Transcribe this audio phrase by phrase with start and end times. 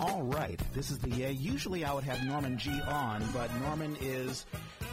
[0.00, 1.26] All right, this is the.
[1.26, 4.46] Uh, usually I would have Norman G on, but Norman is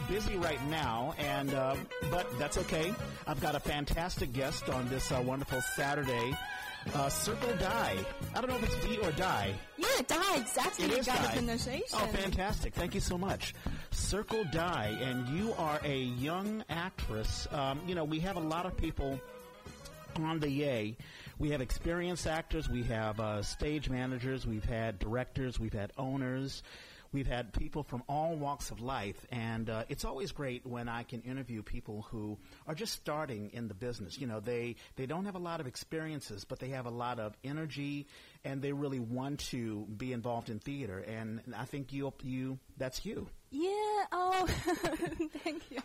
[0.08, 1.76] busy right now, and uh,
[2.10, 2.92] but that's okay.
[3.26, 6.36] I've got a fantastic guest on this uh, wonderful Saturday.
[6.94, 7.96] Uh, Circle Dai.
[8.34, 9.54] I don't know if it's D or Die.
[9.76, 10.84] Yeah, die exactly.
[10.86, 11.22] It you is got Die.
[11.26, 11.84] the pronunciation.
[11.94, 12.74] Oh, fantastic!
[12.74, 13.54] Thank you so much.
[13.92, 17.46] Circle Dai, and you are a young actress.
[17.52, 19.20] Um, you know, we have a lot of people
[20.16, 20.96] on the Yay.
[21.38, 26.62] We have experienced actors, we have uh, stage managers, we've had directors, we've had owners,
[27.12, 31.02] we've had people from all walks of life, and uh, it's always great when I
[31.02, 34.18] can interview people who are just starting in the business.
[34.18, 37.20] You know, they they don't have a lot of experiences, but they have a lot
[37.20, 38.06] of energy,
[38.46, 40.98] and they really want to be involved in theater.
[41.00, 43.28] And, I think you you that's you.
[43.50, 43.70] Yeah.
[44.12, 44.46] Oh,
[45.44, 45.80] thank you.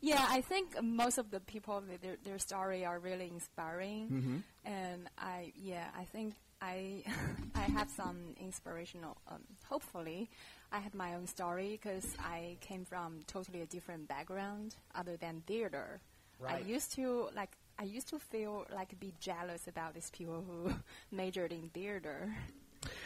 [0.00, 4.38] Yeah, I think most of the people their their story are really inspiring, Mm-hmm.
[4.64, 7.02] and I yeah I think I
[7.54, 9.16] I have some inspirational.
[9.30, 10.30] Um, hopefully,
[10.72, 15.42] I have my own story because I came from totally a different background other than
[15.46, 16.00] theater.
[16.38, 16.62] Right.
[16.64, 17.56] I used to like.
[17.78, 20.72] I used to feel like be jealous about these people who
[21.16, 22.34] majored in theater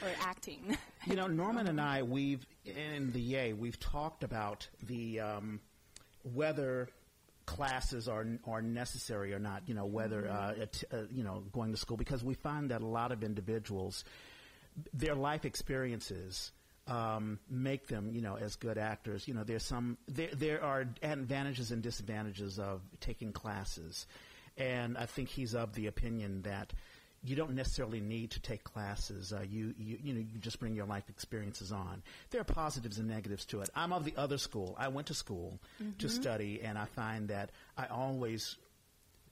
[0.02, 0.76] or acting.
[1.04, 5.58] You know, Norman and I, we've in the Yay, we've talked about the um,
[6.22, 6.88] whether
[7.44, 9.64] classes are are necessary or not.
[9.66, 12.82] You know, whether uh, it, uh, you know going to school because we find that
[12.82, 14.04] a lot of individuals,
[14.94, 16.52] their life experiences.
[16.88, 19.28] Um, make them, you know, as good actors.
[19.28, 24.06] You know, there's some there there are advantages and disadvantages of taking classes,
[24.56, 26.72] and I think he's of the opinion that
[27.24, 29.32] you don't necessarily need to take classes.
[29.32, 32.02] Uh, you, you, you know, you just bring your life experiences on.
[32.30, 33.70] There are positives and negatives to it.
[33.76, 34.74] I'm of the other school.
[34.78, 35.60] I went to school
[35.98, 38.56] to study, and I find that I always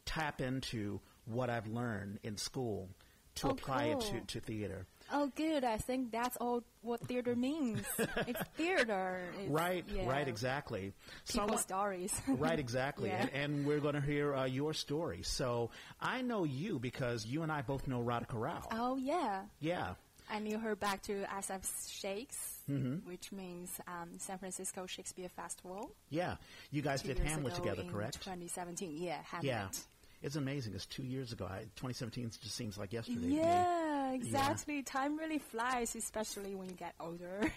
[0.05, 2.89] tap into what I've learned in school
[3.37, 4.87] to Oh, apply it to, to theater.
[5.13, 5.65] Oh, good.
[5.65, 7.83] I think that's all what theater means.
[7.99, 9.21] it's theater.
[9.41, 10.93] It's, Right, yeah, right, exactly.
[11.29, 12.13] People stories.
[12.29, 13.09] right, exactly.
[13.09, 13.23] Yeah.
[13.23, 15.21] And, and we're going to hear uh, your story.
[15.23, 15.71] So
[16.01, 18.63] I know you because you and I both know Radhika Rao.
[18.73, 19.43] oh, yeah.
[19.61, 19.95] Yeah.
[20.33, 23.09] I knew her back to SF Shakes, Mm-hmm.
[23.09, 25.91] which means um, San Francisco Shakespeare Festival.
[26.09, 26.37] Yeah.
[26.71, 28.23] You guys did Hamlet together, correct?
[28.23, 28.97] 2017.
[29.03, 29.45] Yeah, Hamlet.
[29.47, 29.67] Yeah.
[30.23, 30.75] It's amazing.
[30.75, 31.47] It's two years ago.
[31.47, 33.27] I, 2017 just seems like yesterday.
[33.27, 33.37] me.
[34.11, 34.83] Yeah, exactly.
[34.83, 37.51] Time really flies, especially when you get older.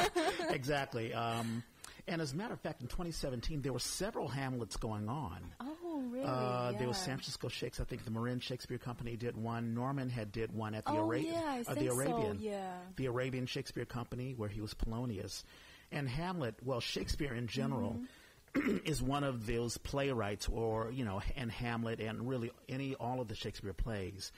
[0.50, 1.12] exactly.
[1.14, 1.62] Um,
[2.08, 5.38] and as a matter of fact, in 2017, there were several Hamlets going on.
[5.60, 6.24] oh, really?
[6.26, 7.80] Uh, There was San Francisco Shakes.
[7.80, 9.74] I think the Marin Shakespeare Company did one.
[9.74, 11.34] Norman had did one at the Oh, Arabian.
[11.34, 12.38] yeah, I uh, the so, Arabian.
[12.40, 12.72] yeah.
[12.96, 15.44] The Arabian Shakespeare Company, where he was Polonius,
[15.92, 16.54] and Hamlet.
[16.64, 17.92] Well, Shakespeare in general.
[17.92, 18.04] Mm-hmm.
[18.84, 23.28] is one of those playwrights, or you know, and Hamlet, and really any all of
[23.28, 24.32] the Shakespeare plays.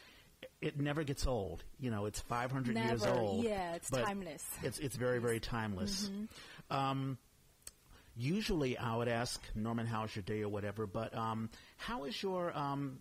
[0.60, 1.64] It never gets old.
[1.78, 3.19] You know, it's 500 years Never.
[3.19, 3.44] old.
[3.44, 4.44] Yeah, it's but timeless.
[4.62, 6.08] It's it's very very timeless.
[6.08, 6.76] Mm-hmm.
[6.76, 7.19] Um,
[8.16, 10.86] usually, I would ask Norman, "How's your day?" or whatever.
[10.86, 12.98] But um, how is your um,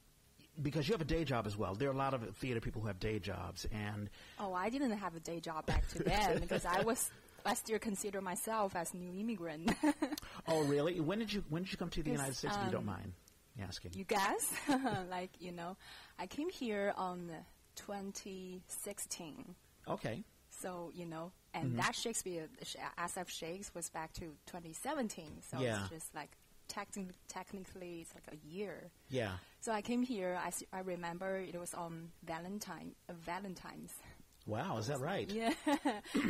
[0.61, 1.75] because you have a day job as well.
[1.75, 4.09] There are a lot of theater people who have day jobs, and
[4.39, 7.09] Oh, I didn't have a day job back to then because I was.
[7.43, 9.71] I still consider myself as new immigrant.
[10.47, 10.99] oh, really?
[10.99, 12.55] When did you when did you come to the United States?
[12.55, 13.13] if you don't um, mind
[13.61, 13.91] asking.
[13.95, 14.53] you guess?
[15.09, 15.75] like you know,
[16.21, 17.31] I came here on
[17.75, 19.55] 2016.
[19.87, 21.77] okay, So you know, and Mm-hmm.
[21.77, 25.41] that Shakespeare Sh- SF Shakes was back to 2017.
[25.41, 25.81] So Yeah.
[25.81, 26.37] it's just like
[26.69, 28.91] techni- technically it's like a year.
[29.09, 30.39] yeah, So I came here.
[30.43, 33.93] I, s- I remember it was on Valentine uh, Valentine's.
[34.45, 35.29] Wow, is that right?
[35.29, 35.53] Yeah,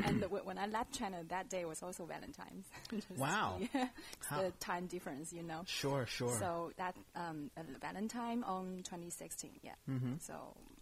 [0.05, 2.67] and w- when I left China, that day was also Valentine's.
[3.17, 3.59] Wow.
[3.73, 3.87] yeah,
[4.29, 5.61] How- the time difference, you know.
[5.65, 6.35] Sure, sure.
[6.39, 9.71] So that um, uh, Valentine on 2016, yeah.
[10.19, 10.33] So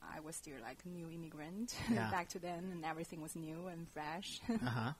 [0.01, 1.93] I was still like a new immigrant Mm-hmm.
[1.99, 2.09] Yeah.
[2.11, 4.39] back to then, and everything was new and fresh.
[4.49, 4.91] Uh huh.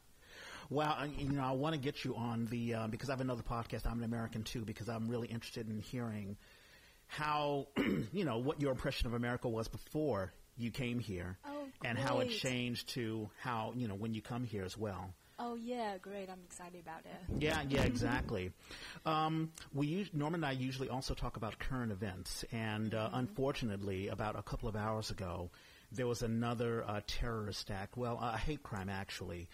[0.70, 3.22] Well, uh, you know, I want to get you on the uh, because I have
[3.22, 3.88] another podcast.
[3.88, 6.38] I'm an American too because I'm really interested in hearing
[7.08, 7.68] how
[8.14, 12.20] you know what your impression of America was before you came here, Oh, and how
[12.20, 15.14] it changed to how you know when you come here as well.
[15.40, 16.30] oh yeah, great!
[16.30, 17.42] I'm excited about it.
[17.44, 18.52] Yeah, yeah, exactly.
[19.06, 24.10] Um, we us- Norman and I usually also talk about current events, and uh, unfortunately,
[24.10, 25.50] about a couple of hours ago,
[25.92, 27.98] there was another uh, terrorist act.
[27.98, 29.48] Well, a hate crime actually.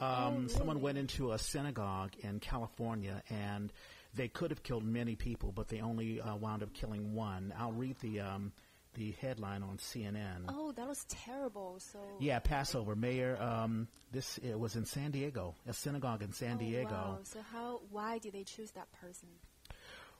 [0.00, 3.72] Um, Someone went into a synagogue in California, and
[4.14, 7.52] they could have killed many people, but they only uh, wound up killing one.
[7.58, 8.52] I'll read the um,
[8.94, 10.44] the headline on CNN.
[10.48, 11.76] Oh, that was terrible.
[11.78, 12.94] So Yeah, Passover.
[12.94, 16.90] Mayor, um, this it was in San Diego, a synagogue in San Oh, Diego.
[16.90, 17.18] wow.
[17.24, 17.80] So how?
[17.90, 19.28] Why did they choose that person?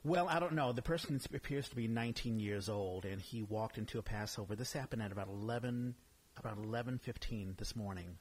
[0.04, 0.72] Well, I don't know.
[0.72, 4.56] The person appears to be 19 years old, and he walked into a Passover.
[4.56, 5.94] This happened at about 11,
[6.38, 8.18] about 11:15 this morning.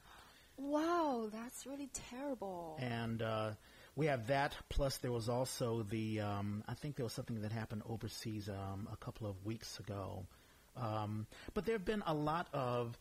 [0.58, 2.78] Wow, that's really terrible.
[2.80, 3.52] And uh,
[3.96, 4.56] we have that.
[4.70, 6.22] Plus, there was also the.
[6.22, 10.26] Um, I think there was something that happened overseas um, a couple of weeks ago.
[10.78, 12.98] Um, but there have been a lot of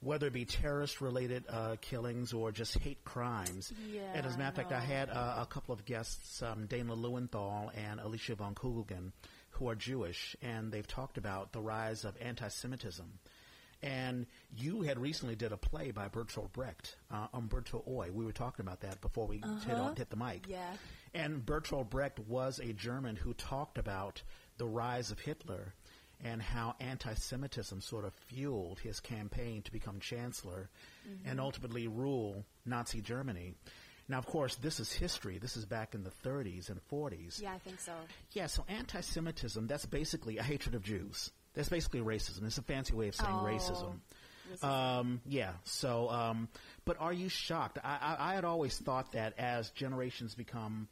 [0.00, 3.72] whether it be terrorist-related uh, killings or just hate crimes.
[3.92, 6.66] Yeah, and as a matter of fact, I had uh, a couple of guests, um,
[6.66, 9.10] Dana Lewenthal and Alicia von Kugelgen,
[9.50, 13.06] who are Jewish, and they've talked about the rise of anti-Semitism.
[13.82, 14.26] And
[14.56, 18.10] you had recently did a play by Bertolt Brecht, uh, Umberto Oy.
[18.12, 20.46] We were talking about that before we hit, on, hit the mic.
[20.48, 20.72] Yeah.
[21.14, 24.22] And Bertolt Brecht was a German who talked about
[24.58, 25.74] the rise of Hitler
[26.24, 30.68] and how anti-Semitism sort of fueled his campaign to become chancellor
[31.24, 33.54] and ultimately rule Nazi Germany.
[34.08, 35.38] Now, of course, this is history.
[35.38, 37.40] This is back in the 30s and 40s.
[37.42, 37.92] Yeah, I think so.
[38.32, 41.30] Yeah, so anti-Semitism, that's basically a hatred of Jews.
[41.54, 42.44] That's basically racism.
[42.46, 43.44] It's a fancy way of saying Oh.
[43.44, 44.00] racism.
[44.50, 44.64] Racism.
[44.64, 45.52] Um, yeah.
[45.64, 46.48] So, um,
[46.86, 47.78] but are you shocked?
[47.84, 50.88] I, I, I had always thought that as generations become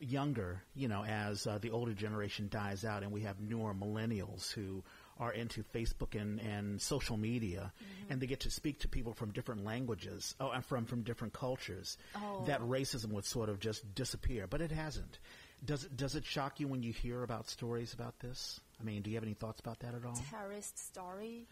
[0.00, 4.50] younger, you know, as uh, the older generation dies out, and we have newer millennials
[4.52, 4.82] who
[5.18, 8.12] are into Facebook and, and social media, Mm-hmm.
[8.12, 11.34] and they get to speak to people from different languages, oh, and from from different
[11.34, 12.44] cultures, Oh.
[12.46, 14.46] that racism would sort of just disappear.
[14.46, 15.18] But it hasn't.
[15.62, 18.60] Does it, does it shock you when you hear about stories about this?
[18.80, 20.14] I mean, do you have any thoughts about that at all?
[20.30, 21.46] Terrorist story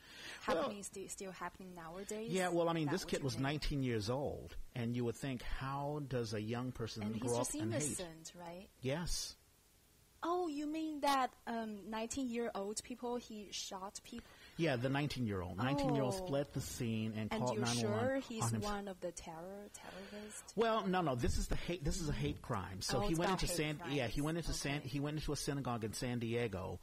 [0.47, 2.31] Well- happening still happening nowadays.
[2.31, 3.43] Yeah, well, I mean, this kid was mean?
[3.45, 7.39] 19 years old, and you would think, how does a young person and grow up
[7.41, 7.81] just and hate?
[8.39, 8.69] right?
[8.81, 9.35] Yes.
[10.21, 14.27] Oh, you mean that um, 19-year-old people he shot people?
[14.57, 15.57] Yeah, the 19-year-old.
[15.59, 16.27] 19-year-old Oh.
[16.27, 18.61] fled the scene and, And called you're 911 sure he's him.
[18.63, 20.53] one of the terror terrorists?
[20.57, 21.15] Well, no, no.
[21.15, 21.85] This is the hate.
[21.85, 22.81] This is a hate crime.
[22.81, 23.79] So Oh, he went into San.
[23.91, 24.81] Yeah, he went into San.
[24.81, 26.81] He went into a synagogue in San Diego.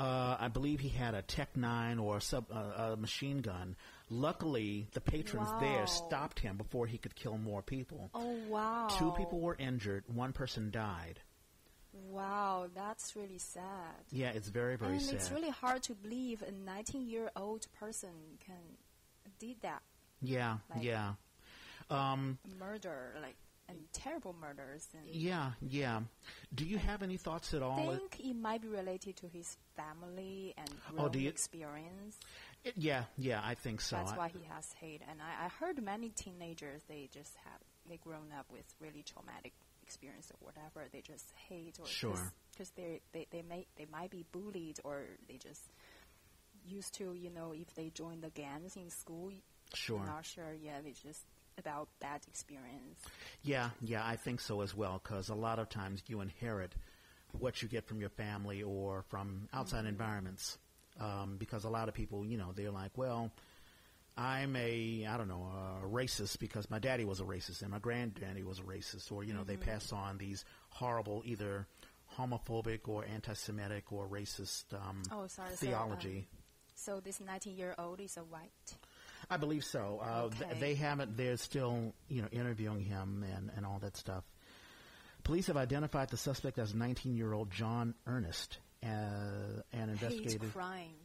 [0.00, 3.76] Uh, I believe he had a Tech Nine or a, sub, uh, a machine gun.
[4.08, 8.08] Luckily, the patrons there stopped him before he could kill more people.
[8.14, 8.88] Oh wow!
[8.98, 10.04] Two people were injured.
[10.06, 11.20] One person died.
[11.92, 13.94] Wow, that's really sad.
[14.10, 15.14] Yeah, it's very, very and sad.
[15.16, 18.10] it's really hard to believe a 19-year-old person
[18.44, 18.56] can
[19.38, 19.82] did that
[20.22, 21.14] yeah, like- yeah.
[21.88, 23.36] Um, murder, like
[23.70, 24.86] and terrible murders.
[24.94, 26.00] And yeah, yeah.
[26.54, 27.78] Do you have any thoughts at all?
[27.78, 30.68] I think it might be related to his family and
[30.98, 32.18] Oh, do you- experience.
[32.64, 33.96] It- yeah, yeah, I think so.
[33.96, 35.02] That's I- why he has hate.
[35.08, 39.52] And I, I heard many teenagers they just have they grown up with really traumatic
[39.82, 40.86] experience or whatever.
[40.92, 42.32] They just hate or Sure.
[42.52, 45.62] because they they they may they might be bullied or they just
[46.66, 49.32] used to you know if they join the gangs in school.
[49.74, 50.04] Sure.
[50.04, 50.52] Not sure.
[50.60, 51.24] Yeah, they just
[51.60, 53.00] about bad experience.
[53.42, 55.00] Yeah, yeah, I think so as well.
[55.02, 56.74] Because a lot of times you inherit
[57.38, 60.58] what you get from your family or from outside environments.
[60.98, 63.30] Um, because a lot of people, you know, they're like, well,
[64.16, 65.48] I'm a, I don't know,
[65.82, 69.22] a racist because my daddy was a racist and my granddaddy was a racist, or
[69.24, 71.66] you know, they pass on these horrible either
[72.18, 75.50] homophobic or anti-Semitic or racist um, Oh, sorry.
[75.54, 76.26] so, theology.
[76.32, 76.38] um,
[76.74, 78.74] So, this 19-year-old is a white.
[79.30, 80.00] I believe so.
[80.02, 81.16] Uh, th- they haven't.
[81.16, 84.24] They're still, you know, interviewing him and, and all that stuff.
[85.22, 88.86] Police have identified the suspect as 19-year-old John Earnest, uh,
[89.72, 90.50] and investigated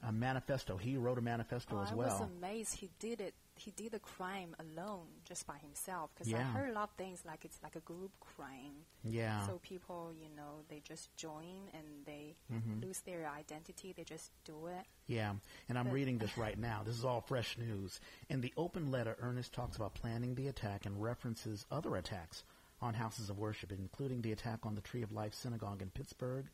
[0.08, 0.78] a manifesto.
[0.78, 2.10] He wrote a manifesto Oh, as well.
[2.10, 3.34] I was amazed he did it.
[3.58, 6.10] He did the crime alone, just by himself.
[6.14, 8.84] Because I heard a lot of things like it's like a group crime.
[9.04, 12.82] yeah, So people, you know, they just join and they Mm-hmm.
[12.82, 13.94] lose their identity.
[13.96, 14.86] They just do it.
[15.08, 15.34] yeah.
[15.70, 16.82] And I'm but- reading this right now.
[16.86, 18.00] This is all fresh news.
[18.30, 22.44] In the open letter, Earnest talks about planning the attack and references other attacks
[22.82, 26.46] on houses of worship, including the attack on the Tree of Life Synagogue in Pittsburgh,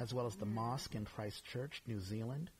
[0.00, 2.50] as well as the mosque in Christchurch, New Zealand.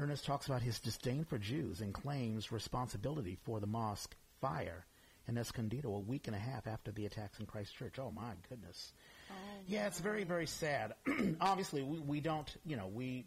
[0.00, 4.86] Earnest talks about his disdain for Jews and claims responsibility for the mosque fire
[5.28, 7.98] in Escondido a week and a half after the attacks in Christchurch.
[7.98, 8.94] Oh my goodness.
[9.30, 9.34] Oh,
[9.66, 10.94] Yeah, it's very, very sad.
[11.42, 13.26] Obviously, we, we don't, you know, we,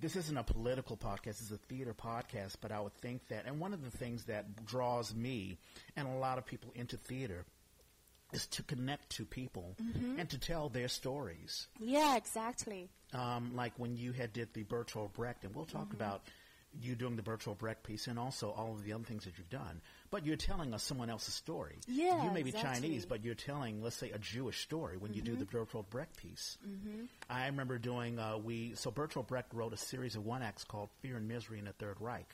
[0.00, 3.60] this isn't a political podcast, it's a theater podcast, but I would think that, and
[3.60, 5.58] one of the things that draws me
[5.94, 7.44] and a lot of people into theater
[8.32, 10.18] is to connect to people Mm-hmm.
[10.20, 11.66] and to tell their stories.
[11.78, 12.88] Yeah, exactly.
[13.12, 15.96] Um, like when you had did the Bertolt Brecht, and we'll talk Mm-hmm.
[15.96, 16.22] about
[16.80, 19.50] you doing the Bertolt Brecht piece and also all of the other things that you've
[19.50, 19.80] done.
[20.12, 21.78] But you're telling us someone else's story.
[21.88, 22.80] Yeah, You may be exactly.
[22.88, 26.16] Chinese, but you're telling, let's say, a Jewish story when you do the Bertolt Brecht
[26.16, 26.58] piece.
[26.64, 27.06] Mm-hmm.
[27.28, 30.90] I remember doing, uh, we, so Bertolt Brecht wrote a series of one acts called
[31.02, 32.28] Fear and Misery in the Third Reich,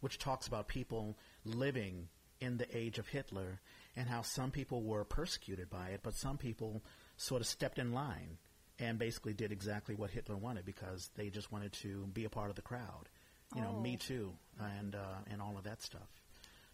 [0.00, 1.16] which talks about people
[1.46, 3.60] living in the age of Hitler
[3.96, 6.82] and how some people were persecuted by it, but some people
[7.16, 8.38] sort of stepped in line
[8.78, 12.50] and basically did exactly what Hitler wanted because they just wanted to be a part
[12.50, 13.08] of the crowd.
[13.54, 13.80] You know, Oh.
[13.80, 14.32] Me Too
[14.78, 16.08] and uh, and all of that stuff.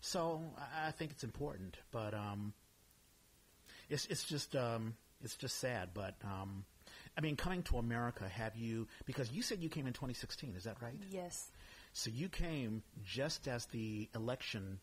[0.01, 2.53] So I, I think it's important, but um,
[3.89, 4.95] it's it's just um,
[5.25, 5.91] it's just sad.
[5.95, 6.65] But um,
[7.17, 8.87] I mean, coming to America, have you?
[9.07, 10.55] Because you said you came in 2016.
[10.57, 10.95] Is that right?
[11.11, 11.51] Yes.
[11.93, 14.79] So you came just as the election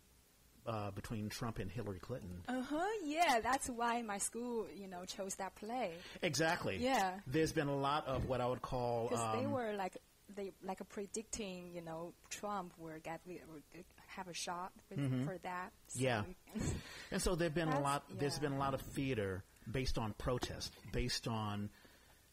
[0.65, 2.41] uh, between Trump and Hillary Clinton.
[2.47, 2.85] Uh huh.
[3.03, 5.91] Yeah, that's why my school, you know, chose that play
[6.21, 6.77] Exactly.
[6.77, 7.11] Yeah.
[7.27, 9.09] There's been a lot of what I would call.
[9.09, 9.97] because they um, were like
[10.35, 13.61] they like predicting, you know, Trump will get will
[14.07, 15.71] have a shot with, for that.
[15.87, 16.05] So Mm-hmm.
[16.05, 16.23] Yeah.
[17.11, 18.03] And so there've been a lot.
[18.17, 18.41] There's yeah.
[18.49, 21.69] been a lot of theater based on protest, based on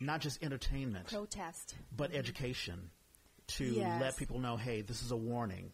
[0.01, 1.75] not just entertainment, protest.
[1.95, 2.91] but education,
[3.57, 4.01] to Yes.
[4.01, 5.73] let people know, hey, this is a warning.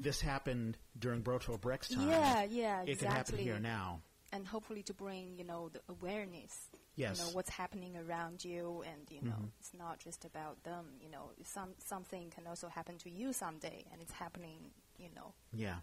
[0.00, 2.08] This happened during Bertolt Brecht's time.
[2.08, 4.00] Yeah, yeah, It can happen here now.
[4.32, 7.12] and hopefully to bring you know the awareness Yes.
[7.12, 7.20] Mm-hmm.
[7.26, 11.08] you know what's happening around you and you know it's not just about them you
[11.08, 14.58] know some something can also happen to you someday and it's happening
[14.98, 15.76] you know Yeah.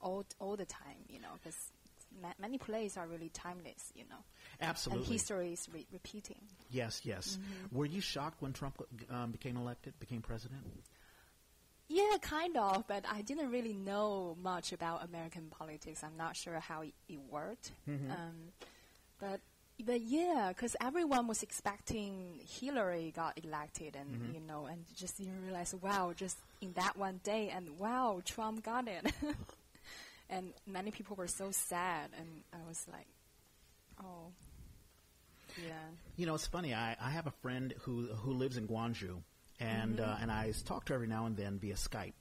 [0.00, 1.56] all all the time you know because
[2.20, 4.22] ma- many plays are really timeless you know
[4.60, 5.04] Absolutely.
[5.04, 7.38] and history is re- repeating Yes, yes.
[7.40, 7.76] Mm-hmm.
[7.76, 10.62] Were you shocked when Trump um, became elected, became president?
[11.88, 16.02] Yeah, kind of, but I didn't really know much about American politics.
[16.02, 17.70] I'm not sure how it, it worked.
[18.10, 18.52] Um,
[19.20, 19.40] but
[19.84, 25.40] but yeah, because everyone was expecting Hillary got elected, and you know, and just didn't
[25.44, 29.06] realize, wow, just in that one day, and wow, Trump got it.
[30.30, 33.06] and many people were so sad, and I was like,
[34.02, 34.32] oh,
[35.64, 35.72] yeah.
[36.16, 36.74] You know, it's funny.
[36.74, 39.22] I, I have a friend who who lives in Guangzhou,
[39.60, 40.10] and Mm-hmm.
[40.10, 42.14] uh, and I talk to her every now and then via Skype,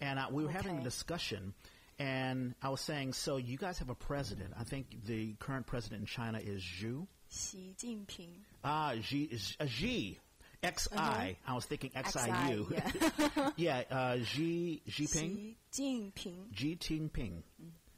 [0.00, 1.54] and uh, we were having a discussion,
[1.98, 4.54] and I was saying, so you guys have a president.
[4.58, 7.06] I think the current president in China is Xu.
[7.30, 8.28] Xi Jinping.
[8.64, 10.18] Ah, Xi, uh, Xi.
[10.62, 11.36] X I.
[11.46, 12.66] I was thinking X I U.
[12.74, 13.50] Uh-huh.
[13.56, 13.82] yeah.
[13.90, 15.54] yeah, uh, Xi Jinping.
[15.72, 16.54] Xi Jinping.
[16.54, 17.42] Xi Jinping.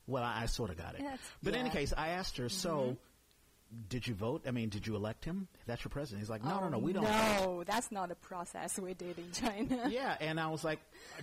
[0.07, 1.01] Well, I, I sort of got it.
[1.03, 1.69] Yeah, it's- but in any.
[1.69, 1.79] Mm-hmm.
[1.79, 2.97] case, I asked her, so
[3.89, 4.45] did you vote?
[4.47, 5.49] I mean, did you elect him?
[5.67, 6.21] That's your president.
[6.23, 7.05] He's like, no, no, Oh, no, we don't.
[7.05, 9.89] No, that's not the process we did in China.
[9.91, 10.81] Yeah, and I was like,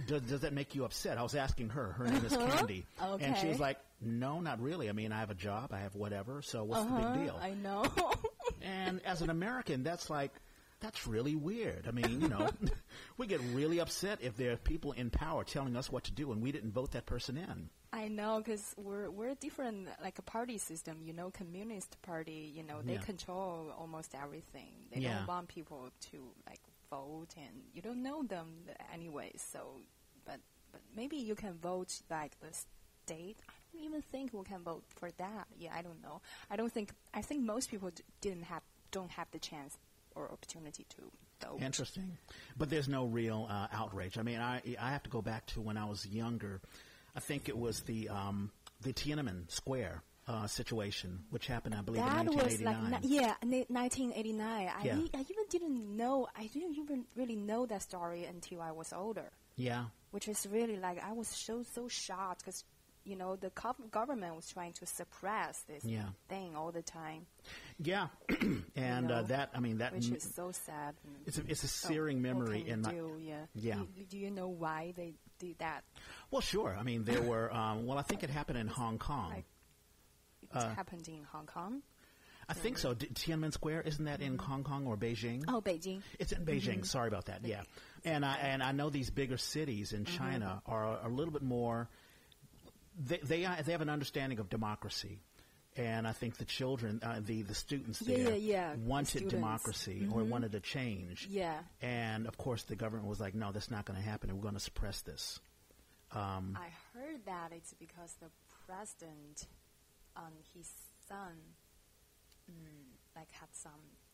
[0.07, 1.17] does, does that make you upset?
[1.17, 1.93] I was asking her.
[1.93, 2.85] Her name is Candy.
[3.01, 3.47] And she Uh-huh.
[3.47, 4.89] Was like, no, not really.
[4.89, 5.71] I mean, I have a job.
[5.73, 6.41] I have whatever.
[6.41, 7.39] So what's the Uh-huh, big deal?
[7.41, 7.85] I know.
[8.61, 10.31] And as an American, that's like,
[10.79, 11.87] that's really weird.
[11.87, 12.49] I mean, you know,
[13.17, 16.31] we get really upset if there are people in power telling us what to do
[16.31, 17.69] and we didn't vote that person in.
[17.95, 20.95] I know because we're we're a different, like a party system.
[21.01, 22.51] You know, communist party.
[22.57, 23.01] You know, they Yeah.
[23.11, 24.73] control almost everything.
[24.91, 25.17] They Yeah.
[25.19, 26.17] don't want people to
[26.49, 26.59] like
[26.89, 28.47] vote, and you don't know them
[28.93, 29.31] anyway.
[29.37, 29.59] So,
[30.25, 30.39] but
[30.71, 33.37] but maybe you can vote like the state.
[33.47, 35.47] I don't even think we can vote for that.
[35.57, 36.21] Yeah, I don't know.
[36.51, 36.89] I don't think.
[37.13, 39.77] I think most people d- didn't have don't have the chance
[40.15, 41.01] or opportunity to
[41.41, 41.61] vote.
[41.61, 42.17] Interesting.
[42.57, 44.17] But there's no real uh, outrage.
[44.17, 46.61] I mean, I I have to go back to when I was younger.
[47.15, 52.03] I think it was the um, the Tiananmen Square uh, situation, which happened, I believe,
[52.03, 52.91] That in was 1989.
[52.91, 54.67] like yeah, ni- 1989.
[54.67, 54.97] I, Yeah.
[54.97, 56.27] e- I even didn't know.
[56.35, 60.77] I didn't even really know that story until I was older, yeah, which is really
[60.77, 62.63] like I was so so shocked because
[63.05, 66.05] you know the gov- government was trying to suppress this Yeah.
[66.27, 67.25] thing all the time,
[67.79, 68.07] yeah,
[68.75, 70.95] and uh, know, that I mean that which m- is so sad.
[71.25, 72.91] it's a, it's a searing what memory in my.
[72.91, 73.17] do?
[73.21, 73.75] yeah Yeah.
[73.95, 75.83] Do, do you know why they did that?
[76.31, 76.75] Well, sure.
[76.79, 77.53] I mean, there were.
[77.53, 79.29] Um, well, I think it happened in Hong Kong.
[79.31, 79.45] Like
[80.41, 81.81] it Uh, happened in Hong Kong.
[82.47, 82.93] I think so.
[82.93, 85.43] D- Tiananmen Square isn't that in Hong Kong or Beijing?
[85.47, 86.01] Oh, Beijing.
[86.19, 86.85] It's in Beijing.
[86.85, 87.43] Sorry about that.
[87.43, 87.63] Yeah,
[88.03, 91.89] and I and I know these bigger cities in China are a little bit more.
[92.97, 95.19] They they are- they have an understanding of democracy,
[95.75, 99.33] and I think the children, uh, the the students there, yeah, yeah, the wanted students.
[99.33, 101.27] democracy or wanted a change.
[101.29, 101.59] Yeah.
[101.81, 104.29] and of course the government was like, no, that's not going to happen.
[104.29, 105.39] and We're going to suppress this.
[106.11, 108.29] Um, I heard that it's because the
[108.65, 109.47] president,
[110.15, 110.71] um, his
[111.09, 111.35] son,
[112.49, 112.85] mm,
[113.15, 114.04] like had some, uh, what's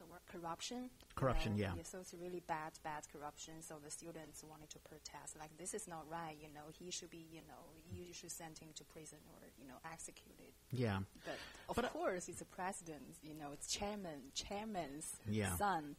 [0.00, 0.88] the word, corruption.
[0.88, 1.58] you Corruption, know?
[1.76, 1.82] yeah.
[1.84, 3.54] So it's really bad, bad corruption.
[3.62, 6.36] So the students wanted to protest, like this is not right.
[6.40, 9.68] You know, he should be, you know, you should send him to prison or you
[9.68, 10.52] know executed.
[10.72, 11.38] yeah, But
[11.68, 13.18] of But, uh, course, it's a president.
[13.22, 15.56] You know, it's chairman, chairman's Yeah.
[15.56, 15.96] son.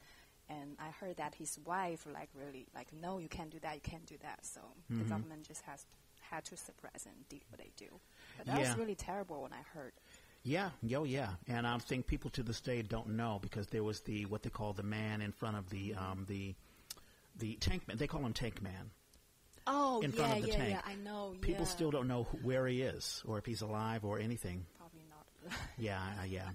[0.50, 3.76] And I heard that his wife, like, really, like, no, you can't do that.
[3.76, 4.40] You can't do that.
[4.46, 4.98] So Mm-hmm.
[5.00, 5.86] the government just has
[6.30, 8.00] had to suppress and do what they do.
[8.38, 8.70] But that Yeah.
[8.70, 9.94] was really terrible when I heard.
[10.44, 14.02] Yeah, yo, yeah, and I think people to this day don't know because there was
[14.02, 16.56] the what they call the man in front of the um, the
[17.38, 17.98] the tank man.
[17.98, 18.90] They call him Tank Man.
[19.68, 20.70] Oh, In yeah, front of the yeah, tank.
[20.72, 20.82] yeah.
[20.92, 21.36] I know.
[21.40, 21.72] People yeah.
[21.72, 24.66] still don't know where he is or if he's alive or anything.
[24.78, 25.58] probably not.
[25.78, 26.50] Yeah, uh, yeah.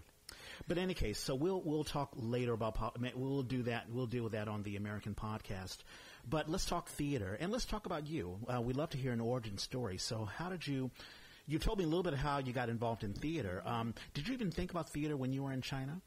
[0.66, 3.85] But in any case, so we'll we'll talk later about mean, we'll do that.
[3.88, 5.78] We'll deal with that on the American podcast.
[6.28, 8.38] But let's talk theater and let's talk about you.
[8.52, 9.99] Uh, we'd love to hear an origin story.
[9.99, 10.90] So, how did you?
[11.47, 13.62] You told me a little bit of how you got involved in theater.
[13.65, 16.00] Um, did you even think about theater when you were in China?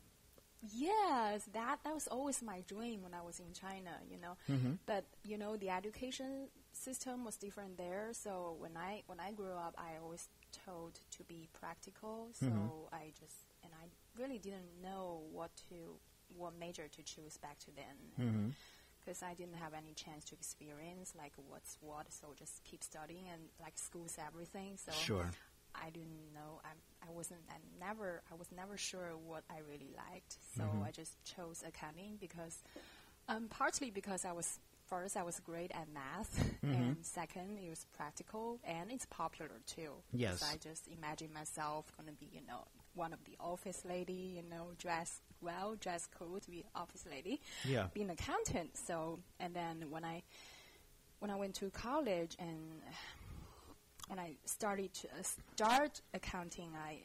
[0.73, 4.35] Yes, that that was always my dream when I was in China, you know.
[4.49, 4.73] Mm-hmm.
[4.85, 8.09] But you know, the education system was different there.
[8.11, 10.27] So when I when I grew up, I always
[10.65, 12.31] told to be practical.
[12.33, 12.93] So Mhm.
[12.93, 13.85] I just and I
[14.21, 15.97] really didn't know what to
[16.35, 17.95] what major to choose back to then.
[18.19, 18.49] Mm-hmm.
[18.99, 23.25] Because I didn't have any chance to experience like what's what, so just keep studying
[23.31, 24.77] and like school's everything.
[24.77, 25.29] So Sure.
[25.75, 26.61] I didn't know.
[26.63, 26.69] I
[27.07, 27.41] I wasn't.
[27.49, 28.21] I never.
[28.31, 30.37] I was never sure what I really liked.
[30.57, 30.83] So Mhm.
[30.85, 32.61] I just chose accounting because,
[33.27, 36.73] um, partly because I was first I was great at math, Mhm.
[36.75, 40.03] and second it was practical and it's popular too.
[40.11, 40.41] Yes.
[40.43, 44.67] I just imagine myself gonna be you know one of the office lady, you know,
[44.77, 47.87] dress well, dress cool to be office lady Yeah.
[47.93, 48.77] be an accountant.
[48.77, 50.23] So, and then when I
[51.19, 52.81] when I went to college and
[54.07, 56.99] when I started to uh, start accounting, I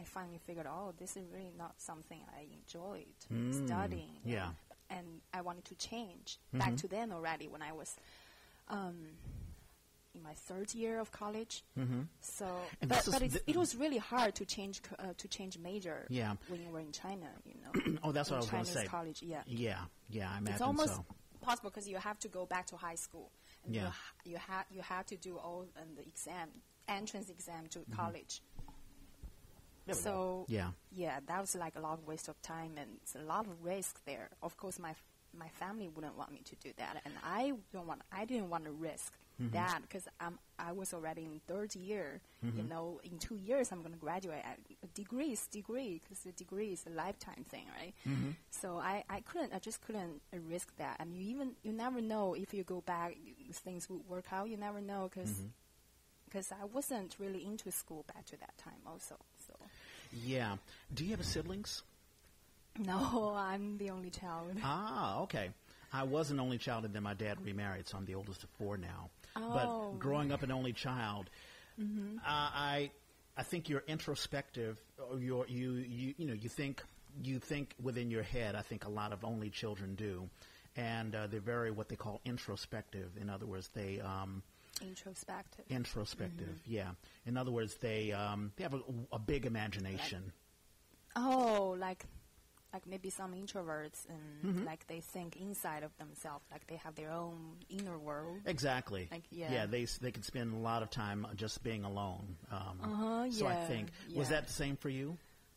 [0.00, 4.20] I finally figured, oh, this is really not something I enjoyed Mm, studying.
[4.24, 4.50] yeah.
[4.88, 6.80] and I wanted to change back Mhm.
[6.80, 7.96] to then already when I was.
[8.68, 9.18] Um,
[10.14, 12.02] in my third year of college, Mm-hmm.
[12.20, 12.46] so
[12.80, 16.34] And but, but it was really hard to change co- uh, to change major Yeah.
[16.48, 17.98] when you were in China, you know.
[18.04, 18.86] Oh, that's in what I was going to Chinese say.
[18.90, 19.42] college, yeah.
[19.46, 19.78] Yeah.
[20.08, 20.30] Yeah.
[20.32, 21.04] I imagine It's almost so.
[21.42, 23.30] possible because you have to go back to high school.
[23.64, 23.82] And Yeah.
[23.82, 26.48] You, ha- you have you have to do all um, the exam,
[26.88, 27.92] entrance exam to Mm-hmm.
[27.94, 28.42] college.
[29.92, 30.70] So Yeah.
[30.92, 34.00] yeah, that was like a long waste of time and it's a lot of risk
[34.04, 34.28] there.
[34.42, 35.04] Of course, my f-
[35.36, 38.02] my family wouldn't want me to do that, and I don't want.
[38.12, 39.54] I didn't want to risk Mm-hmm.
[39.54, 42.20] that because I'm I was already in third year.
[42.44, 42.58] Mm-hmm.
[42.58, 44.42] You know, in two years I'm going to graduate.
[44.44, 45.34] At a degree
[46.02, 47.94] because the degree is a lifetime thing, right?
[48.06, 48.30] Mm-hmm.
[48.50, 52.00] So I, I couldn't I just couldn't uh, risk that, and you even you never
[52.00, 53.16] know if you go back
[53.52, 54.48] things would work out.
[54.50, 56.62] You never know because Mm-hmm.
[56.62, 59.16] I wasn't really into school back to that time also.
[59.46, 59.54] So
[60.12, 60.56] Yeah.
[60.94, 61.82] Do you have siblings?
[62.78, 64.56] no, I'm the only child.
[64.62, 65.50] Ah, okay.
[65.92, 68.48] I was an only child, and then my dad remarried, so I'm the oldest of
[68.50, 69.10] four now.
[69.40, 69.90] Oh.
[69.92, 71.30] But growing up an only child,
[71.80, 72.18] Mm-hmm.
[72.18, 72.90] uh, I
[73.36, 74.76] I think you're introspective.
[75.10, 76.82] Or you're, you you you know you think
[77.22, 78.54] you think within your head.
[78.54, 80.28] I think a lot of only children do,
[80.76, 83.10] and uh, they're very what they call introspective.
[83.20, 84.42] In other words, they um,
[84.82, 85.64] Introspective.
[85.70, 86.48] introspective.
[86.48, 86.72] Mm-hmm.
[86.72, 86.90] Yeah.
[87.26, 88.80] In other words, they um, they have a,
[89.12, 90.32] a big imagination.
[91.16, 92.04] Oh, like
[92.72, 94.64] like maybe some introverts and Mm-hmm.
[94.64, 98.38] like they think inside of themselves, like they have their own inner world.
[98.46, 99.08] Exactly.
[99.10, 99.52] Like, yeah.
[99.52, 102.36] Yeah, they they can spend a lot of time just being alone.
[102.50, 105.16] Um, Uh-huh, so I yeah, think was that the same for you?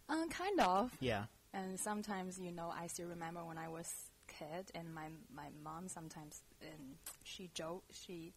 [0.10, 0.92] Uh, kind of.
[1.00, 1.26] Yeah.
[1.54, 3.88] And sometimes, you know, I still remember when I was
[4.28, 8.34] kid, and my my mom sometimes, and she joke she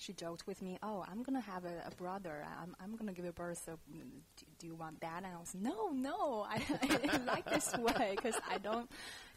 [0.00, 2.36] she joked with me, "Oh, I'm gonna have a, a brother.
[2.60, 3.62] I'm I'm gonna give birth.
[3.66, 4.00] So, mm,
[4.36, 6.56] do, do you want that?" And I was, "No, no, I,
[7.12, 8.90] I like this way because I don't."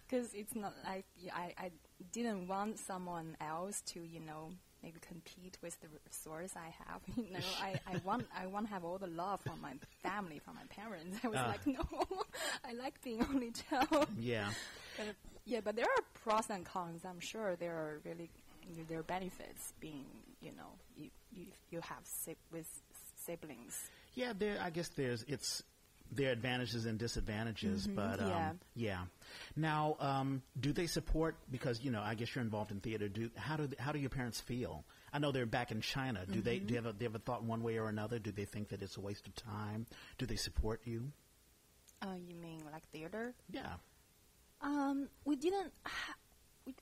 [0.08, 1.71] Because it's not like I, I
[2.12, 4.52] didn't want someone else to, you know,
[4.84, 7.02] maybe compete with the resource I have.
[7.17, 9.73] You know, I, I want I want to have all the love from my
[10.04, 11.17] family, from my parents.
[11.23, 11.47] I was Ah.
[11.47, 11.84] like, no,
[12.69, 14.08] I like being only child.
[14.19, 14.49] Yeah.
[14.97, 15.08] But,
[15.45, 17.02] yeah, but there are pros and cons.
[17.06, 18.30] I'm sure there are really
[18.88, 20.06] there are benefits being,
[20.43, 22.67] you know, you you, you have si- with
[23.25, 23.89] siblings.
[24.13, 24.58] Yeah, there.
[24.62, 25.63] I guess there's it's
[26.12, 28.51] there are advantages and disadvantages, but um, yeah.
[28.75, 29.01] yeah.
[29.56, 31.36] Now, um, do they support?
[31.49, 33.08] Because you know, I guess you're involved in theater.
[33.08, 34.84] Do how do how do your parents feel?
[35.12, 36.25] I know they're back in China.
[36.29, 38.19] Do they do you have a, they have a thought one way or another?
[38.19, 39.86] Do they think that it's a waste of time?
[40.17, 41.12] Do they support you?
[42.01, 43.34] Uh, you mean like theater?
[43.49, 43.73] Yeah.
[44.62, 45.71] Um, we didn't.
[45.86, 46.15] Ha-
[46.65, 46.73] we,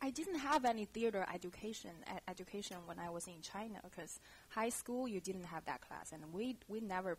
[0.00, 4.68] I didn't have any theater education e- education when I was in China because high
[4.70, 7.18] school you didn't have that class, and we we never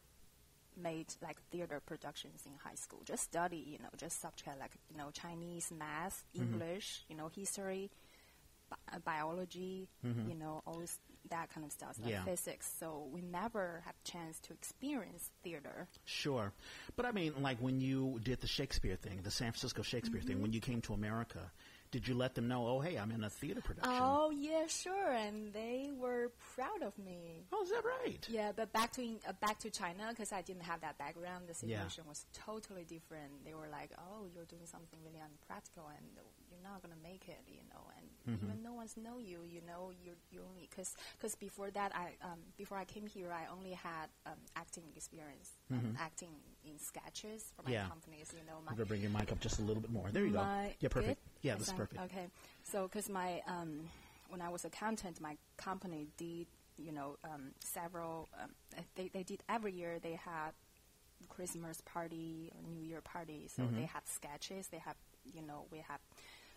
[0.78, 3.00] made like theater productions in high school.
[3.06, 6.54] Just study, you know, just subject like you know Chinese, math, mm-hmm.
[6.54, 7.90] English, you know, history,
[8.70, 10.30] bi- uh, biology, mm-hmm.
[10.30, 12.24] you know, all this, that kind of stuff, like Yeah.
[12.24, 12.72] physics.
[12.80, 15.88] So we never have chance to experience theater.
[16.06, 16.52] Sure.
[16.96, 20.36] But I mean, like when you did the Shakespeare thing, the San Francisco Shakespeare thing,
[20.36, 20.42] mm-hmm.
[20.44, 21.52] when you came to America,
[21.96, 24.04] did you let them know, oh, hey, I'm in a theater production?
[24.04, 27.46] Oh yeah, sure, and they were proud of me.
[27.54, 28.20] Oh, is that right?
[28.30, 31.46] Yeah, but back to in, uh, back to China because I didn't have that background.
[31.48, 31.80] The Yeah.
[31.88, 33.46] situation was totally different.
[33.46, 36.06] They were like, "Oh, you're doing something really unpractical, and
[36.52, 37.84] you're not gonna make it," you know.
[37.98, 38.46] And Mm-hmm.
[38.50, 42.18] even no one's know you, you know, you you only because because before that, I
[42.28, 46.34] um, before I came here, I only had um, acting experience, um, acting
[46.66, 47.74] in sketches for my Mm-hmm.
[47.80, 47.88] Yeah.
[47.88, 48.34] companies.
[48.34, 50.10] You know, my I'm going to bring your mic up just a little bit more.
[50.12, 50.46] There you go.
[50.82, 51.20] Yeah, perfect.
[51.24, 51.35] good?
[51.46, 52.02] Yeah, that's Is perfect.
[52.06, 52.28] Okay,
[52.64, 53.82] so because my um,
[54.30, 58.28] when I was accountant, my company did you know um, several.
[58.42, 58.52] Um,
[58.96, 60.00] they they did every year.
[60.00, 60.52] They had
[61.30, 63.48] Christmas party or New Year party.
[63.56, 63.76] So Mm-hmm.
[63.78, 64.68] they have sketches.
[64.68, 64.96] They have
[65.34, 66.00] you know we have.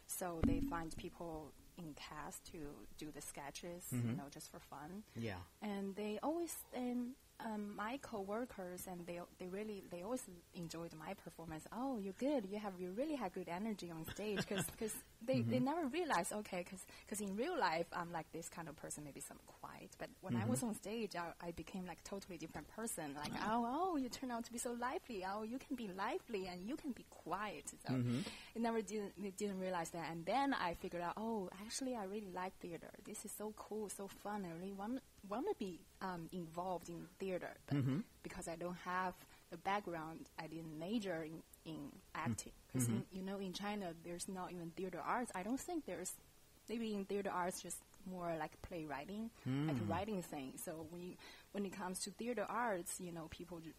[0.07, 2.59] So they find people in cast to
[2.99, 4.11] do the sketches, Mm-hmm.
[4.11, 5.37] you know, just for fun Yeah.
[5.63, 7.13] and they always and
[7.45, 10.23] um, my coworkers and they they really they always
[10.55, 11.65] enjoyed my performance.
[11.73, 12.47] Oh, you're good.
[12.51, 14.93] You have you really have good energy on stage because because
[15.27, 15.51] they, Mm-hmm.
[15.51, 19.05] they never realize okay because because in real life I'm like this kind of person
[19.05, 20.51] maybe some quiet but when I Mm-hmm.
[20.51, 24.31] was on stage I, I became like totally different person like oh oh you turn
[24.31, 27.65] out to be so lively oh you can be lively and you can be quiet
[27.85, 28.21] so Mm-hmm.
[28.57, 32.05] I never didn't they didn't realize that and then I figured out oh actually I
[32.05, 35.81] really like theater this is so cool so fun I really want want to be
[36.03, 37.99] um, involved in theater but Mm-hmm.
[38.23, 39.15] because I don't have
[39.51, 42.53] the background I didn't major in, in acting.
[42.73, 45.33] Because you know in China there's not even theater arts.
[45.35, 46.13] I don't think there's
[46.69, 47.79] maybe in theater arts just
[48.11, 49.31] more like playwriting
[49.67, 50.53] like writing thing.
[50.65, 51.15] So when you,
[51.53, 53.73] when it comes to theater arts you know people ju-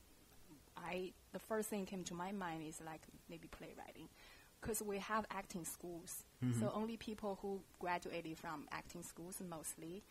[0.77, 4.07] I the first thing came to my mind is like maybe playwriting,
[4.61, 6.23] because we have acting schools.
[6.59, 10.03] So only people who graduated from acting schools mostly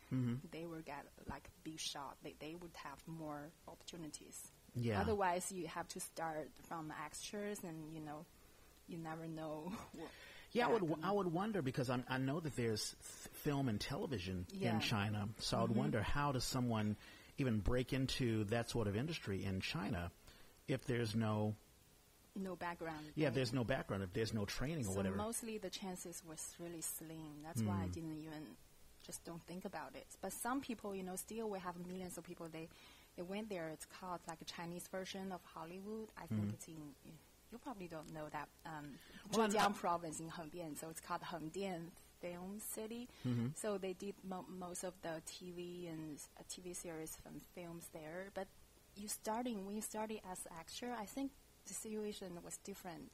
[0.52, 2.16] they will get like big shot.
[2.22, 4.50] They they would have more opportunities.
[4.74, 5.00] Yeah.
[5.00, 8.26] Otherwise, you have to start from extras, and you know,
[8.86, 9.72] you never know.
[9.92, 10.08] what
[10.52, 11.04] Yeah, I would, happen.
[11.04, 14.68] I would wonder because I'm, I know that there's th- film and television Yeah.
[14.68, 14.76] Mm-hmm.
[14.76, 16.96] in China, so I would wonder how does someone
[17.38, 20.10] even break into that sort of industry in China
[20.68, 21.54] if there's no,
[22.36, 23.06] no background.
[23.14, 25.16] yeah, there's no background, if there's no training or so whatever.
[25.16, 27.42] mostly the chances was really slim.
[27.42, 27.92] That's why I Mm.
[27.92, 28.56] didn't even
[29.02, 30.06] just don't think about it.
[30.20, 32.48] But some people, you know, still we have millions of people.
[32.48, 32.68] They
[33.16, 33.68] they went there.
[33.70, 36.08] It's called like a Chinese version of Hollywood.
[36.16, 36.94] I think it's in.
[37.50, 38.98] You probably don't know that um.
[39.34, 40.76] Well, Zhejiang province in Hengdian.
[40.78, 43.08] So it's called Hengdian Film City.
[43.26, 43.48] Mm-hmm.
[43.56, 48.26] So they did mo- most of the TV and uh, TV series and films there.
[48.34, 48.46] But
[48.96, 51.30] you starting when you started as actor, I think
[51.68, 53.10] the situation was different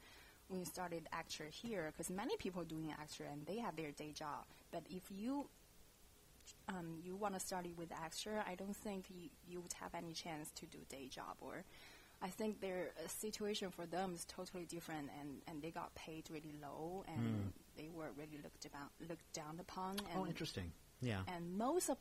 [0.49, 4.12] when you started actor here because many people doing actor and they have their day
[4.12, 4.45] job.
[4.73, 5.47] But if you
[6.69, 10.12] um, you want to study with actor, I don't think you, you would have any
[10.12, 11.64] chance to do day job or.
[12.23, 16.25] I think their uh, situation for them is totally different, and, and they got paid
[16.31, 19.97] really low, and they were really looked about looked down upon.
[20.11, 20.73] And oh, interesting.
[21.03, 21.21] Yeah.
[21.29, 21.99] and most of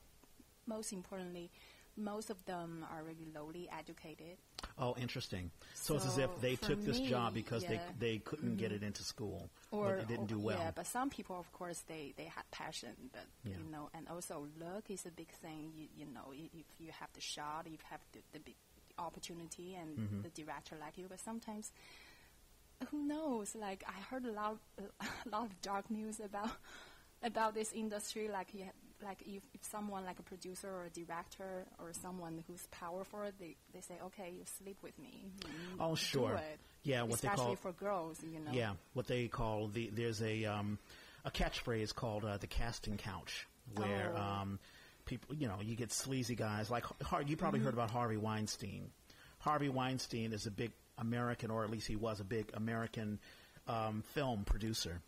[0.65, 1.49] most importantly,
[1.95, 4.37] most of them are really lowly educated.
[4.77, 5.51] Oh, interesting.
[5.75, 7.71] So, it's as if they took this job because yeah.
[7.73, 7.99] Mm-hmm.
[7.99, 10.57] they they couldn't get it into school or they didn't or- do well.
[10.57, 13.57] Yeah, but some people, of course, they, they had passion, but Yeah.
[13.57, 15.71] you know, and also luck is a big thing.
[15.75, 18.55] You, you know, if you have the shot, you have the, the big
[18.97, 20.21] opportunity, and Mm-hmm.
[20.23, 21.05] the director like you.
[21.09, 21.71] But sometimes,
[22.89, 23.55] who knows?
[23.55, 26.49] Like I heard a lot a lot of dark news about
[27.21, 28.27] about this industry.
[28.29, 28.65] Like you,
[29.03, 33.55] like if, if someone like a producer or a director or someone who's powerful, they
[33.73, 35.25] they say, okay, you sleep with me.
[35.45, 36.39] You Oh, sure.
[36.83, 38.51] Yeah, what they especially call- for girls, you know.
[38.51, 40.79] Yeah, what they call the there's a um,
[41.25, 44.21] a catchphrase called uh, the casting couch, where Oh.
[44.21, 44.59] um,
[45.05, 47.65] people you know you get sleazy guys like Har- you probably Mm-hmm.
[47.65, 48.91] heard about Harvey Weinstein.
[49.39, 53.19] Harvey Weinstein is a big American, or at least he was a big American
[53.67, 55.01] um, film producer,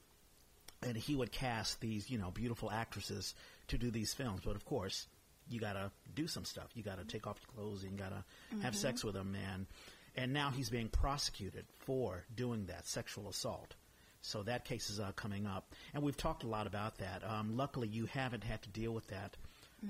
[0.86, 3.34] and he would cast these you know beautiful actresses
[3.68, 4.42] to do these films.
[4.46, 5.08] But of course,
[5.50, 6.68] you got to do some stuff.
[6.76, 8.24] You got to take off your clothes and got to
[8.62, 9.68] have sex with them, man.
[10.16, 13.76] and now he's being prosecuted for doing that sexual assault.
[14.22, 17.22] So that case is uh, coming up, and we've talked a lot about that.
[17.24, 19.38] Um, luckily, you haven't had to deal with that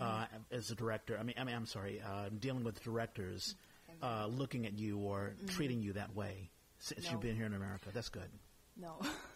[0.02, 1.18] uh, as a director.
[1.18, 3.56] I mean, I mean, I'm sorry, uh, dealing with directors
[4.04, 7.12] uh, looking at you or treating you that way since No.
[7.12, 7.86] you've been here in America.
[7.94, 8.30] That's good.
[8.76, 8.98] No.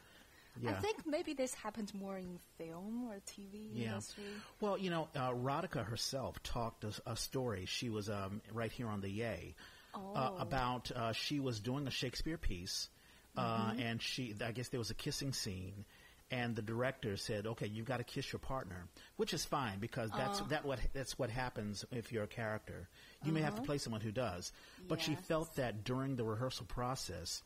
[0.62, 0.72] Yeah.
[0.72, 3.90] I think maybe this happens more in film or TV Yeah.
[3.90, 4.24] industry.
[4.60, 7.66] Well, you know, uh, Radhika herself talked a, a story.
[7.66, 9.56] She was um, right here on the Yay
[9.94, 10.38] uh, Oh.
[10.38, 12.90] about uh, she was doing a Shakespeare piece,
[13.38, 15.86] uh, and she I guess there was a kissing scene,
[16.30, 20.12] and the director said, "Okay, you've got to kiss your partner," which is fine because
[20.12, 22.90] that's that what that's what happens if you're a character.
[23.24, 24.52] You may have to play someone who does,
[24.88, 27.42] but she felt that during the rehearsal process,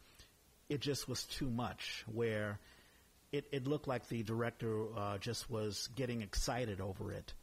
[0.67, 2.03] it just was too much.
[2.11, 2.59] Where
[3.33, 7.33] it, it looked like the director uh, just was getting excited over it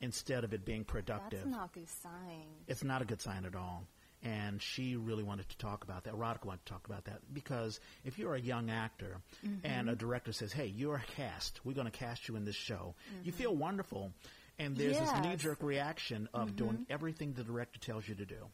[0.00, 1.40] instead of it being productive.
[1.40, 2.46] That's not a good sign.
[2.68, 3.84] it's not a good sign at all.
[4.22, 6.14] And she really wanted to talk about that.
[6.14, 9.66] Radhika wanted to talk about that because if you're a young actor mm-hmm.
[9.66, 11.58] and a director says, "Hey, you're cast.
[11.64, 13.42] We're going to cast you in this show," you mm-hmm.
[13.42, 14.12] feel wonderful,
[14.58, 16.56] and there's this knee-jerk reaction of mm-hmm.
[16.56, 18.44] doing everything the director tells you to do.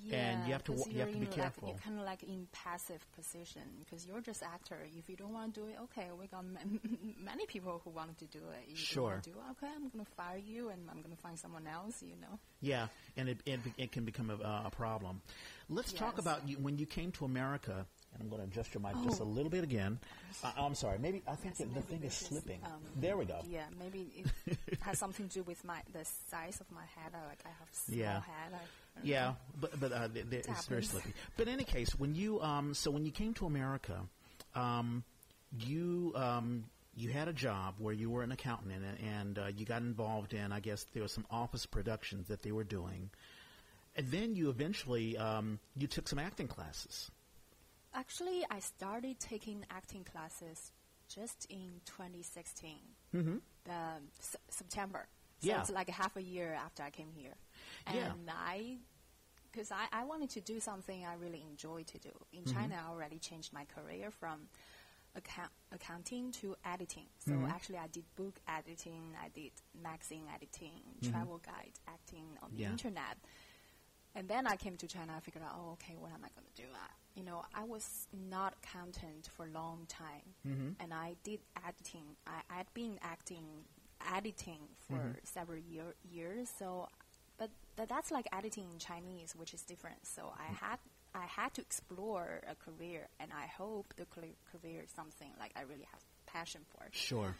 [0.00, 1.68] Yeah, and you have to you have to be in, like, careful.
[1.68, 4.78] you're kind of like in passive position because you're just actor.
[4.96, 6.60] If you don't want to do it, okay, we got ma-
[7.24, 8.68] many people who want to do it.
[8.70, 9.20] You Sure.
[9.22, 12.02] do it, okay, I'm going to fire you and I'm going to find someone else.
[12.02, 12.38] You know.
[12.60, 14.34] Yeah, and it it, it can become a,
[14.66, 15.20] a problem.
[15.68, 17.86] Let's talk about you, when you came to America.
[18.14, 19.26] And I'm going to adjust your mic just a Oh.
[19.26, 19.98] little bit again.
[20.44, 20.98] Uh, I'm sorry.
[20.98, 22.60] Maybe I think Yes, the thing is slipping.
[22.64, 23.40] um, there we go.
[23.48, 27.12] Yeah, maybe it has something to do with my the size of my head.
[27.14, 28.20] I, like I have small Yeah.
[28.20, 28.52] head.
[28.54, 29.36] I, Yeah, know.
[29.60, 31.14] but but uh, th- th- it's very slippy.
[31.36, 34.00] But in any case, when you um, so when you came to America,
[34.54, 35.04] um,
[35.58, 39.64] you um, you had a job where you were an accountant and, and uh, you
[39.64, 43.08] got involved in I guess there were some office productions that they were doing,
[43.96, 47.10] and then you eventually um, you took some acting classes.
[47.94, 50.72] Actually, I started taking acting classes
[51.08, 52.76] just in 2016,
[53.14, 53.30] Mm-hmm.
[53.70, 55.06] um, S- September.
[55.40, 55.60] So Yeah.
[55.60, 57.34] it's like half a year after I came here.
[57.92, 58.12] Yeah.
[58.12, 58.78] And I,
[59.50, 62.12] because I, I wanted to do something I really enjoy to do.
[62.32, 62.54] In Mm-hmm.
[62.54, 64.48] China, I already changed my career from
[65.14, 67.08] account, accounting to editing.
[67.18, 67.50] So Mhm.
[67.50, 71.10] actually, I did book editing, I did magazine editing, Mhm.
[71.10, 72.70] travel guide acting on the Yeah.
[72.70, 73.18] internet.
[74.14, 75.14] And then I came to China.
[75.16, 76.68] I figured out, oh, okay, what am I going to do?
[76.74, 76.86] I,
[77.18, 80.76] you know, I was not accountant for a long time, Mhm.
[80.80, 82.16] and I did editing.
[82.26, 83.64] I I'd been acting,
[84.14, 85.26] editing for Mhm.
[85.26, 86.50] several year, years.
[86.50, 86.88] So,
[87.38, 90.06] but but that's like editing in Chinese, which is different.
[90.06, 90.56] So I Mm.
[90.56, 90.78] had
[91.14, 95.60] I had to explore a career, and I hope the career is something like I
[95.62, 96.88] really have passion for.
[96.92, 97.36] Sure.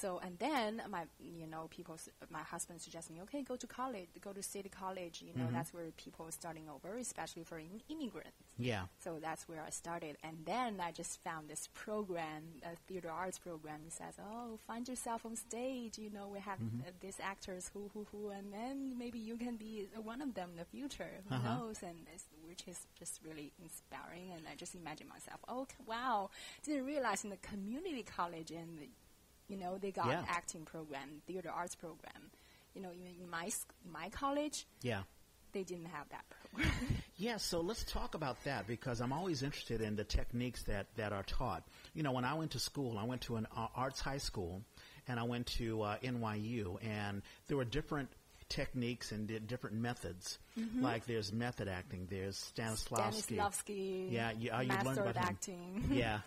[0.00, 1.96] So and then my you know people
[2.30, 5.22] my husband suggested me okay go to college go to city college.
[5.26, 5.52] You know Mhm.
[5.56, 8.36] that's where people are starting over especially for in- immigrants.
[8.58, 8.84] Yeah.
[9.04, 10.16] so that's where I started.
[10.22, 13.80] And then I just found this program a theater arts program.
[13.86, 15.98] It says oh find yourself on stage.
[15.98, 16.80] You know we have Mhm.
[16.86, 20.50] uh, these actors who who who and then maybe you can be one of them
[20.50, 21.12] in the future.
[21.28, 21.54] Who Uh-huh.
[21.58, 21.82] knows?
[21.82, 21.98] And
[22.48, 24.30] which is just really inspiring.
[24.34, 26.28] And I just imagine myself oh c- wow.
[26.64, 28.88] Didn't realize in the community college and the,
[29.48, 30.24] you know they got Yeah.
[30.28, 32.30] acting program theater arts program
[32.74, 35.02] you know even in my sc- my college Yeah.
[35.52, 36.72] they didn't have that program
[37.18, 41.14] Yeah, so let's talk about that because I'm always interested in the techniques that, that
[41.14, 41.62] are taught.
[41.94, 44.60] You know, when I went to school, I went to an uh, arts high school
[45.08, 48.10] and I went to uh, NYU, and there were different
[48.50, 50.38] techniques and di- different methods.
[50.78, 53.38] Like there's method acting, there's Stanislavski.
[53.38, 55.12] Stanislavski, Yeah, you- uh, you about him.
[55.16, 55.84] acting.
[55.90, 56.18] Yeah,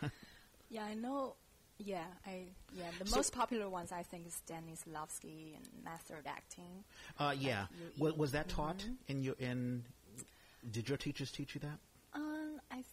[0.72, 1.36] yeah, I know.
[1.80, 2.92] Yeah, I yeah.
[3.00, 6.84] The So- most popular ones I think is Stanislavski and method acting.
[7.18, 7.68] uh, yeah.
[7.96, 8.98] you- Was, that taught Mhm.
[9.08, 9.86] in your in?
[10.70, 11.80] Did your teachers teach you that?
[12.14, 12.84] Um, I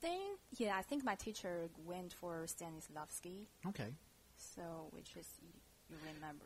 [0.00, 3.46] think yeah, I think my teacher went for Stanislavski.
[3.66, 3.92] Okay.
[4.36, 5.26] So which is
[5.90, 6.44] you remember.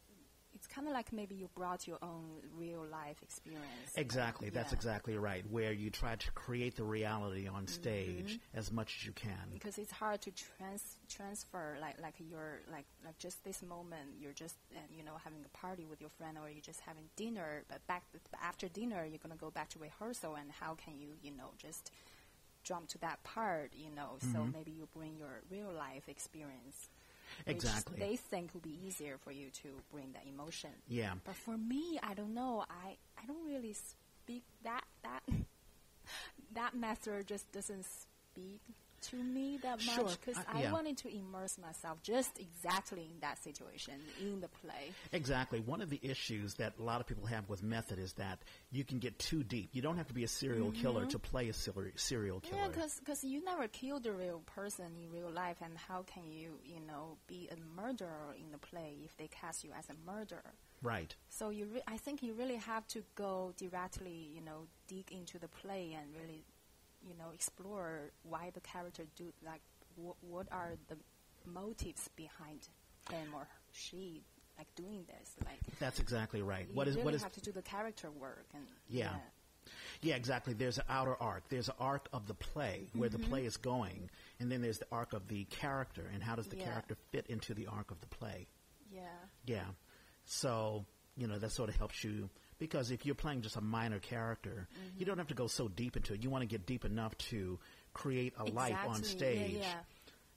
[0.55, 3.93] It's kind of like maybe you brought your own real life experience.
[3.97, 4.51] Exactly.
[4.51, 5.45] That's exactly right.
[5.51, 9.49] Where you try to create the reality on stage as much as you can.
[9.53, 14.33] because it's hard to trans- transfer like like your like like just this moment you're
[14.33, 17.63] just uh, you know having a party with your friend or you're just having dinner
[17.69, 18.03] but back
[18.43, 21.91] after dinner you're gonna go back to rehearsal and how can you you know just
[22.63, 24.53] jump to that part you know so Mhm.
[24.53, 26.89] maybe you bring your real life experience
[27.47, 27.99] Exactly.
[28.01, 31.15] which they think will be easier for you to bring that emotion Yeah.
[31.25, 35.23] but for me I don't know I I don't really speak that that
[36.55, 38.61] that method just doesn't speak
[39.03, 40.73] to me that Sure, much because I- I, yeah.
[40.73, 44.93] wanted to immerse myself just exactly in that situation in the play.
[45.13, 45.61] Exactly.
[45.61, 48.85] One of the issues that a lot of people have with method is that you
[48.85, 49.71] can get too deep.
[49.73, 52.63] You don't have to be a serial killer to play a ser- serial killer.
[52.63, 52.81] Mm-hmm.
[52.81, 56.59] Yeah, because you never killed a real person in real life, and how can you
[56.65, 60.55] you know be a murderer in the play if they cast you as a murderer?
[60.83, 61.15] right.
[61.29, 65.39] So you, re- I think you really have to go directly, you know, dig into
[65.39, 66.45] the play and really,
[67.07, 69.63] you know, explore why the character do like
[69.97, 70.97] wh- what are the
[71.47, 72.69] motives behind
[73.11, 74.23] him or she
[74.59, 75.35] like doing this.
[75.45, 76.67] Like That's exactly right.
[76.69, 79.13] you What is really what is have to do the character work and Yeah.
[80.03, 80.55] Yeah, exactly.
[80.55, 81.49] There's an outer arc.
[81.49, 83.29] There's an arc of the play where the mm-hmm.
[83.29, 84.09] play is going,
[84.39, 86.65] and then there's the arc of the character and how does the Yeah.
[86.65, 88.47] character fit into the arc of the play.
[88.91, 89.03] yeah,
[89.47, 89.67] Yeah.
[90.25, 90.85] So,
[91.17, 92.29] you know, that sort of helps you
[92.61, 95.97] because if you're playing just a minor character, you don't have to go so deep
[95.97, 96.23] into it.
[96.23, 97.59] You want to get deep enough to
[97.95, 99.55] create a life on stage.
[99.55, 99.75] Yeah, yeah.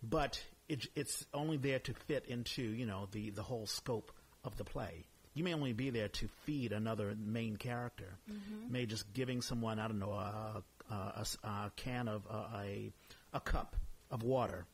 [0.01, 4.11] But it, it's only there to fit into, you know, the, the whole scope
[4.43, 5.05] of the play.
[5.35, 8.17] You may only be there to feed another main character.
[8.31, 8.71] Mm-hmm.
[8.71, 12.91] May just giving someone, I don't know, a, a, a a can of a,
[13.33, 13.75] a cup
[14.11, 14.65] of water.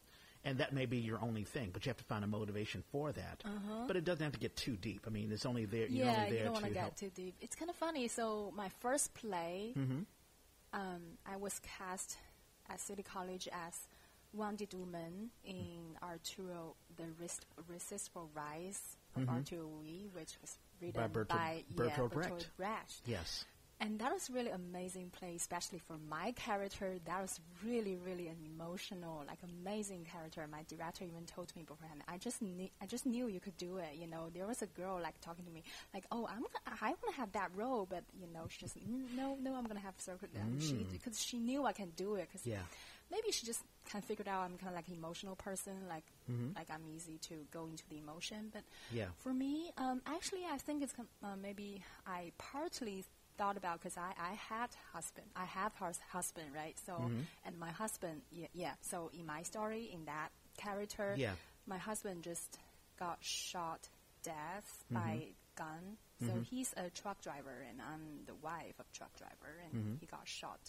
[0.46, 3.12] And that may be your only thing, but you have to find a motivation for
[3.12, 3.44] that.
[3.88, 5.04] But it doesn't have to get too deep.
[5.06, 5.88] I mean, it's only there.
[5.88, 6.16] You're Uh-huh.
[6.18, 6.92] yeah, only you don't want to to help.
[6.98, 7.36] get too deep.
[7.42, 8.08] It's kind of funny.
[8.08, 10.06] So my first play, Mhm.
[10.74, 12.18] um, I was cast
[12.70, 13.88] at City College as
[14.34, 17.08] Wounded Woman in Arturo, the
[17.68, 22.30] Resist, for Rise of Arturo Ui, which was written By Bertolt- by yeah, Bertolt Brecht.
[22.32, 23.02] Bertolt Brecht.
[23.06, 23.46] Yes.
[23.82, 26.98] And that was really amazing play, especially for my character.
[27.06, 30.46] That was really, really an emotional, like amazing character.
[30.52, 32.02] My director even told me beforehand.
[32.06, 33.96] I just, knew, I just knew you could do it.
[33.98, 35.64] You know, there was a girl like talking to me,
[35.94, 38.78] like, "Oh, I'm, gonna, I want to have that role," but you know, she just,
[38.78, 40.28] "Mm, no, no, I'm gonna have Circle.
[40.36, 42.30] And she, because she knew I can do it.
[42.34, 42.64] Cause Yeah.
[43.10, 46.04] maybe she just kind of figured out I'm kind of like an emotional person, like
[46.30, 46.52] Mm-hmm.
[46.56, 48.50] like I'm easy to go into the emotion.
[48.54, 49.08] But Yeah.
[49.18, 53.04] for me, um, actually, I think it's com- uh, maybe I partly
[53.40, 56.78] thought about because I, I had husband, I have hus- husband, right?
[56.86, 57.22] So Mm-hmm.
[57.46, 58.74] and my husband, yeah, yeah.
[58.82, 61.34] So in my story, in that character, Yeah.
[61.66, 62.60] my husband just
[63.00, 63.82] got shot
[64.24, 64.96] death Mm-hmm.
[65.02, 65.12] by
[65.56, 65.84] gun.
[66.28, 69.96] So he's a truck driver, and I'm the wife of truck driver, and Mm-hmm.
[70.02, 70.60] he got shot.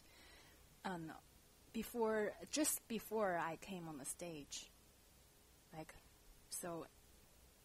[0.84, 1.10] Um,
[1.72, 4.70] before, just before I came on the stage,
[5.76, 5.92] like,
[6.50, 6.86] so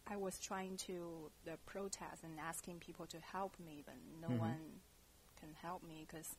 [0.08, 4.38] I was trying to the protest and asking people to help me, but no Mm-hmm.
[4.50, 4.64] one
[5.40, 6.34] can help me because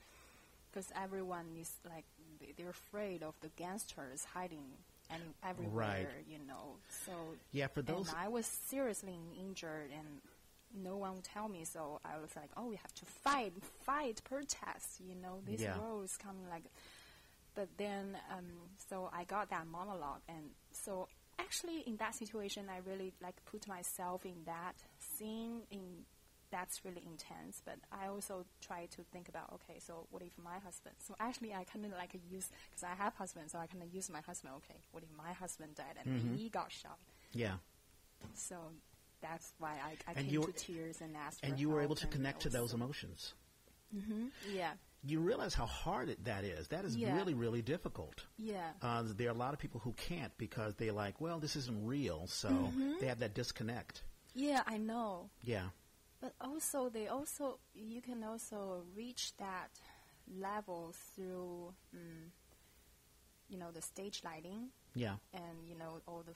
[0.71, 2.05] because everyone is like
[2.39, 4.77] they- they're afraid of the gangsters hiding
[5.09, 6.77] any, everywhere, you know.
[7.05, 7.11] So
[7.51, 10.21] Yeah, for those- and I was seriously injured and.
[10.73, 13.53] No one would tell me, so I was like, "Oh, we have to fight,
[13.85, 15.77] fight, protest." You know, this Yeah.
[15.79, 16.65] world is coming like
[17.55, 18.51] but then um,
[18.89, 21.07] so I got that monologue, and so
[21.39, 25.65] actually in that situation, I really like put myself in that scene.
[25.71, 26.05] In
[26.51, 30.59] that's really intense, but I also try to think about okay, so what if my
[30.63, 30.95] husband?
[31.05, 33.93] So actually, I kind of like use because I have husband, so I kind of
[33.93, 34.53] use my husband.
[34.57, 36.97] Okay, what if my husband died and he got shot?
[37.33, 37.55] Yeah.
[38.33, 38.55] So
[39.21, 41.39] that's why I, I And came to tears and asked.
[41.43, 43.33] And you were able to connect to those emotions.
[44.53, 44.71] Yeah,
[45.03, 46.67] You realize how hard it, that is.
[46.69, 47.15] That is Yeah.
[47.15, 48.25] really, really difficult.
[48.37, 48.71] yeah.
[48.81, 51.85] Uh, there are a lot of people who can't because they're like, well, this isn't
[51.85, 52.93] real, so Mm-hmm.
[52.99, 54.03] they have that disconnect.
[54.35, 55.29] Yeah, I know.
[55.43, 55.69] Yeah.
[56.19, 59.69] But also, they also you can also reach that
[60.27, 62.31] level through, mm,
[63.49, 65.17] you know, the stage lighting Yeah.
[65.33, 66.33] and you know all the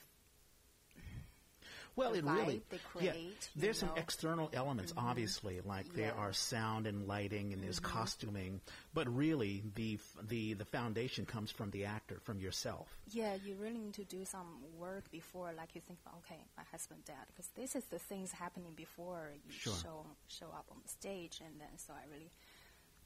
[1.95, 3.11] Well, it really, they yeah.
[3.11, 3.93] create, you There's some know.
[3.95, 4.01] Mm-hmm.
[4.03, 6.11] external elements, obviously, like there Yeah.
[6.11, 6.19] Mm-hmm.
[6.21, 8.61] are sound and lighting, and there's costuming,
[8.93, 12.87] but really the the the foundation comes from the actor, from yourself.
[13.11, 13.35] yeah.
[13.35, 14.47] You really need to do some
[14.79, 18.73] work before, like you think, okay, my husband dead, because this is the things happening
[18.75, 19.73] before you Sure.
[19.83, 22.31] show show up on the stage, and then so I really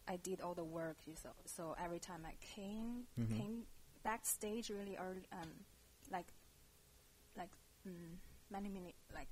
[0.07, 0.97] I did all the work.
[1.23, 3.37] So so every time I came Mm-hmm.
[3.37, 3.63] came
[4.03, 5.49] backstage really early, um,
[6.11, 6.27] like
[7.35, 7.49] like
[7.87, 8.17] mm,
[8.61, 9.27] many minutes, like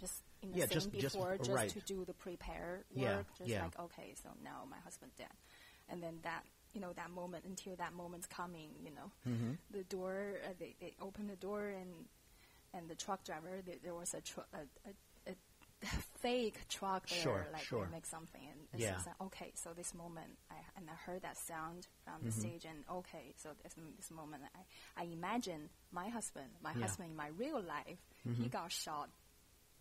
[0.00, 1.70] just in the Yeah, scene just- just- before, just, right.
[1.70, 3.02] to do the prepare work.
[3.04, 3.64] Yeah, just yeah.
[3.64, 5.34] like okay, so now my husband dead,
[5.88, 9.52] and then that you know that moment until that moment's coming, you know, Mm-hmm.
[9.70, 11.90] the door uh, they they open the door and
[12.74, 15.34] and the truck driver there, there was a, tru- a, a, a
[16.22, 17.86] fake truck there, Sure, like sure.
[17.86, 18.94] they make something, and it's Yeah.
[18.94, 22.26] just like, okay, so this moment, I and I heard that sound from Mm-hmm.
[22.26, 26.74] the stage, and okay, so this this moment, I I imagine my husband, my Yeah.
[26.74, 26.82] Mm-hmm.
[26.82, 28.02] husband in my real life,
[28.42, 29.10] he got shot.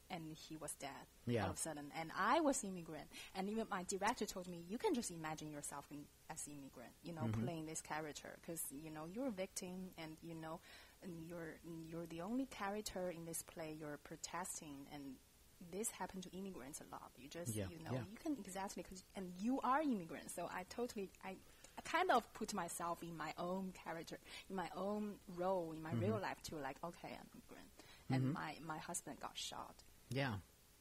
[0.10, 1.44] And he was dead Yeah.
[1.44, 3.08] all of a sudden, and I was immigrant.
[3.36, 7.12] And even my director told me, you can just imagine yourself in, as immigrant, you
[7.12, 7.44] know, Mm-hmm.
[7.44, 10.62] playing this character, because you know you're a victim, and you know,
[11.04, 13.76] and you're you're the only character in this play.
[13.78, 15.04] You're protesting, and
[15.72, 17.12] this happened to immigrants a lot.
[17.18, 18.00] You just, Yeah, you know, yeah.
[18.12, 20.34] you can exactly, cause, and you are immigrants.
[20.36, 21.36] So I totally, I,
[21.78, 24.18] I kind of put myself in my own character,
[24.50, 26.02] in my own role in my Mm-hmm.
[26.02, 26.58] real life too.
[26.62, 27.72] Like, okay, I'm immigrant,
[28.12, 29.76] and my my husband got shot
[30.10, 30.36] Yeah.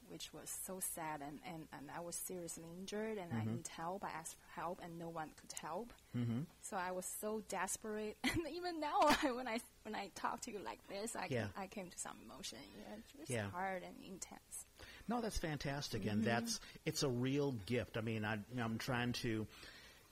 [0.09, 3.57] which was so sad and, and, and I was seriously injured and I Mm-hmm.
[3.57, 4.05] need help.
[4.05, 5.93] I asked for help and no one could help.
[6.17, 6.43] Mm-hmm.
[6.63, 8.17] So I was so desperate.
[8.25, 9.01] And even now,
[9.35, 11.47] when I when I talk to you like this, I, Yeah.
[11.57, 12.59] I came to some emotion.
[12.79, 13.51] Yeah, it's Yeah.
[13.51, 14.66] hard and intense.
[15.09, 16.25] No, that's fantastic, and Mm-hmm.
[16.31, 17.97] that's it's a real gift.
[17.97, 19.47] I mean, I, I'm trying to.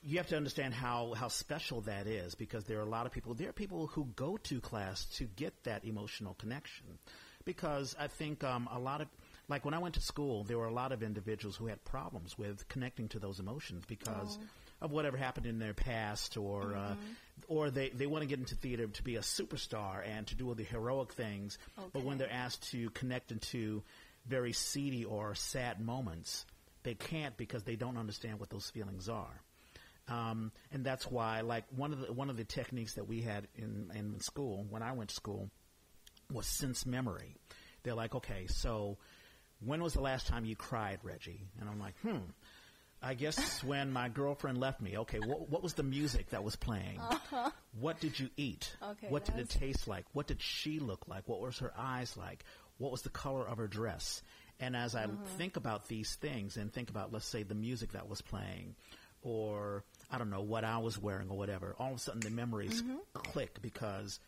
[0.07, 3.11] You have to understand how how special that is because there are a lot of
[3.11, 3.33] people.
[3.33, 6.85] There are people who go to class to get that emotional connection,
[7.43, 9.07] because I think um, a lot of
[9.49, 12.37] like when I went to school, there were a lot of individuals who had problems
[12.37, 14.85] with connecting to those emotions because Oh.
[14.85, 17.01] of whatever happened in their past, or uh, Mm-hmm.
[17.47, 20.47] or they they want to get into theater to be a superstar and to do
[20.49, 21.57] all the heroic things,
[21.93, 23.81] but when they're asked to connect into
[24.27, 26.45] very seedy or sad moments,
[26.83, 29.41] they can't because they don't understand what those feelings are.
[30.07, 33.47] Um, and that's why, like one of the one of the techniques that we had
[33.55, 35.49] in in school when I went to school
[36.31, 37.35] was sense memory.
[37.83, 38.97] They're like, okay, so
[39.59, 41.47] when was the last time you cried, Reggie?
[41.59, 42.17] And I'm like, hmm.
[43.01, 46.55] I guess when my girlfriend left me, okay, what, what was the music that was
[46.55, 46.99] playing?
[47.79, 48.75] What did you eat?
[48.81, 48.91] Uh-huh.
[48.91, 50.05] Okay, what did it taste like?
[50.13, 51.27] What did she look like?
[51.27, 52.43] What was her eyes like?
[52.77, 54.21] What was the color of her dress?
[54.59, 55.17] And as I Uh-huh.
[55.37, 58.75] think about these things and think about, let's say, the music that was playing,
[59.21, 62.29] or I don't know what I was wearing or whatever, all of a sudden the
[62.29, 62.97] memories Mm-hmm.
[63.13, 64.19] click because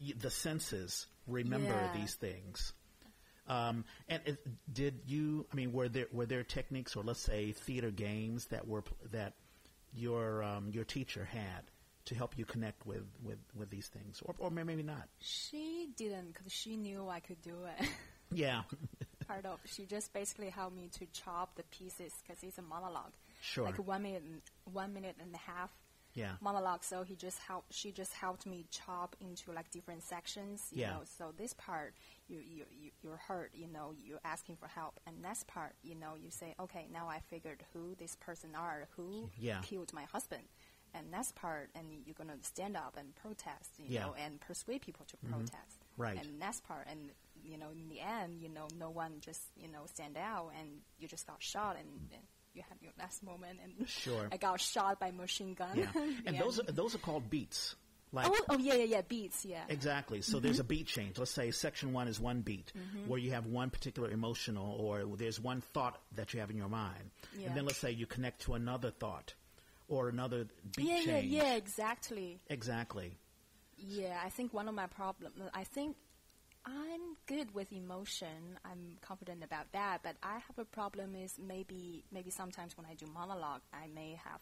[0.00, 1.88] the senses remember Yeah.
[1.88, 2.72] these things.
[3.46, 4.38] Um, and it,
[4.72, 5.46] did you?
[5.52, 9.34] I mean, were there were there techniques, or let's say theater games that were that
[9.92, 11.62] your um, your teacher had
[12.10, 15.08] to help you connect with, with, with these things, or or maybe not?
[15.20, 17.88] She didn't because she knew I could do it.
[18.32, 18.62] Yeah,
[19.26, 23.10] Part of she just basically helped me to chop the pieces because it's a monologue.
[23.42, 23.64] Sure.
[23.64, 24.40] Like one minute, and,
[24.72, 25.70] one minute and a half.
[26.14, 26.32] Yeah.
[26.40, 26.84] Monologue.
[26.84, 27.72] So he just helped.
[27.74, 30.62] She just helped me chop into like different sections.
[30.70, 30.90] You Yeah.
[30.90, 31.00] Know?
[31.18, 31.94] So this part,
[32.28, 33.50] you you you you're hurt.
[33.52, 35.00] You know, you're asking for help.
[35.08, 38.86] And next part, you know, you say, okay, now I figured who this person are,
[38.96, 39.60] who Yeah.
[39.62, 40.42] killed my husband.
[40.94, 44.06] And next part, and you're gonna stand up and protest, you Yeah.
[44.06, 45.32] know, and persuade people to mm-hmm.
[45.34, 45.84] protest.
[45.96, 46.18] Right.
[46.18, 47.10] And next part, and
[47.42, 50.68] you know, in the end, you know, no one just you know stand out, and
[50.98, 52.22] you just got shot, and, and
[52.54, 54.28] you had your last moment, and Sure.
[54.32, 55.70] I got shot by machine gun.
[55.76, 55.92] yeah.
[56.26, 57.76] And those are, those are called beats.
[58.12, 59.62] Like Oh, oh yeah, yeah, yeah, beats, yeah.
[59.68, 60.20] Exactly.
[60.20, 60.44] So mm-hmm.
[60.46, 61.16] there's a beat change.
[61.16, 63.08] Let's say section one is one beat, mm-hmm.
[63.08, 66.68] where you have one particular emotional, or there's one thought that you have in your
[66.68, 67.46] mind, Yeah.
[67.48, 69.34] and then let's say you connect to another thought,
[69.90, 71.32] or another beat yeah, yeah, change.
[71.32, 72.40] yeah, exactly.
[72.48, 73.18] Exactly.
[73.76, 75.96] Yeah, I think one of my problems, I think
[76.64, 78.58] I'm good with emotion.
[78.64, 80.02] I'm confident about that.
[80.02, 84.18] But I have a problem is maybe maybe sometimes when I do monologue, I may
[84.22, 84.40] have,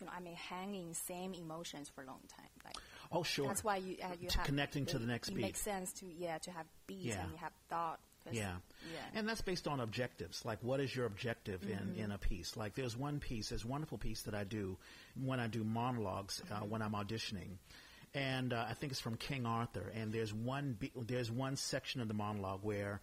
[0.00, 2.50] you know, I may hang in same emotions for a long time.
[2.64, 2.76] Like
[3.12, 3.46] Oh, sure.
[3.46, 5.42] that's why you uh, you To have connecting to the next it beat.
[5.42, 7.22] makes sense to yeah to have beats Yeah.
[7.22, 8.00] and you have thought.
[8.30, 8.52] Yeah.
[8.92, 8.98] yeah.
[9.18, 10.44] And that's based on objectives.
[10.44, 11.98] Like, what is your objective Mm-hmm.
[11.98, 12.56] in, in a piece?
[12.56, 14.76] Like, there's one piece, there's a wonderful piece that I do
[15.20, 16.70] when I do monologues, uh, Mm-hmm.
[16.70, 17.56] when I'm auditioning.
[18.14, 19.92] And uh, I think it's from King Arthur.
[19.94, 23.00] And there's one, be- there's one section of the monologue where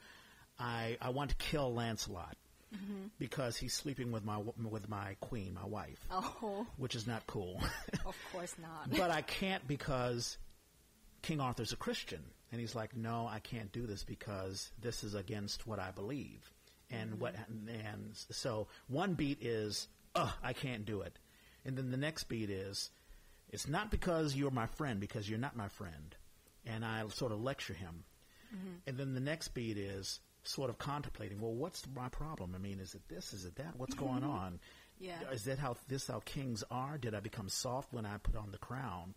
[0.59, 2.35] I, I want to kill Lancelot
[2.75, 3.07] Mm-hmm.
[3.17, 4.39] because he's sleeping with my,
[4.69, 7.61] with my queen, my wife, oh, which is not cool.
[8.05, 8.89] of course not.
[8.97, 10.37] but I can't because
[11.21, 12.19] King Arthur's a Christian.
[12.51, 16.51] And he's like, no, I can't do this because this is against what I believe.
[16.89, 17.67] And what, mm-hmm.
[17.67, 21.19] and so one beat is, ugh, I can't do it.
[21.65, 22.89] And then the next beat is,
[23.49, 26.15] it's not because you're my friend, because you're not my friend.
[26.65, 28.05] And I sort of lecture him.
[28.55, 28.75] Mm-hmm.
[28.87, 32.53] And then the next beat is sort of contemplating, well, what's my problem?
[32.55, 33.33] I mean, is it this?
[33.33, 33.75] Is it that?
[33.75, 34.59] What's going on?
[34.99, 35.19] Yeah.
[35.31, 36.97] Is that how this how kings are?
[36.97, 39.13] Did I become soft when I put on the crown?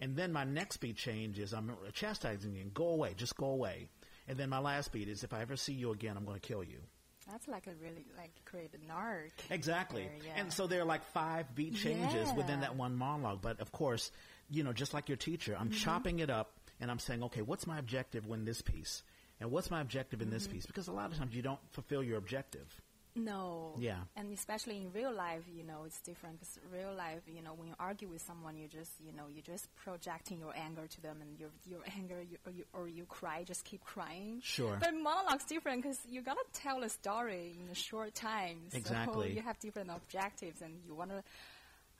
[0.00, 2.64] And then my next beat change is I'm chastising you.
[2.72, 3.14] Go away.
[3.16, 3.88] Just go away.
[4.28, 6.46] And then my last beat is if I ever see you again, I'm going to
[6.46, 6.78] kill you.
[7.30, 9.32] That's like a really like create an arc.
[9.50, 10.02] Exactly.
[10.02, 10.40] there, yeah.
[10.40, 13.40] And so there are like five beat changes within that one monologue.
[13.42, 14.10] But of course,
[14.50, 15.78] you know, just like your teacher, I'm Mm-hmm.
[15.78, 19.02] chopping it up and I'm saying, okay, what's my objective in this piece?
[19.40, 20.52] And what's my objective in this Mm-hmm.
[20.54, 20.66] piece?
[20.66, 22.66] Because a lot of times you don't fulfill your objective.
[23.24, 23.74] No.
[23.78, 23.96] Yeah.
[24.16, 27.68] And especially in real life, you know, it's different because real life, you know, when
[27.68, 31.18] you argue with someone, you just, you know, you're just projecting your anger to them,
[31.20, 34.40] and your your anger, you, or, you, or you cry, just keep crying.
[34.42, 34.76] Sure.
[34.80, 38.58] But monologue's different because you gotta tell a story in a short time.
[38.72, 39.28] Exactly.
[39.28, 41.22] So you have different objectives, and you wanna.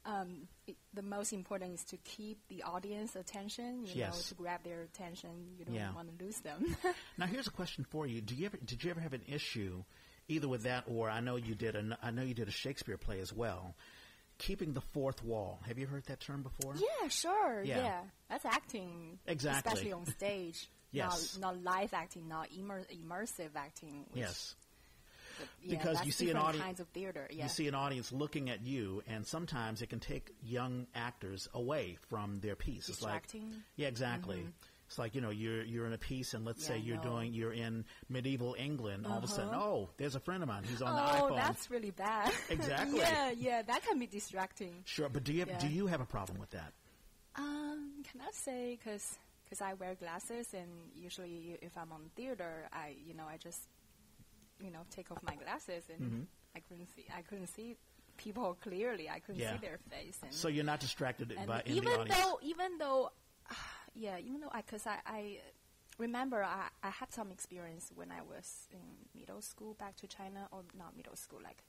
[0.06, 3.84] Um, it, the most important is to keep the audience attention.
[3.84, 4.28] You know, Yes.
[4.28, 5.30] to grab their attention.
[5.58, 5.92] You don't Yeah.
[5.92, 6.76] want to lose them.
[7.18, 9.82] Now, here's a question for you: Do you ever did you ever have an issue,
[10.28, 12.96] either with that or I know you did a I know you did a Shakespeare
[12.98, 13.74] play as well,
[14.38, 15.60] keeping the fourth wall?
[15.66, 16.74] Have you heard that term before?
[16.76, 17.62] Yeah, sure.
[17.64, 17.78] Yeah.
[17.78, 19.18] Yeah, that's acting.
[19.26, 19.72] Exactly.
[19.72, 20.68] Especially on stage.
[20.90, 21.36] Yes.
[21.38, 24.06] Not, not live acting, not immer- immersive acting.
[24.10, 24.54] which- Yes.
[25.62, 27.28] yeah, because you see an different kinds of theater.
[27.30, 27.42] Yeah.
[27.42, 31.98] You see an audience looking at you, and sometimes it can take young actors away
[32.08, 32.88] from their piece.
[32.88, 33.50] It's like, Distracting.
[33.50, 33.58] Mm-hmm.
[33.76, 34.46] yeah, exactly.
[34.88, 37.02] It's like you know you're you're in a piece, and let's Yeah, say you're know.
[37.02, 39.06] doing you're in medieval England.
[39.06, 39.62] All of a sudden, Uh-huh.
[39.62, 40.64] oh, there's a friend of mine.
[40.64, 41.32] He's on the iPhone.
[41.32, 42.32] oh, that's really bad.
[42.48, 42.98] Exactly.
[42.98, 44.82] yeah, yeah, that can be distracting.
[44.86, 45.58] Sure, but do you have, Yeah.
[45.58, 46.72] do you have a problem with that?
[47.36, 52.66] Um, can I say because because I wear glasses and usually if I'm on theater,
[52.72, 53.60] I you know I just
[54.58, 56.22] you know take off my glasses and Mm-hmm.
[56.56, 57.76] I couldn't see I couldn't see
[58.16, 59.08] people clearly.
[59.10, 59.52] I couldn't Yeah.
[59.52, 60.18] see their face.
[60.22, 62.18] And So you're not distracted by in even the audience.
[62.18, 63.12] though even though
[63.94, 65.38] yeah even though I because I, I
[65.98, 68.80] remember I, I had some experience when I was in
[69.18, 71.62] middle school back to China or not middle school like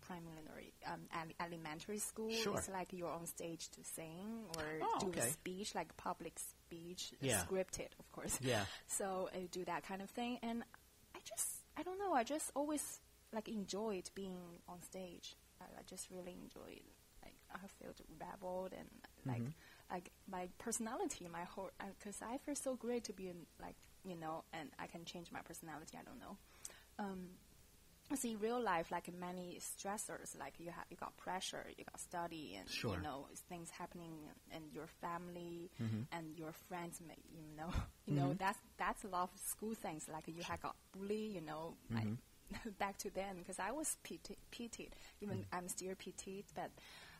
[0.00, 1.00] primary um,
[1.40, 2.56] elementary school Sure.
[2.56, 5.20] it's like you're on stage to sing or Oh, do okay.
[5.20, 7.42] a speech like public speech Yeah.
[7.48, 8.64] scripted of course Yeah.
[8.86, 10.62] so I do that kind of thing and
[11.14, 13.00] I just I don't know I just always
[13.32, 14.38] like enjoyed being
[14.68, 16.82] on stage I, I just really enjoyed.
[17.22, 18.88] Like I felt rebelled and
[19.26, 19.42] like
[19.90, 24.16] like my personality, my whole because I feel so great to be in like you
[24.16, 25.98] know, and I can change my personality.
[26.00, 26.36] I don't know.
[26.98, 27.18] Um,
[28.14, 32.56] see, real life, like many stressors, like you have, you got pressure, you got study,
[32.58, 32.94] and Sure.
[32.96, 34.14] you know things happening,
[34.50, 36.02] and your family Mm-hmm.
[36.12, 37.70] and your friends, may, you know,
[38.06, 40.08] you know that's that's a lot of school things.
[40.10, 42.14] Like you had got bully, you know, Mm-hmm.
[42.78, 44.88] back to then because I was PT, PT
[45.20, 45.44] even Mm.
[45.52, 46.70] I'm still PT, but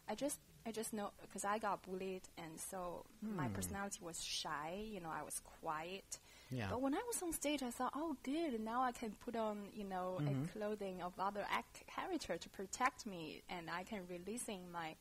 [0.08, 3.36] I just I just know because I got bullied, and so Hmm.
[3.36, 4.84] my personality was shy.
[4.92, 6.18] You know, I was quiet.
[6.50, 6.68] Yeah.
[6.70, 8.60] But when I was on stage, I thought, oh, good.
[8.60, 10.44] Now I can put on, you know, Mm-hmm.
[10.44, 14.94] a clothing of other act- character to protect me, and I can releasing my,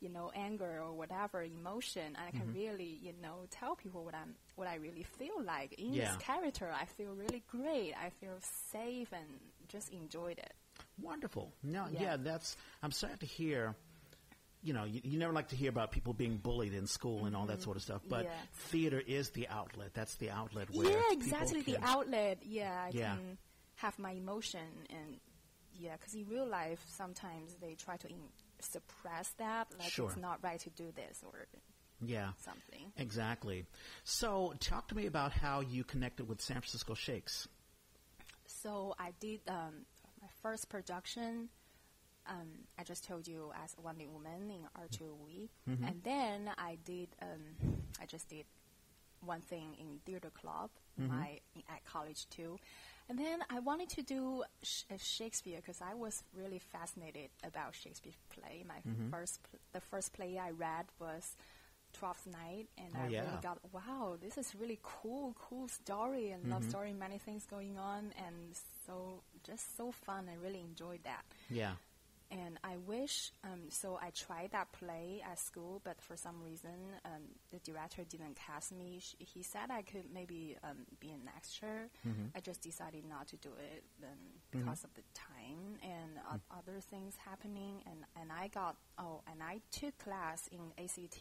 [0.00, 2.02] you know, anger or whatever emotion.
[2.06, 2.38] And I Mm-hmm.
[2.38, 6.04] can really, you know, tell people what I'm, what I really feel like in Yeah.
[6.14, 6.70] this character.
[6.72, 7.94] I feel really great.
[7.94, 8.38] I feel
[8.70, 9.26] safe and
[9.68, 10.54] just enjoyed it.
[11.00, 11.52] Wonderful.
[11.62, 12.02] No, yeah.
[12.02, 12.16] Yeah.
[12.18, 12.56] that's.
[12.82, 13.74] I'm sad to hear.
[14.62, 17.34] You know, you, you never like to hear about people being bullied in school and
[17.36, 18.00] all that sort of stuff.
[18.08, 18.28] But Mm-hmm.
[18.32, 18.46] Yeah.
[18.70, 19.90] theater is the outlet.
[19.94, 21.62] That's the outlet where yeah, exactly.
[21.62, 22.38] The outlet.
[22.44, 23.16] Yeah, I Yeah.
[23.16, 23.38] can
[23.76, 24.60] have my emotion
[24.90, 25.18] and
[25.74, 28.28] yeah, because in real life sometimes they try to in-
[28.60, 30.08] suppress that, like Sure.
[30.08, 31.46] it's not right to do this or
[32.00, 32.92] Yeah, something.
[32.96, 33.66] exactly.
[34.04, 37.48] So, talk to me about how you connected with San Francisco Shakes.
[38.46, 39.86] So I did um,
[40.20, 41.48] my first production.
[42.28, 45.84] Um, I just told you as Wonder Woman in R2OE, Mm-hmm.
[45.88, 47.08] and then I did.
[47.20, 47.56] Um,
[48.00, 48.44] I just did
[49.24, 50.70] one thing in theater club,
[51.00, 51.08] Mm-hmm.
[51.08, 52.58] my at college too,
[53.08, 57.74] and then I wanted to do sh- uh, Shakespeare because I was really fascinated about
[57.74, 58.64] Shakespeare play.
[58.66, 59.10] My Mm-hmm.
[59.10, 61.36] first, pl- the first play I read was
[61.92, 63.22] Twelfth Night, and Oh, I yeah.
[63.22, 66.52] really got wow, this is really cool, cool story and Mm-hmm.
[66.52, 68.56] love story, many things going on, and
[68.86, 70.28] so just so fun.
[70.30, 71.74] I really enjoyed that, Yeah.
[72.32, 73.30] And I wish.
[73.44, 76.74] Um, so I tried that play at school, but for some reason,
[77.04, 77.22] um,
[77.52, 78.98] the director didn't cast me.
[79.00, 81.88] Sh- he said I could maybe um, be an extra.
[82.34, 84.18] I just decided not to do it then
[84.50, 89.42] because of the time and o- other things happening, and and I got oh, and
[89.42, 91.20] I took class in ACT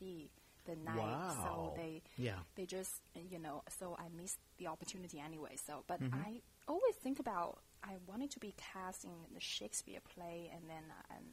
[0.66, 1.38] the night, Wow.
[1.44, 2.38] so they Yeah.
[2.56, 3.02] they just
[3.32, 6.14] you know so i missed the opportunity anyway so but Mm-hmm.
[6.24, 10.84] i always think about i wanted to be cast in the shakespeare play and then
[11.12, 11.26] um,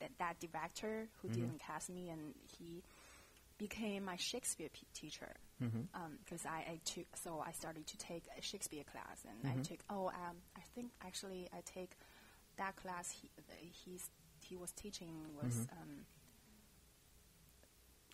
[0.00, 1.40] that, that director who Mm-hmm.
[1.40, 2.82] didn't cast me and he
[3.58, 5.82] became my shakespeare p- teacher Mm-hmm.
[6.24, 9.60] because I, I took so i started to take a shakespeare class and Mm-hmm.
[9.60, 11.92] i took oh um, i think actually i take
[12.58, 13.30] that class he,
[13.84, 14.08] he's
[14.42, 15.82] he was teaching was Mm-hmm.
[15.82, 16.06] um,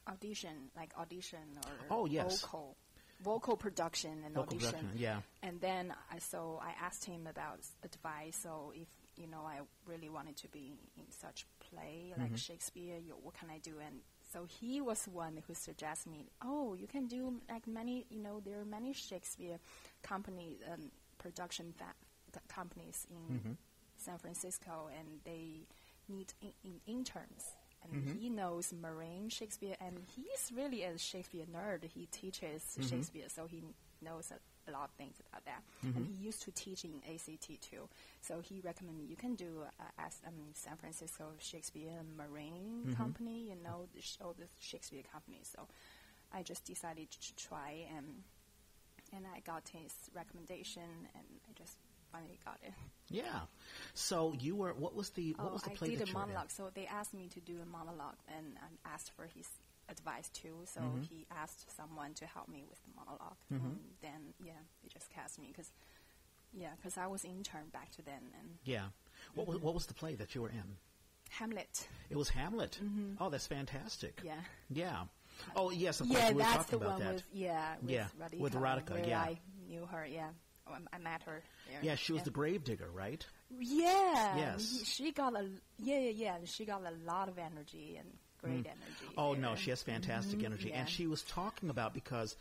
[0.08, 2.40] audition, like audition or Oh, yes.
[2.40, 2.76] vocal,
[3.22, 4.70] vocal production and Vocal audition.
[4.72, 5.20] production, yeah.
[5.42, 8.38] And then I so I asked him about advice.
[8.42, 12.36] So if you know I really wanted to be in such play like Mm-hmm.
[12.36, 13.74] Shakespeare, you, what can I do?
[13.84, 14.00] And
[14.32, 18.40] so he was one who suggested me, oh, you can do like many, you know,
[18.44, 19.58] there are many Shakespeare
[20.02, 23.52] company um, production fa- companies in Mm-hmm.
[23.96, 25.66] San Francisco, and they
[26.08, 27.44] need in, in interns.
[27.84, 28.18] And Mm-hmm.
[28.18, 31.84] he knows Marin Shakespeare, and he's really a Shakespeare nerd.
[31.84, 32.82] He teaches Mm-hmm.
[32.88, 33.62] Shakespeare, so he
[34.02, 35.62] knows a, a lot of things about that.
[35.84, 35.96] Mm-hmm.
[35.96, 37.88] And he used to teach in ACT too.
[38.20, 42.94] So he recommended you can do uh, as um, San Francisco Shakespeare Marine Mm-hmm.
[42.94, 45.50] Company, you know, the sh- all the Shakespeare companies.
[45.56, 45.66] So
[46.32, 48.22] I just decided to try, and
[49.14, 51.76] and I got his recommendation, and I just
[52.12, 52.72] finally got it.
[53.10, 53.40] Yeah.
[53.94, 54.72] So you were.
[54.74, 56.28] What was the What oh, was the I play did that a you were in?
[56.28, 56.50] monologue.
[56.50, 59.48] So they asked me to do a monologue, and I asked for his
[59.88, 60.56] advice too.
[60.66, 61.02] So Mm-hmm.
[61.02, 63.66] he asked someone to help me with the monologue, Mm-hmm.
[63.66, 65.70] and then yeah, they just cast me because
[66.52, 68.86] yeah, because I was intern back to then, and Yeah.
[69.34, 70.76] What was What was the play that you were in?
[71.30, 71.88] Hamlet.
[72.10, 72.78] It was Hamlet.
[73.20, 74.16] Oh, that's fantastic.
[74.16, 74.26] Mm-hmm.
[74.26, 74.40] Yeah.
[74.70, 75.02] Yeah.
[75.54, 76.18] Oh yes, of course.
[76.20, 77.14] Yeah, we were that's talking the about one that.
[77.14, 79.20] with yeah with Yeah, Radhika, with Radhika, yeah.
[79.20, 79.38] I
[79.68, 80.04] knew her.
[80.06, 81.42] Yeah, Oh, Oh, I- I met her.
[81.70, 81.80] There.
[81.82, 82.24] yeah, she was yeah.
[82.24, 83.24] the grave digger, right?
[83.58, 84.36] Yeah.
[84.36, 84.82] Yes.
[84.84, 85.48] She got a
[85.78, 86.36] yeah yeah yeah.
[86.44, 88.08] She got a lot of energy and
[88.42, 88.66] great mm.
[88.66, 89.14] energy.
[89.16, 90.46] Oh no, she has fantastic mm-hmm.
[90.46, 90.80] energy, yeah.
[90.80, 92.36] and she was talking about because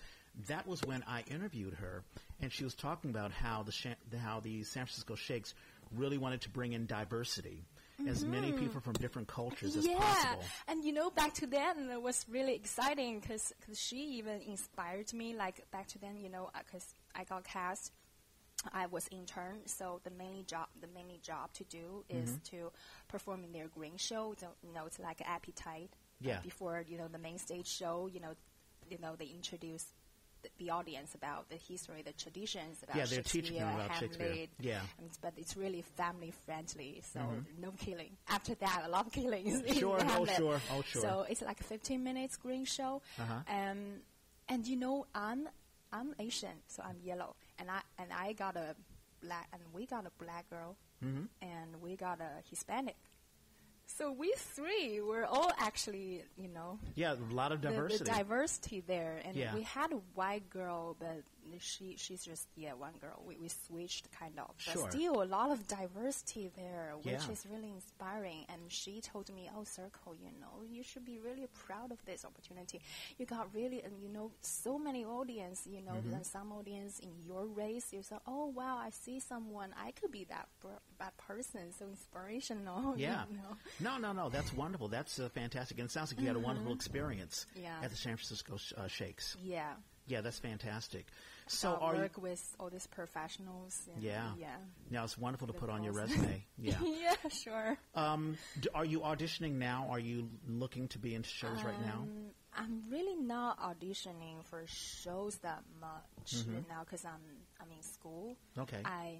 [0.47, 2.03] that was when I interviewed her,
[2.41, 5.53] and she was talking about how the the- how the San Francisco Shakes
[5.95, 7.63] really wanted to bring in diversity,
[8.07, 8.59] as many mm-hmm.
[8.59, 9.93] people from different cultures as Mm-hmm.
[9.93, 9.99] yeah.
[10.13, 10.43] possible.
[10.67, 15.33] And you know, back to then, it was really exciting because she even inspired me.
[15.35, 17.93] Like back to then, you know, uh, because I got cast.
[18.73, 22.57] I was intern, so the main job, the main job to do is Mm-hmm.
[22.57, 22.71] to
[23.07, 24.33] perform in their green show.
[24.37, 25.91] So, you know, it's like appetite.
[25.93, 26.39] uh, Yeah.
[26.41, 28.33] before you know the main stage show, you know,
[28.89, 29.85] you know they introduce
[30.59, 34.11] the audience about the history, the traditions about Yeah, they're Shakespeare, teaching them about Hamlet,
[34.17, 34.47] Shakespeare.
[34.59, 34.81] Yeah.
[34.99, 37.19] it's- but it's really family friendly, so
[37.59, 38.17] no killing.
[38.27, 39.61] After that, a lot of killings.
[39.61, 41.01] in Sure, oh, sure, oh, sure.
[41.01, 43.41] So it's like a 15 minute green show, Uh-huh.
[43.47, 44.01] and
[44.49, 45.47] and you know I'm
[45.91, 48.75] I'm Asian, so I'm yellow, and I and I got a
[49.23, 51.25] black, and we got a black girl, Mm-hmm.
[51.41, 52.95] and we got a Hispanic.
[53.85, 58.03] So we three were all actually, you know, Yeah, a lot of the- diversity.
[58.03, 59.55] The, diversity there, and Yeah.
[59.55, 61.23] we had a white girl, but
[61.59, 63.23] she she's just yeah one girl.
[63.25, 64.91] We we switched kind of, but Sure.
[64.91, 67.31] still a lot of diversity there, which Yeah.
[67.31, 68.45] is really inspiring.
[68.49, 72.23] And she told me, "Oh, Circle, you know, you should be really proud of this
[72.25, 72.81] opportunity.
[73.17, 75.65] You got really, and you know, so many audience.
[75.67, 76.13] You know, Mm-hmm.
[76.13, 77.91] and some audience in your race.
[77.93, 79.73] You say, oh wow, I see someone.
[79.77, 81.71] I could be that per- that person.
[81.77, 82.95] So inspirational.
[82.97, 83.25] Yeah.
[83.29, 83.57] You know?
[83.79, 84.29] No, no, no.
[84.29, 84.87] That's wonderful.
[84.87, 85.77] That's uh, fantastic.
[85.79, 87.63] And it sounds like you had a wonderful experience Mm-hmm.
[87.63, 87.79] Yeah.
[87.83, 89.37] at the San Francisco sh- uh, Shakes.
[89.43, 89.73] Yeah.
[90.07, 91.05] Yeah, that's fantastic.
[91.47, 92.01] So uh, are you?
[92.01, 93.87] work with all these professionals.
[93.93, 94.31] And Yeah.
[94.37, 94.55] yeah,
[94.89, 96.45] Now it's wonderful to put on your resume.
[96.57, 96.75] Yeah.
[96.81, 97.77] yeah, sure.
[97.93, 99.87] Um, d- are you auditioning now?
[99.89, 101.99] Are you looking to be in shows right now?
[102.03, 107.21] Um, I'm really not auditioning for shows that much right now because I'm
[107.61, 108.35] I'm in school.
[108.53, 108.61] Mm-hmm.
[108.61, 108.81] Okay.
[108.85, 109.19] I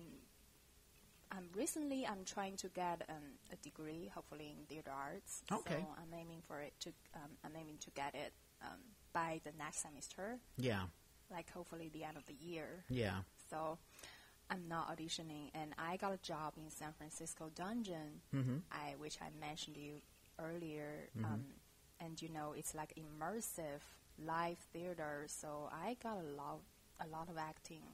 [1.31, 5.43] I'm recently I'm trying to get um, a degree, hopefully in theater arts.
[5.51, 5.75] Okay.
[5.75, 8.33] So I'm aiming for it to um, I'm aiming to get it
[8.63, 8.79] um,
[9.19, 10.27] by the next semester,
[10.69, 10.83] Yeah.
[11.37, 12.69] like hopefully the end of the year.
[13.03, 13.19] Yeah.
[13.49, 13.59] So
[14.51, 18.57] I'm not auditioning, and I got a job in San Francisco Dungeon, Mm-hmm.
[18.83, 19.95] I which I mentioned to you
[20.47, 20.91] earlier.
[21.27, 21.43] Um,
[22.03, 23.81] and you know, it's like immersive
[24.33, 25.13] live theater.
[25.41, 25.49] So
[25.87, 26.59] I got a lot,
[27.05, 27.85] a lot of acting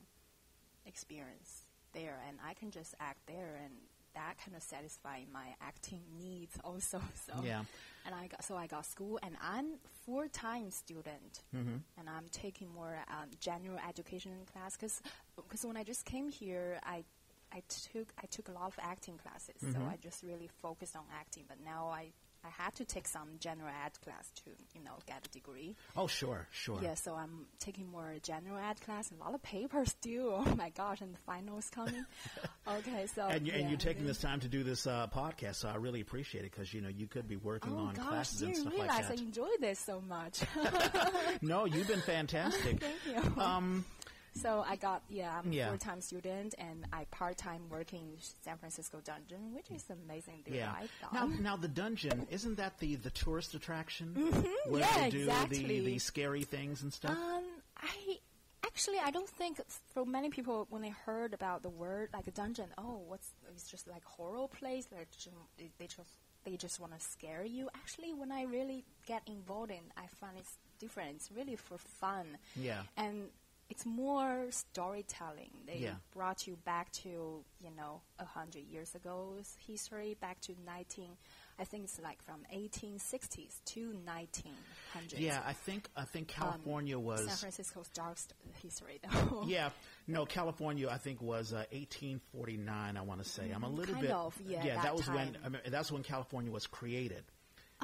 [0.86, 1.64] experience
[1.94, 3.74] there, and I can just act there, and
[4.14, 7.00] that kind of satisfy my acting needs also.
[7.28, 7.64] So Yeah.
[8.06, 11.78] And I got so I got school, and I'm full time student, Mm-hmm.
[11.98, 15.02] and I'm taking more um, general education class because
[15.36, 17.04] because when I just came here, I
[17.54, 19.90] I took I took a lot of acting classes, so Mhm.
[19.92, 21.44] I just really focused on acting.
[21.48, 22.12] But now I
[22.46, 25.76] I had to take some general ed class to you know get a degree.
[25.96, 26.80] Oh, sure, sure.
[26.82, 29.12] Yeah, so I'm taking more general ed class.
[29.12, 30.32] A lot of papers due.
[30.46, 32.06] Oh my gosh, and the finals coming.
[32.68, 35.56] okay, so And, you, and yeah, you're taking this time to do this uh, podcast,
[35.56, 38.08] so I really appreciate it because you know you could be working Oh on gosh,
[38.08, 39.20] classes and stuff realize like that.
[39.20, 40.42] I enjoy this so much.
[41.42, 42.80] no, you've been fantastic.
[42.82, 43.42] Thank you.
[43.42, 43.86] Um,
[44.36, 45.68] So I got yeah, I'm Yeah.
[45.68, 49.86] a full time student and I part time working in San Francisco Dungeon, which is
[49.90, 50.44] amazing.
[50.46, 50.72] There, yeah.
[50.76, 51.14] I thought.
[51.14, 54.76] Now, now the dungeon isn't that the the tourist attraction where Mm-hmm.
[54.78, 55.80] Yeah, they do exactly.
[55.80, 57.12] the the scary things and stuff?
[57.18, 57.44] um,
[57.78, 58.18] I
[58.66, 59.60] actually I don't think
[59.94, 63.70] for many people when they heard about the word like a dungeon, oh, what's it's
[63.70, 65.08] just like horror place, like
[65.78, 66.10] they just
[66.46, 67.70] they just want to scare you.
[67.76, 71.12] Actually, when I really get involved in, I find it's different.
[71.18, 72.38] It's really for fun.
[72.56, 72.82] Yeah.
[72.98, 73.30] and
[73.70, 75.52] it's more storytelling.
[75.66, 75.96] They Yeah.
[76.14, 81.18] brought you back to you know a hundred years ago's history, back to nineteen.
[81.60, 85.20] I think it's like from 1860s to 1900s.
[85.20, 89.44] yeah, I think I think Um, California was San Francisco's dark st- history, though.
[89.48, 89.70] Yeah,
[90.08, 90.90] no, California.
[90.90, 92.98] I think was uh, 1849.
[92.98, 93.52] I want to say.
[93.52, 94.12] I'm a little Kind bit.
[94.16, 95.38] of, yeah, that, that was when.
[95.46, 97.24] I mean, that's when California was created.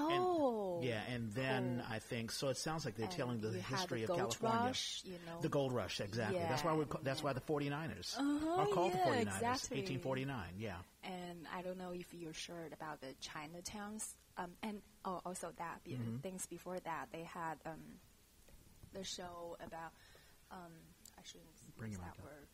[0.09, 1.93] And- Oh, yeah, and then cool.
[1.95, 2.47] I think so.
[2.49, 4.59] It sounds like they're And telling the history the of California.
[4.67, 5.41] Rush, you know.
[5.41, 6.39] The gold rush, exactly.
[6.39, 6.85] That's why we're.
[7.03, 7.25] That's yeah.
[7.25, 9.21] why the 49ers Uh-huh, are called yeah, the 49ers.
[9.21, 9.77] exactly.
[9.77, 10.37] 1849.
[10.57, 10.75] Yeah.
[11.03, 14.13] and I don't know if you're sure about the Chinatowns.
[14.37, 16.17] Um, and oh, also that Mm-hmm.
[16.17, 17.99] things before that they had um,
[18.93, 19.91] the show about.
[20.51, 20.71] Um,
[21.17, 22.23] I shouldn't Bring use it that back up.
[22.25, 22.47] word.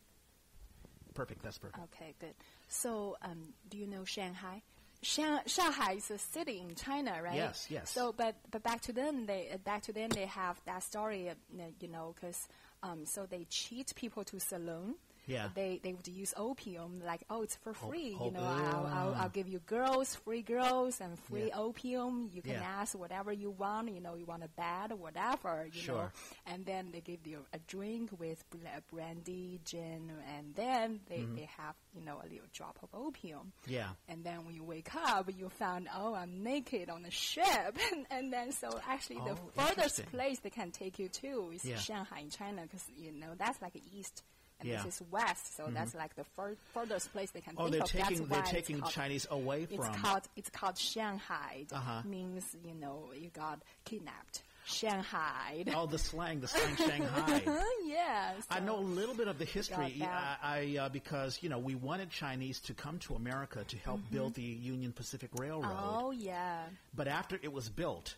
[1.14, 1.44] Perfect.
[1.44, 1.80] That's perfect.
[1.94, 2.34] Okay, good.
[2.68, 4.62] So, um, do you know Shanghai?
[5.02, 7.36] Shan- Shanghai is a city in China, right?
[7.36, 7.92] Yes, yes.
[7.92, 11.30] So, but but back to them, they uh, back to them, they have that story,
[11.30, 11.34] uh,
[11.80, 12.48] you know, because
[12.84, 14.96] um, so they cheat people to saloon.
[15.28, 15.50] Yeah.
[15.56, 19.24] They they would use opium like oh it's for free you know I'll, I'll ah.
[19.24, 21.60] I'll give you girls free girls and free Yeah.
[21.60, 22.80] opium you can Yeah.
[22.82, 26.12] ask whatever you want you know you want a bed or whatever you know Sure.
[26.46, 28.44] and then they give you a drink with
[28.92, 31.36] brandy, gin, and then they, Mm-hmm.
[31.36, 33.52] they have you know a little drop of opium.
[33.68, 33.90] Yeah.
[34.10, 37.46] And then when you wake up, you found oh I'm naked on the ship,
[37.92, 41.64] and, and then so actually the Oh, furthest place they can take you to is
[41.66, 41.78] Yeah.
[41.78, 44.24] Shanghai in China because you know that's like east.
[44.60, 44.76] And Yeah.
[44.78, 44.86] Mm-hmm.
[44.86, 47.82] this is west, so that's like the fur- furthest place they can Oh, think they're
[47.84, 47.90] of.
[48.10, 49.96] taking they're taking it's called, Chinese away It's from.
[49.96, 51.66] called it's called Shanghai.
[51.72, 52.02] Uh-huh.
[52.06, 54.44] Means you know you got kidnapped.
[54.68, 55.64] Shanghai.
[55.76, 57.44] oh, the slang, the slang Shanghai.
[57.86, 58.44] yes.
[58.50, 60.02] I know a little bit of the history.
[60.02, 64.00] I, I uh, because you know we wanted Chinese to come to America to help
[64.12, 65.66] build the Union Pacific Railroad.
[65.66, 65.98] Mm-hmm.
[66.06, 66.64] Oh yeah.
[66.96, 68.16] But after it was built,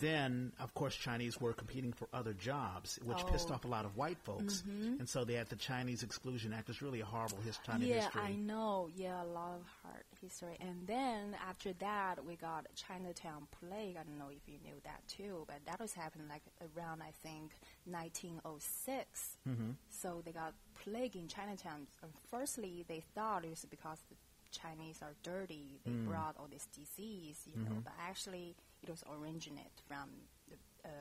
[0.00, 3.54] then, of course, Chinese were competing for other jobs, which pissed Oh.
[3.54, 4.62] off a lot of white folks.
[4.66, 6.68] And so they had the Chinese Exclusion Act.
[6.68, 8.20] It's really a horrible his- China yeah, history.
[8.20, 8.90] I know.
[8.94, 10.56] Yeah, a lot of hard history.
[10.60, 13.96] And then after that, we got Chinatown Plague.
[13.96, 16.42] I don't know if you knew that too, but that was happening like
[16.76, 17.52] around I think
[17.86, 19.36] 1906.
[19.48, 19.70] Mm-hmm.
[19.88, 21.86] So they got plague in Chinatown.
[22.02, 24.16] And firstly, they thought it was because the
[24.50, 25.80] Chinese are dirty.
[25.84, 26.06] They Mm.
[26.06, 27.74] brought all this disease, you Mm-hmm.
[27.74, 27.80] know.
[27.84, 30.08] But actually, it was originate from
[30.48, 30.56] the
[30.88, 30.92] uh,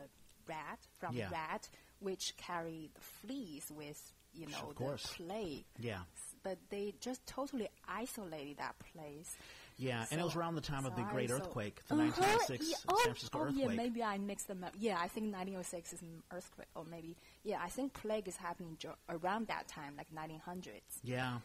[0.48, 1.30] rat, from Yeah.
[1.32, 1.70] rat,
[2.00, 5.06] which carried fleas with you know Of the course.
[5.16, 6.02] plague Yeah.
[6.44, 9.36] but they just totally isolated that place.
[9.80, 12.76] Yeah, and it was around the time of the Great Earthquake, the Uh-huh, 1906 yeah,
[12.78, 13.70] San oh, Francisco oh, earthquake.
[13.70, 14.74] yeah, maybe I mixed them up.
[14.80, 18.76] Yeah, I think 1906 is an earthquake, or maybe yeah, I think plague is happening
[18.80, 20.82] jo- around that time, like 1900s.
[21.04, 21.40] Yeah.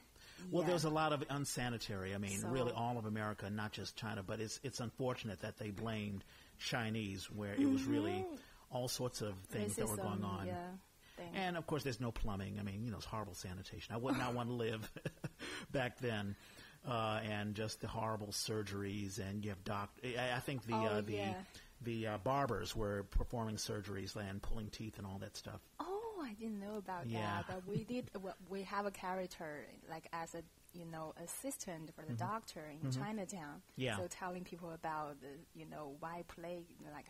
[0.50, 0.70] Well, Yeah.
[0.70, 2.14] there's a lot of unsanitary.
[2.14, 4.22] I mean, So- really, all of America, not just China.
[4.22, 6.24] But it's it's unfortunate that they blamed
[6.58, 8.24] Chinese, where it was really
[8.70, 10.24] all sorts of things that were going Mm-hmm.
[10.24, 10.46] On.
[10.46, 10.70] Yeah,
[11.16, 11.30] thing.
[11.34, 12.58] And of course, there's no plumbing.
[12.58, 13.94] I mean, you know, it's horrible sanitation.
[13.94, 14.90] I would not want to live
[15.70, 16.36] back then.
[16.84, 19.88] Uh, and just the horrible surgeries, and you have doc.
[20.04, 21.34] I, I think the Oh, uh, the yeah.
[21.80, 25.60] the uh, barbers were performing surgeries and pulling teeth and all that stuff.
[25.78, 25.91] Oh,
[26.24, 27.20] I didn't know about Yeah.
[27.20, 27.46] that.
[27.48, 28.10] But we did.
[28.20, 30.42] well, We have a character like as a
[30.72, 33.56] you know assistant for the doctor in Chinatown.
[33.62, 33.80] Mm-hmm.
[33.86, 33.96] Yeah.
[33.98, 37.06] So telling people about the you know why plague, like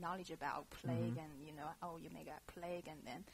[0.00, 1.18] knowledge about plague, Mm-hmm.
[1.18, 3.24] and you know oh you may get plague, and then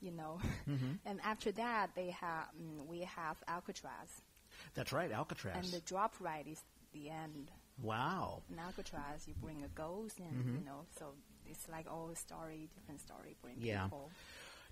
[0.00, 0.38] you know,
[0.68, 0.92] Mm-hmm.
[1.06, 4.10] and after that they have mm, we have Alcatraz,
[4.74, 5.56] That's right, Alcatraz.
[5.56, 6.60] and the drop ride is
[6.92, 7.50] the end.
[7.82, 8.42] wow.
[8.50, 10.58] In Alcatraz, you bring a ghost, and Mm-hmm.
[10.58, 11.14] you know so.
[11.52, 13.84] It's like all story, different story, bring Yeah.
[13.84, 14.08] people.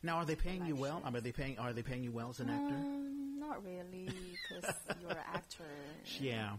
[0.03, 1.03] Now, are they paying you well?
[1.05, 1.59] Are they paying?
[1.59, 2.75] Are they paying you well as an actor?
[2.75, 4.09] Um, not really,
[4.49, 5.65] because you're an actor.
[6.21, 6.51] Yeah,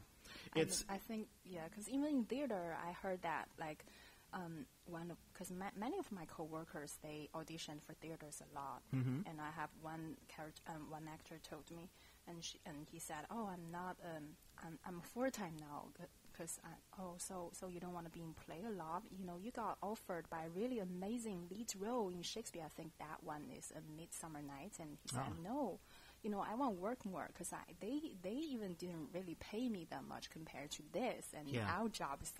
[0.55, 3.85] it's I think yeah, because even in theater, I heard that like
[4.33, 8.81] um, one of because ma- many of my coworkers they audition for theaters a lot,
[8.95, 9.27] Mm-hmm.
[9.29, 11.89] and I have one character, um, one actor told me,
[12.27, 14.23] and she and he said, oh, I'm not, um,
[14.65, 15.87] I'm I'm full time now.
[16.39, 16.57] Because
[16.97, 19.03] oh, so so you don't want to be in play a lot.
[19.11, 22.63] You know, you got offered by a really amazing lead role in Shakespeare.
[22.65, 25.43] I think that one is a Midsummer Night, and he said Ah.
[25.43, 25.79] no
[26.21, 29.85] you know, I want work more because I they they even didn't really pay me
[29.89, 31.65] that much compared to this, and Yeah.
[31.77, 32.33] our job is,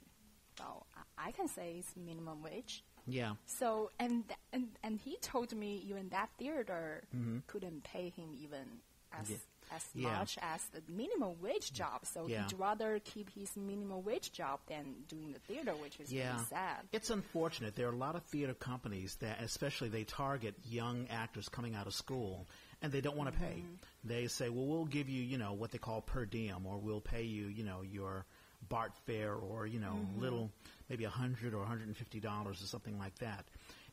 [0.60, 2.84] well, I, I can say it's minimum wage.
[3.08, 7.41] yeah, So and th- and and he told me even that theater Mhm.
[7.47, 8.82] couldn't pay him even
[9.12, 9.38] as Yeah.
[9.72, 10.17] As Yeah.
[10.17, 12.05] much as the minimum wage job.
[12.05, 12.43] So Yeah.
[12.47, 16.34] he'd rather keep his minimum wage job than doing the theater, which is yeah.
[16.34, 16.88] really sad.
[16.91, 17.76] It's unfortunate.
[17.76, 21.88] There are a lot of theater companies that, especially, they target young actors coming out
[21.88, 22.47] of school,
[22.82, 23.57] and they don't want to pay.
[23.57, 23.76] Mm-hmm.
[24.07, 27.01] They say, "Well, we'll give you, you know, what they call per diem, or we'll
[27.01, 28.26] pay you, you know, your
[28.67, 30.22] BART fare, or you know, Mm-hmm.
[30.22, 30.51] little,
[30.89, 33.45] maybe a hundred or hundred and fifty dollars, or something like that."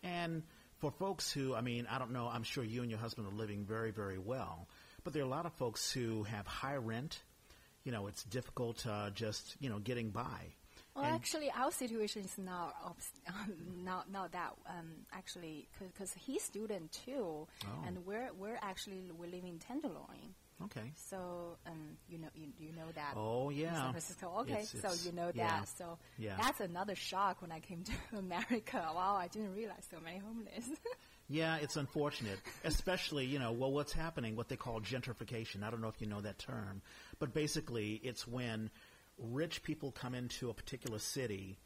[0.03, 0.43] And
[0.79, 2.29] for folks who, I mean, I don't know.
[2.29, 4.69] I'm sure you and your husband are living very, very well,
[5.07, 7.23] but there are a lot of folks who have high rent.
[7.85, 10.41] You know, it's difficult uh, just you know getting by.
[10.97, 13.21] Well, And- actually, our situation is not obs-
[13.85, 14.55] not not that.
[14.69, 17.85] Um, actually, because he's student too, Oh.
[17.87, 20.35] and we're we're actually we live in Tenderloin.
[20.65, 20.91] Okay.
[20.97, 23.13] So um, you know you, you know that.
[23.15, 23.75] Oh yeah.
[23.75, 24.33] San Francisco.
[24.41, 25.61] Okay, It's- so you know yeah.
[25.61, 25.69] that.
[25.69, 26.37] So Yeah.
[26.43, 28.81] that's another shock when I came to America.
[28.95, 30.67] Wow, I didn't realize so many homeless.
[31.29, 35.63] Yeah, it's unfortunate, especially you know well what's happening, what they call gentrification.
[35.63, 36.83] I don't know if you know that term,
[37.19, 38.71] but basically it's when
[39.19, 41.57] rich people come into a particular city,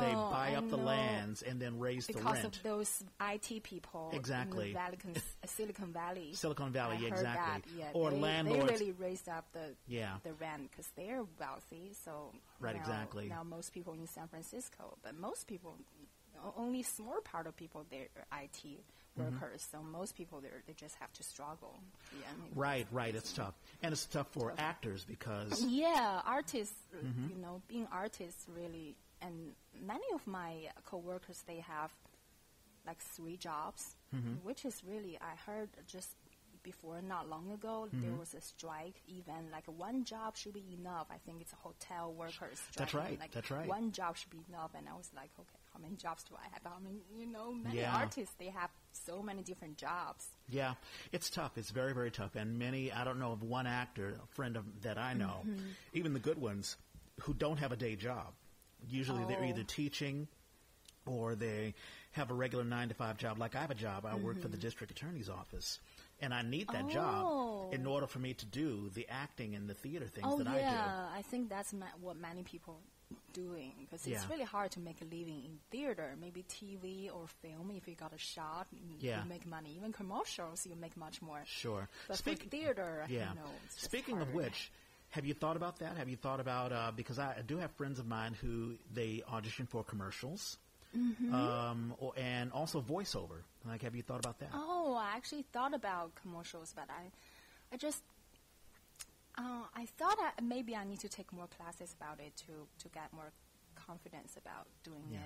[0.00, 3.02] they Oh, buy I up the lands and then raise the rent because of those
[3.20, 4.72] IT people Exactly.
[4.72, 6.32] Valley, uh, Silicon Valley.
[6.34, 7.72] Silicon Valley, I exactly.
[7.78, 8.66] Yeah, Or they, landlords.
[8.66, 10.16] They really raised up the Yeah.
[10.22, 11.92] the rent because they're wealthy.
[12.04, 13.28] So Right, now, exactly.
[13.28, 15.76] Now most people in San Francisco, but most people,
[16.56, 18.80] only small part of people they're IT
[19.18, 19.36] Mm-hmm.
[19.36, 19.66] workers.
[19.70, 21.80] So most people they they just have to struggle.
[22.12, 23.14] Yeah, Right, right.
[23.14, 27.26] It's tough, and it's tough for actors because Yeah, artists, uh, Mm-hmm.
[27.28, 31.90] you know, being artists really, and many of my coworkers, they have
[32.86, 34.34] like three jobs, Mm-hmm.
[34.42, 36.08] which is really, I heard just
[36.62, 38.18] before, not long ago, there Mm-hmm.
[38.18, 41.06] was a strike even like one job should be enough.
[41.10, 42.76] I think it's a hotel workers strike.
[42.76, 43.66] That's right, Like that's right.
[43.68, 44.70] One job should be enough.
[44.76, 46.62] And I was like, okay, many jobs do I have?
[46.64, 47.96] How many, you know, many Yeah.
[47.96, 50.26] artists, they have so many different jobs.
[50.48, 50.74] Yeah,
[51.12, 51.56] it's tough.
[51.58, 52.34] It's very, very tough.
[52.36, 55.68] And many, I don't know of one actor, a friend of, that I know, Mm-hmm.
[55.94, 56.76] even the good ones,
[57.22, 58.32] who don't have a day job.
[58.88, 59.44] Usually they're Oh.
[59.48, 60.26] either teaching
[61.06, 61.74] or they
[62.12, 63.38] have a regular nine to five job.
[63.38, 65.78] Like I have a job, I work for the district attorney's office.
[66.22, 67.88] And I need that job in Mm-hmm.
[67.88, 67.92] Oh.
[67.92, 70.60] order for me to do the acting and the theater things Oh that I do.
[70.60, 72.80] yeah, I think that's ma- what many people
[73.32, 74.16] doing because Yeah.
[74.16, 76.14] it's really hard to make a living in theater.
[76.20, 78.66] Maybe TV or film, if you got a shot,
[78.98, 79.22] Yeah.
[79.22, 79.74] you make money.
[79.76, 81.42] Even commercials, you make much more.
[81.46, 81.88] Sure.
[82.08, 83.30] But Speak- for theater, Yeah.
[83.30, 84.70] you know, Speaking of which,
[85.10, 85.96] have you thought about that?
[85.96, 89.22] Have you thought about uh, because I, I do have friends of mine who they
[89.28, 90.58] audition for commercials,
[90.96, 91.32] Mm-hmm.
[91.32, 93.42] um, or, and also voiceover.
[93.64, 94.48] Like, have you thought about that?
[94.52, 97.12] Oh, I actually thought about commercials, but I,
[97.72, 98.02] I just,
[99.40, 102.88] uh, I thought I, maybe I need to take more classes about it to to
[102.88, 103.32] get more
[103.86, 105.18] confidence about doing Yeah.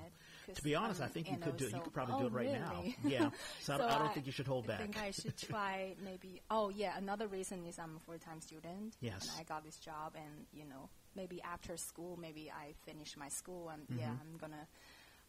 [0.49, 0.55] it.
[0.55, 1.73] To be honest, I um, think you could do it.
[1.73, 2.59] You could probably oh, do it right really?
[2.59, 2.85] now.
[3.11, 3.31] Yeah.
[3.61, 4.79] So, I, I don't think you should hold back.
[4.79, 6.41] I think I should try maybe.
[6.51, 8.97] Oh yeah, another reason is I'm a full time student.
[9.01, 9.23] Yes.
[9.29, 13.29] And I got this job, and you know, maybe after school, maybe I finish my
[13.29, 14.33] school, and yeah, Mm-hmm.
[14.33, 14.67] I'm gonna.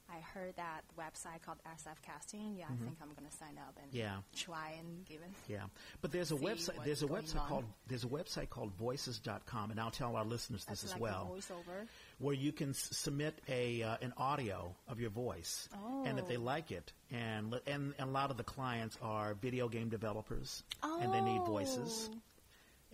[0.10, 2.56] I heard that website called SF Casting.
[2.58, 3.98] Yeah, I think I'm gonna sign up and Mm-hmm.
[3.98, 4.18] Yeah.
[4.36, 5.32] try and give it.
[5.48, 5.64] Yeah,
[6.02, 6.84] but there's a website.
[6.86, 7.48] There's a website on.
[7.48, 11.02] called there's a website called Voices.com, and I'll tell our listeners this That's as like
[11.02, 11.88] well, a voiceover.
[12.20, 15.68] where you can s- submit a uh, an audio of your voice,
[16.06, 16.42] and if they Oh.
[16.42, 21.12] like it, and and, and a lot of the clients are video game developers, and
[21.14, 22.10] they need voices,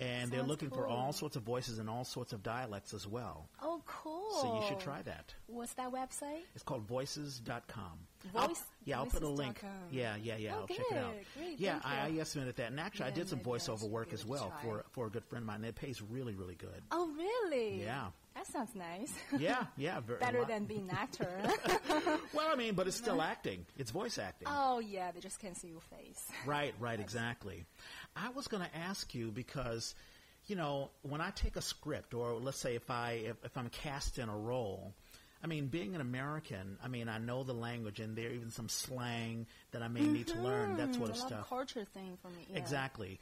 [0.01, 3.07] And they're Sounds looking for all sorts of voices and all sorts of dialects as
[3.07, 3.47] well.
[3.61, 4.31] Oh, cool.
[4.41, 5.33] So you should try that.
[5.45, 6.41] What's that website?
[6.55, 7.83] It's called voices.com.
[8.35, 9.61] I'll, Voice- yeah, I'll put a link.
[9.91, 10.53] Yeah, yeah, yeah.
[10.55, 11.13] Oh, I'll check it out.
[11.37, 12.71] Great, yeah, I, I estimated that.
[12.71, 14.61] And actually, I did some voiceover work as well try.
[14.69, 15.63] for for a good friend of mine.
[15.63, 16.81] It pays really, really good.
[16.91, 17.81] Oh, really?
[17.83, 18.07] Yeah.
[18.35, 19.11] That sounds nice.
[19.37, 19.99] Yeah, yeah.
[19.99, 21.29] Very, Better than being an actor.
[22.33, 23.65] Well, I mean, but it's still acting.
[23.77, 24.47] It's voice acting.
[24.49, 26.25] oh, yeah, they just can't see your face.
[26.45, 27.65] Right, right, exactly.
[28.15, 29.95] I was going to ask you because,
[30.47, 33.69] you know, when I take a script, or let's say if I if, if I'm
[33.69, 34.93] cast in a role,
[35.43, 38.69] I mean, being an American, I mean, I know the language, and there even some
[38.69, 41.25] slang that I may need to learn, that sort of Mm-hmm.
[41.25, 41.49] a stuff.
[41.49, 42.45] culture thing for me.
[42.51, 42.57] Yeah.
[42.59, 43.19] Exactly.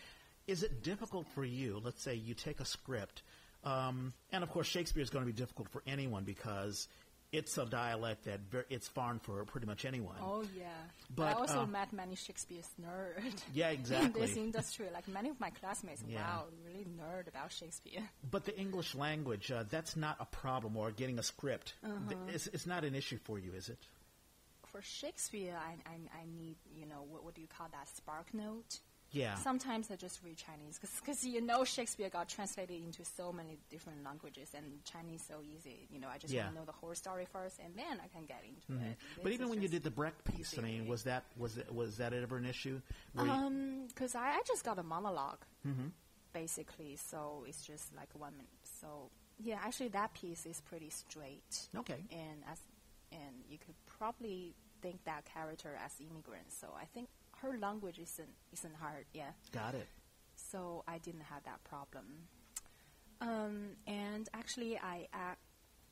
[0.47, 1.79] Is it difficult for you?
[1.83, 3.21] Let's say you take a script,
[3.63, 6.87] um, and of course Shakespeare is going to be difficult for anyone because
[7.31, 10.15] it's a dialect that ver- it's foreign for pretty much anyone.
[10.21, 10.65] Oh yeah,
[11.15, 13.33] But, I also uh, met many Shakespeare's nerd.
[13.53, 14.21] Yeah, In exactly.
[14.21, 16.19] this industry, like many of my classmates, Yeah.
[16.21, 18.01] wow, really nerd about Shakespeare.
[18.29, 21.73] But the English language, uh, that's not a problem, or getting a script.
[21.83, 22.15] Uh-huh.
[22.29, 23.79] It's, it's not an issue for you, is it?
[24.71, 28.33] For Shakespeare, I, I, I need, you know, what, what do you call that, spark
[28.33, 28.79] note?
[29.11, 29.35] Yeah.
[29.35, 34.03] Sometimes I just read Chinese because you know Shakespeare got translated into so many different
[34.03, 35.87] languages and Chinese so easy.
[35.91, 36.43] You know, I just Yeah.
[36.43, 38.97] want to know the whole story first and then I can get into it.
[39.23, 41.97] but even when you did the Brecht piece, I mean, was that was it, was
[41.97, 42.81] that ever an issue?
[43.17, 45.37] Um, because I, I just got a monolog
[45.67, 45.87] Mm-hmm.
[46.33, 48.63] basically, so it's just like one minute.
[48.81, 52.03] So yeah, actually that piece is pretty straight, okay.
[52.11, 52.59] and as
[53.11, 56.51] and you could probably think that character as immigrant.
[56.51, 57.09] So I think
[57.41, 59.05] her language isn't isn't hard.
[59.13, 59.31] Yeah.
[59.51, 59.87] Got it.
[60.35, 62.05] so I didn't have that problem.
[63.21, 65.41] Um, and actually, I ac-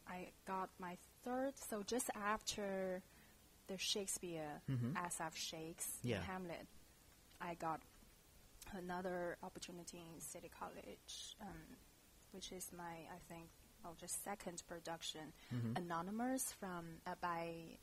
[0.08, 1.54] I got my third.
[1.58, 3.02] So just after
[3.68, 4.96] the Shakespeare Mhm.
[4.96, 6.22] SF Shakes Yeah.
[6.22, 6.66] Hamlet,
[7.42, 7.82] I got
[8.72, 11.78] another opportunity in City College, um,
[12.32, 13.50] which is my I think
[13.84, 15.78] oh just second production, Mhm.
[15.78, 17.78] Anonymous from uh, by.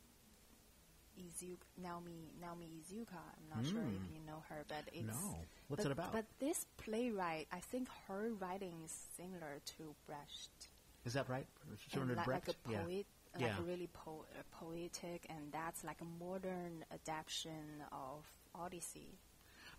[1.19, 3.17] Iizuka, Naomi Naomi Iizuka.
[3.37, 4.13] I'm not sure if Mm.
[4.13, 5.39] you know her, but it's No.
[5.67, 6.11] What's but, it about?
[6.11, 10.69] But this playwright, I think her writing is similar to Brecht.
[11.05, 11.47] Is that right?
[11.93, 12.47] Bernard like, Brecht?
[12.47, 12.83] like a yeah.
[12.83, 13.57] poet, like Yeah.
[13.63, 19.17] really po- uh, poetic, and that's like a modern adaptation of Odyssey.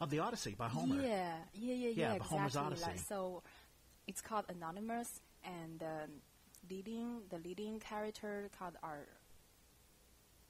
[0.00, 1.00] Of the Odyssey by Homer.
[1.02, 1.88] Yeah, yeah, yeah, yeah.
[1.88, 2.28] Yeah, exactly.
[2.38, 2.98] Homer's Like, Odyssey.
[2.98, 3.42] so
[4.06, 6.22] it's called Anonymous, and um,
[6.68, 9.06] leading the leading character called Ar.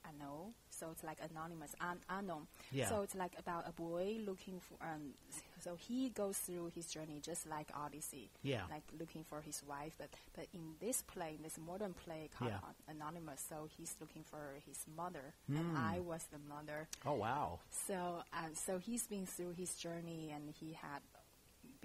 [0.05, 2.47] Ano, so it's like anonymous, an- unknown.
[2.71, 2.89] Yeah.
[2.89, 4.75] So it's like about a boy looking for.
[4.85, 5.13] Um,
[5.59, 8.29] so he goes through his journey just like Odyssey.
[8.43, 8.61] Yeah.
[8.69, 12.51] Like looking for his wife, but but in this play, in this modern play called
[12.51, 12.93] Yeah.
[12.93, 15.59] Anonymous, so he's looking for his mother, Mm.
[15.59, 16.87] and I was the mother.
[17.05, 17.59] Oh wow.
[17.69, 21.01] So, um, so he's been through his journey, and he had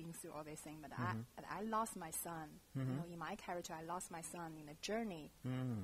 [0.03, 0.78] been through all these things.
[0.82, 1.20] But Mm-hmm.
[1.50, 2.48] I, I lost my son.
[2.74, 5.30] You know, in my character, I lost my son in a journey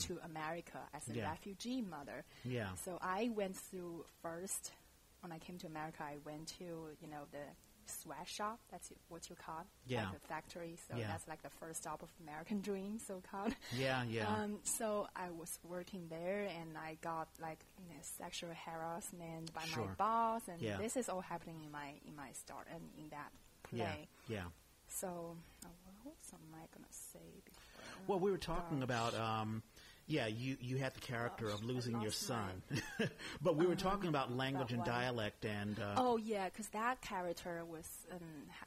[0.06, 1.16] to America as a Mm.
[1.16, 1.30] Yeah.
[1.30, 2.24] refugee mother.
[2.44, 2.74] Yeah.
[2.84, 4.72] So I went through first.
[5.20, 6.64] When I came to America, I went to
[7.00, 7.44] you know the
[7.86, 8.58] sweatshop.
[8.70, 10.04] That's what you call Yeah.
[10.04, 10.76] like the factory.
[10.88, 11.08] So Yeah.
[11.08, 13.54] that's like the first stop of American dream, so called.
[13.76, 14.28] Yeah, yeah.
[14.28, 19.64] Um, so I was working there, and I got like you know, sexual harassment by
[19.64, 19.86] Sure.
[19.86, 20.76] my boss, and Yeah.
[20.76, 23.32] this is all happening in my in my start and in that.
[23.76, 24.08] Play.
[24.28, 24.42] Yeah.
[24.88, 25.68] So, uh,
[26.02, 27.84] what else am I gonna say before?
[28.06, 28.84] Well, we were talking Gosh.
[28.84, 29.62] about, um,
[30.06, 32.62] yeah, you, you had the character Gosh, of losing your son.
[33.42, 34.88] but we were talking about language and one.
[34.88, 35.78] dialect and.
[35.78, 38.18] Uh, Oh yeah, because that character was um,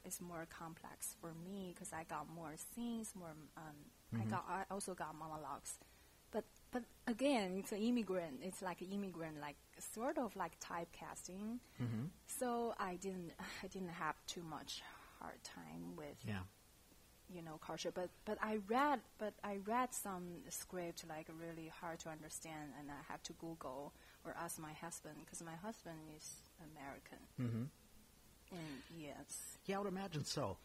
[0.04, 3.34] is more complex for me because I got more scenes, more.
[3.56, 3.62] Um,
[4.14, 4.28] Mm-hmm.
[4.28, 5.78] I got I also got monologues,
[6.32, 8.40] but but again, it's an immigrant.
[8.42, 9.56] It's like an immigrant, like
[9.94, 11.58] sort of like typecasting.
[11.82, 12.06] Mm-hmm.
[12.26, 14.82] So I didn't I didn't have too much
[15.20, 16.40] hard time with Yeah.
[17.32, 17.92] you know culture.
[17.92, 22.90] But but I read but I read some script like really hard to understand, and
[22.90, 23.92] I have to Google
[24.24, 26.26] or ask my husband because my husband is
[26.72, 27.18] American.
[27.40, 27.64] Mm-hmm.
[28.52, 30.56] And yes, Yeah, I would imagine so.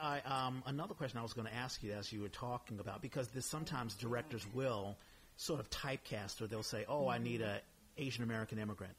[0.00, 3.02] I, um, another question I was going to ask you as you were talking about
[3.02, 4.96] because there's sometimes directors will
[5.42, 7.24] sort of typecast or they'll say, "Oh, I mm-hmm.
[7.24, 7.60] need a
[7.98, 8.94] Asian American immigrant."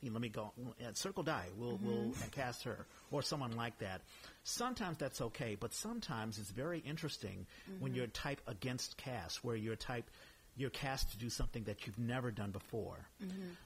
[0.00, 0.52] You know, let me go
[0.86, 1.46] at Circle Dai.
[1.58, 2.28] We'll we'll mm-hmm.
[2.30, 4.02] cast her or someone like that.
[4.44, 7.46] Sometimes that's okay, but sometimes it's very interesting
[7.80, 7.98] when mm-hmm.
[7.98, 10.08] you're type against cast, where you're type
[10.56, 13.08] you're cast to do something that you've never done before.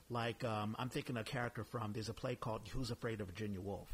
[0.08, 3.60] Like um, I'm thinking a character from there's a play called Who's Afraid of Virginia
[3.60, 3.88] Woolf,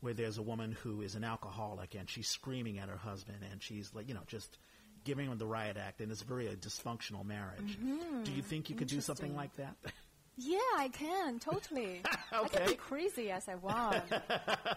[0.00, 3.62] where there's a woman who is an alcoholic and she's screaming at her husband and
[3.62, 4.58] she's like you know just
[5.04, 7.78] giving him the riot act and it's very a dysfunctional marriage.
[8.24, 9.74] Do you think you could do something like that?
[10.36, 12.02] yeah, I can totally.
[12.32, 12.44] okay.
[12.44, 14.02] I can be crazy as I want.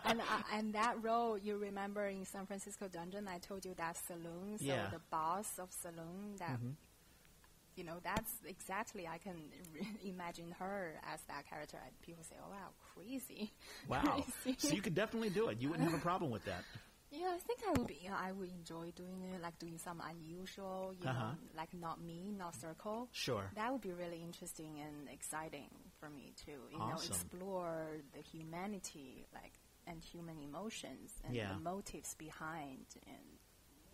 [0.06, 3.98] and I, and that role you remember in San Francisco Dungeon, I told you that
[4.08, 4.58] saloon.
[4.58, 4.86] So Yeah.
[4.86, 4.94] Mm-hmm.
[4.96, 6.60] the boss of saloon that.
[7.78, 9.08] You know, that's exactly.
[9.08, 9.36] I can
[9.74, 11.78] re- imagine her as that character.
[11.84, 13.50] And people say, "Oh wow, crazy!"
[13.88, 14.24] wow.
[14.44, 14.58] Crazy.
[14.68, 15.62] so you could definitely do it.
[15.62, 16.64] You wouldn't have a problem with that.
[17.12, 18.00] Yeah, I think I would be.
[18.04, 21.20] Yeah, I would enjoy doing it, like doing some unusual, you Uh-huh.
[21.20, 23.10] know, like not me, not circle.
[23.12, 23.50] Sure.
[23.56, 29.26] That would be really interesting and exciting for me to, you know, explore the humanity,
[29.34, 29.52] like,
[29.88, 31.50] and human emotions and Yeah.
[31.54, 33.26] the motives behind, and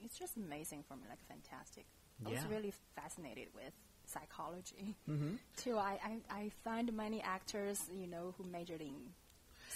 [0.04, 1.86] it's just amazing for me, like fantastic.
[2.26, 3.74] I was really fascinated with
[4.06, 5.36] psychology Mm-hmm.
[5.58, 5.78] too.
[5.78, 9.14] I, I I find many actors, you know, who majored in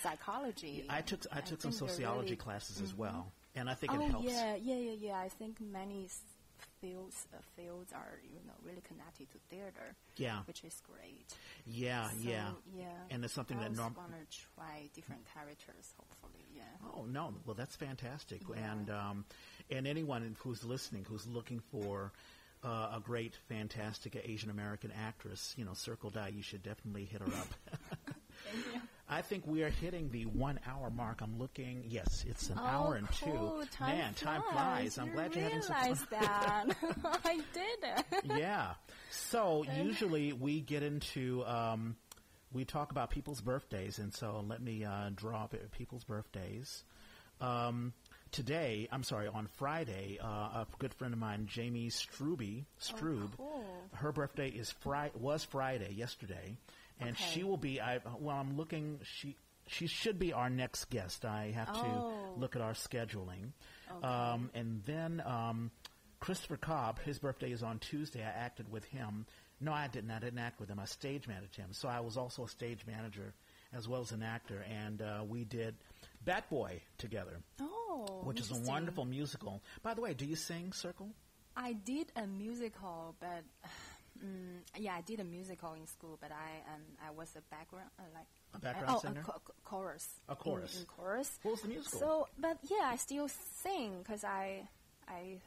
[0.01, 0.85] psychology.
[0.89, 4.09] I took I took some sociology really- classes as well, and I think oh it
[4.11, 4.25] helps.
[4.27, 5.17] yeah, yeah, yeah, yeah.
[5.17, 6.07] I think many
[6.79, 10.39] fields uh, fields are you know really connected to theater, Yeah.
[10.47, 11.25] which is great.
[11.65, 12.49] Yeah, So, yeah.
[12.75, 12.85] yeah.
[13.11, 15.93] And it's something I that always norm- want to try different characters.
[15.97, 16.63] Hopefully, yeah.
[16.95, 17.33] Oh no!
[17.45, 18.41] Well, that's fantastic.
[18.49, 18.71] Yeah.
[18.73, 19.25] And um,
[19.69, 22.11] and anyone who's listening who's looking for
[22.63, 27.21] uh, a great, fantastic Asian American actress, you know, Circle Dai, you should definitely hit
[27.21, 27.47] her up.
[29.11, 31.19] I think we are hitting the one hour mark.
[31.21, 31.83] I'm looking.
[31.89, 33.59] Yes, it's an oh, hour and cool.
[33.61, 33.67] two.
[33.77, 34.95] Time Man, time flies.
[34.95, 34.97] flies.
[34.97, 35.83] I'm you glad you're having some fun.
[35.83, 36.65] realized that.
[37.25, 38.73] I did yeah.
[39.09, 41.97] So usually we get into um,
[42.53, 46.83] we talk about people's birthdays, and so let me uh, draw up people's birthdays.
[47.41, 47.91] Um,
[48.31, 53.37] today, I'm sorry, on Friday, uh, a good friend of mine, Jamie Struby, Strube, Oh,
[53.37, 53.65] cool.
[53.95, 56.55] her birthday is Fri- was Friday yesterday,
[57.01, 57.23] and Okay.
[57.31, 57.81] she will be.
[57.81, 58.99] I well, I'm looking.
[59.03, 59.35] She
[59.67, 61.25] she should be our next guest.
[61.25, 61.81] I have Oh.
[62.35, 63.51] to look at our scheduling,
[63.91, 64.07] Okay.
[64.07, 65.71] um, and then um,
[66.19, 66.99] Christopher Cobb.
[66.99, 68.21] His birthday is on Tuesday.
[68.23, 69.25] I acted with him.
[69.59, 70.11] No, I didn't.
[70.11, 70.79] I didn't act with him.
[70.79, 71.69] I stage managed him.
[71.73, 73.33] So I was also a stage manager
[73.73, 75.75] as well as an actor, and uh, we did
[76.25, 79.61] Bat Boy together, Oh, which is a wonderful musical.
[79.81, 81.09] By the way, do you sing Circle?
[81.55, 83.43] I did a musical, but
[84.23, 86.17] mm, yeah, I did a musical in school.
[86.21, 89.21] But I um I was a background uh, like A background oh, singer?
[89.21, 90.73] a cho- chorus, A chorus.
[90.75, 91.39] in, in chorus.
[91.43, 91.99] What was the musical?
[91.99, 93.27] So, but yeah, I still
[93.63, 94.67] sing because I
[95.07, 95.39] I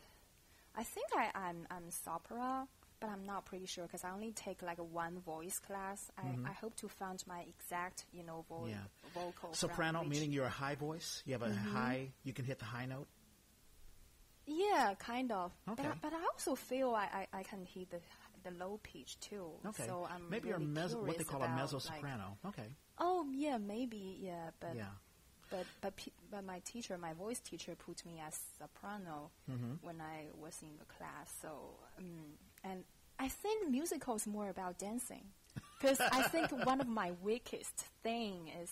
[0.77, 2.66] I think I I'm I'm sopra,
[3.01, 6.11] but I'm not pretty sure because I only take like a one voice class.
[6.18, 8.70] I, I hope to find my exact you know vo- Mm-hmm.
[8.70, 9.12] Yeah.
[9.14, 11.22] vocal Soprano, meaning you're a high voice.
[11.27, 11.77] You have a Mm-hmm.
[11.77, 12.09] high.
[12.25, 13.07] You can hit the high note.
[14.47, 15.53] Yeah, kind of.
[15.70, 15.83] Okay.
[15.83, 17.97] But, but I also feel I, I, I can hit the
[18.45, 19.47] the low pitch too.
[19.66, 19.86] Okay.
[19.86, 22.38] So I'm maybe really you're a mezzo, what they call a mezzo like- soprano.
[22.47, 22.68] okay.
[22.99, 24.84] oh yeah, maybe yeah, but yeah.
[25.51, 29.78] but but pe- but my teacher, my voice teacher, put me as soprano Mhm.
[29.82, 31.32] when I was in the class.
[31.42, 31.51] So
[31.99, 32.84] um, and
[33.18, 35.24] I think musical is more about dancing
[35.80, 38.70] because I think one of my weakest thing is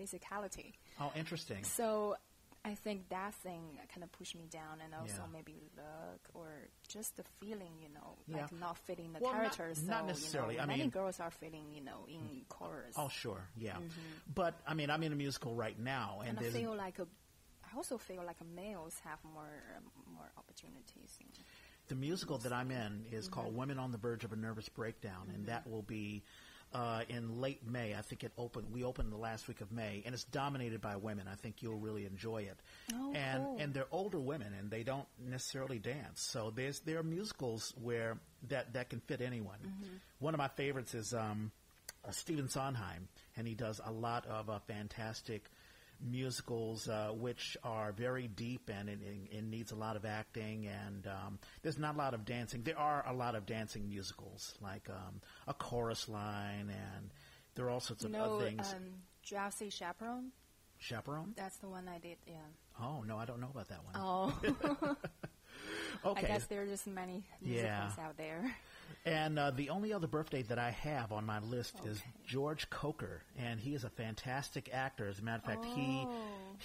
[0.00, 0.72] physicality.
[1.00, 1.62] Oh, interesting.
[1.64, 2.16] So
[2.64, 5.32] I think that thing kind of pushed me down, and also Yeah.
[5.32, 6.48] maybe look or
[6.88, 8.42] just the feeling, you know, Yeah.
[8.42, 9.82] like not fitting the Well, not- characters.
[9.82, 10.54] not so, necessarily.
[10.54, 12.94] You know, I many mean- girls are feeling, you know, in chorus.
[12.96, 13.48] Oh, sure.
[13.56, 13.76] Yeah.
[13.76, 14.32] Mm-hmm.
[14.34, 17.06] But I mean, I'm in a musical right now, and, and I feel like a,
[17.70, 21.18] I also feel like males have more um, more opportunities.
[21.20, 21.26] In,
[21.88, 23.34] the musical that I'm in is Mm-hmm.
[23.34, 26.22] called "Women on the Verge of a Nervous Breakdown," and that will be
[26.74, 27.94] uh, in late May.
[27.94, 28.66] I think it opened.
[28.72, 31.26] We opened the last week of May, and it's dominated by women.
[31.30, 32.58] I think you'll really enjoy it.
[32.92, 33.56] Oh, and cool.
[33.60, 36.20] and they're older women, and they don't necessarily dance.
[36.20, 38.18] So there's there are musicals where
[38.48, 39.58] that that can fit anyone.
[39.64, 39.94] Mm-hmm.
[40.18, 41.52] One of my favorites is um,
[42.06, 45.48] uh, Stephen Sondheim, and he does a lot of uh, fantastic
[46.04, 50.66] musicals uh, which are very deep and it, it, it needs a lot of acting
[50.66, 52.62] and um, there's not a lot of dancing.
[52.62, 57.10] There are a lot of dancing musicals like um, a chorus line and
[57.54, 58.72] there are all sorts You of know, other things.
[58.74, 58.82] um,
[59.26, 60.30] Drowsy Chaperone.
[60.78, 61.32] Chaperone?
[61.36, 62.16] That's the one I did.
[62.26, 62.34] Yeah.
[62.82, 63.94] Oh no, I don't know about that one.
[63.96, 64.38] Oh,
[66.04, 66.24] okay.
[66.26, 68.04] I guess there are just many musicals Yeah.
[68.04, 68.54] out there.
[69.06, 73.22] And uh, the only other birthday that I have on my list is George Coker,
[73.38, 75.06] and he is a fantastic actor.
[75.08, 75.74] As a matter of fact, Oh.
[75.74, 76.06] he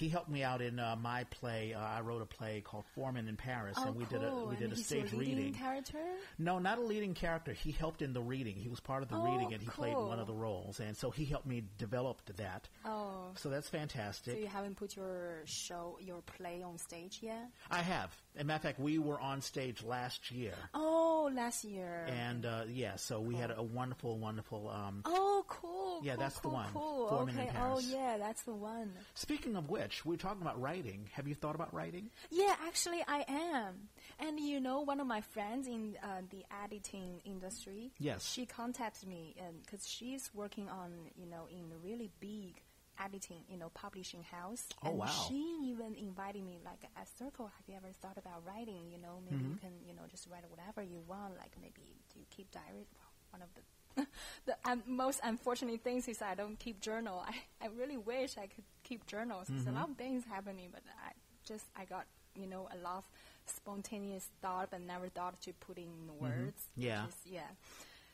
[0.09, 1.73] helped me out in uh, my play.
[1.73, 4.19] Uh, I wrote a play called Foreman in Paris, oh, and we cool.
[4.19, 5.53] did a we and did a he's stage leading reading.
[5.53, 5.99] character.
[6.37, 7.53] No, not a leading character.
[7.53, 8.55] He helped in the reading.
[8.55, 10.79] He was part of the Oh, reading, and he played one of the roles.
[10.79, 12.67] And so he helped me develop that.
[12.85, 14.33] Oh, So that's fantastic.
[14.35, 17.49] so you haven't put your show, your play on stage yet?
[17.69, 18.15] I have.
[18.35, 22.05] As a matter of fact, we were on stage last year, Oh, last year.
[22.07, 24.69] and uh, yeah, so we had a wonderful, wonderful.
[24.69, 26.01] Um, Oh, cool.
[26.03, 26.69] Yeah, cool, that's the one.
[26.73, 27.07] Cool.
[27.09, 27.47] Foreman in.
[27.47, 27.59] Paris.
[27.75, 28.91] Oh, yeah, that's the one.
[29.15, 31.09] Speaking of which, we are talking about writing.
[31.13, 32.09] Have you thought about writing?
[32.31, 33.89] Yeah, actually, I am.
[34.19, 37.91] And you know, one of my friends in uh, the editing industry.
[37.99, 38.25] Yes.
[38.31, 42.61] She contacted me because she's working on, you know, in a really big
[43.01, 44.67] editing, you know, publishing house.
[44.83, 45.05] Oh, and wow.
[45.27, 48.89] She even invited me, like, at Circle, have you ever thought about writing?
[48.91, 49.51] You know, maybe Mm-hmm.
[49.53, 51.37] you can, you know, just write whatever you want.
[51.37, 52.87] Like, maybe do you keep diary?
[53.31, 53.61] One of the
[54.45, 57.23] the um, most unfortunate things is I don't keep journal.
[57.27, 57.35] I,
[57.65, 59.47] I really wish I could keep journals.
[59.47, 59.75] There's Mm-hmm.
[59.75, 61.11] a lot of things happening, but I
[61.47, 63.05] just I got you know a lot of
[63.45, 66.61] spontaneous thought, but never thought to put in words.
[66.75, 67.07] which Yeah.
[67.07, 67.49] is- yeah.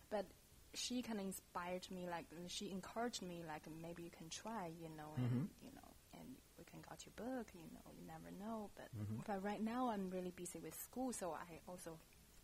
[0.09, 0.25] But
[0.73, 4.89] she kind of inspired me, like she encouraged me, like maybe you can try, you
[4.97, 5.45] know, and Mm-hmm.
[5.65, 6.27] you know, and
[6.57, 8.69] we can got your book, you know, you never know.
[8.75, 9.21] But Mm-hmm.
[9.27, 11.97] but right now I'm really busy with school, so I also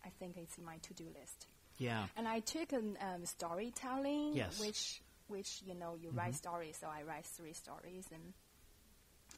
[0.06, 1.48] I think it's in my to do list.
[1.78, 2.06] Yeah.
[2.16, 4.60] And I took an um, storytelling, Yes.
[4.60, 6.18] which which you know you Mm-hmm.
[6.18, 6.78] write stories.
[6.80, 8.34] So I write three stories, and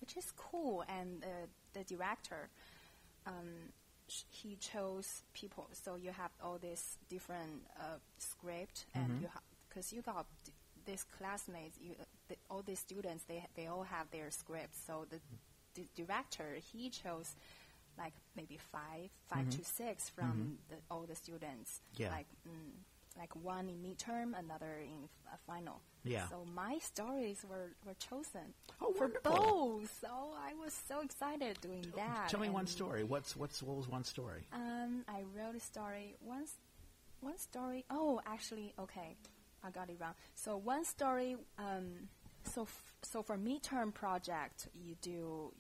[0.02, 0.84] which is cool.
[0.88, 1.28] And uh,
[1.74, 2.50] the director,
[3.26, 3.72] um,
[4.10, 5.68] sh- he chose people.
[5.74, 9.22] So you have all this different uh, script, and Mm-hmm.
[9.22, 9.28] you
[9.70, 10.52] because you got d-
[10.86, 14.78] these classmates, you uh, the, all these students, they they all have their scripts.
[14.86, 15.20] So the,
[15.76, 17.34] the director he chose
[17.98, 21.82] like maybe five, 5 to six from the, all the students.
[21.94, 22.04] Mm-hmm.
[22.04, 22.10] Yeah.
[22.12, 22.72] Like mm,
[23.18, 25.82] like one in midterm, another in f- final.
[26.04, 26.28] Yeah.
[26.30, 29.80] So my stories were, were chosen Oh, for wonderful.
[29.82, 29.98] both.
[30.02, 32.30] So I was so excited doing that.
[32.30, 33.04] Tell me one story.
[33.04, 34.42] What's what's what was one story?
[34.52, 36.16] Um, I wrote a story.
[36.22, 36.58] One, s-
[37.22, 37.86] one story.
[37.92, 39.16] Oh, actually, okay,
[39.64, 40.16] I got it wrong.
[40.36, 41.38] So one story.
[41.60, 42.10] Um,
[42.46, 45.54] so f- so for midterm project, you do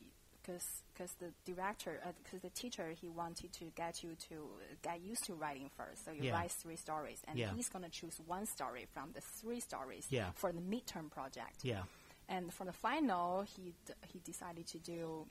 [0.43, 4.49] because the director because the teacher he wanted to get you to
[4.81, 6.05] get used to writing first.
[6.05, 6.33] So you Yeah.
[6.33, 7.53] write three stories, and Yeah.
[7.53, 10.31] he's gonna choose one story from the three stories Yeah.
[10.31, 11.63] for the midterm project.
[11.63, 11.83] Yeah.
[12.27, 15.27] And for the final, he d- he decided to do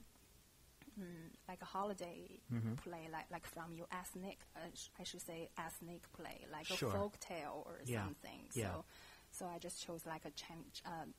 [0.98, 2.74] mm, like a holiday Mm-hmm.
[2.74, 6.88] play, like like from your ethnic, uh, sh- I should say ethnic play, like Sure.
[6.90, 8.04] a folk tale or Yeah.
[8.04, 8.46] something.
[8.52, 8.72] Yeah.
[8.72, 8.84] So,
[9.30, 11.14] so I just chose like a Chin- um,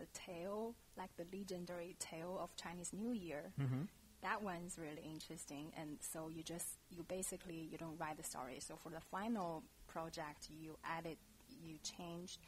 [0.00, 3.52] the tale, like the legendary tale of Chinese New Year.
[3.60, 3.82] Mm-hmm.
[4.22, 8.58] That one's really interesting, and so you just you basically you don't write the story.
[8.60, 11.16] So for the final project, you added,
[11.64, 12.38] you changed,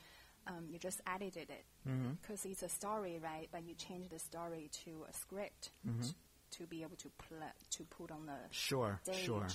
[0.46, 2.12] um, you just edited it Mm-hmm.
[2.20, 3.48] because it's a story, right?
[3.50, 5.70] But you change the story to a script
[6.02, 6.14] t-
[6.58, 9.00] to be able to pl- to put on the Sure.
[9.02, 9.24] stage.
[9.24, 9.46] Sure.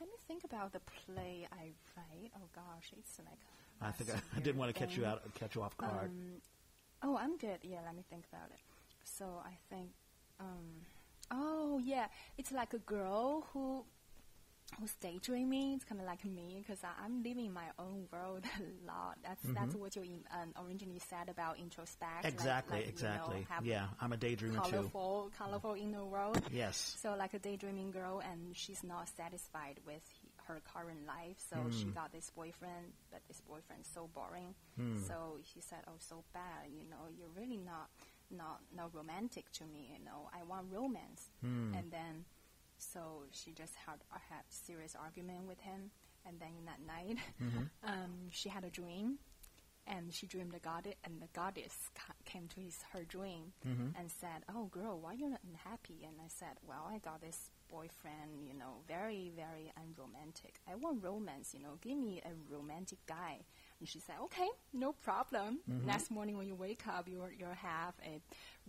[0.00, 2.30] Let me think about the play I write.
[2.36, 3.40] Oh gosh, it's like
[3.82, 6.10] I think I, I didn't want to catch you out, catch you off guard.
[6.10, 6.40] Um,
[7.02, 7.58] oh, I'm good.
[7.62, 8.60] Yeah, let me think about it.
[9.04, 9.90] So I think,
[10.38, 10.86] um,
[11.30, 12.06] oh yeah,
[12.38, 13.84] it's like a girl who
[14.78, 15.74] who's daydreaming.
[15.74, 19.18] It's kind of like me because I'm living my own world a lot.
[19.22, 22.24] That's that's what you in, um, originally said about introspect.
[22.24, 22.78] like- exactly.
[22.78, 22.90] you know,
[23.40, 23.70] exactly.
[23.70, 24.70] yeah, I'm a daydreamer too.
[24.70, 26.40] colorful, colorful inner world.
[26.52, 26.96] Yes.
[27.00, 30.02] So like a daydreaming girl, and she's not satisfied with
[30.50, 31.38] her current life.
[31.50, 31.92] So she Hmm.
[32.00, 34.54] got this boyfriend, but this boyfriend's so boring.
[34.76, 34.96] Hmm.
[35.08, 36.62] So she said, "Oh, so bad.
[36.78, 37.88] You know, you're really not
[38.30, 39.82] not not romantic to me.
[39.94, 41.74] You know, I want romance." Hmm.
[41.76, 42.14] And then,
[42.78, 45.90] so she just had uh, had serious argument with him.
[46.26, 47.64] And then in that night, Mm-hmm.
[47.92, 49.18] um, she had a dream,
[49.86, 53.96] and she dreamed the goddess, and the goddess ca- came to his her dream Mm-hmm.
[53.98, 57.50] and said, "Oh, girl, why you not unhappy?" And I said, "Well, I got this
[57.70, 60.60] boyfriend, you know, very, very unromantic.
[60.70, 61.78] I want romance, you know.
[61.80, 63.44] Give me a romantic guy."
[63.80, 65.60] And she said, okay, no problem.
[65.68, 65.86] Mm-hmm.
[65.86, 68.20] Next morning when you wake up, you'll, you'll have a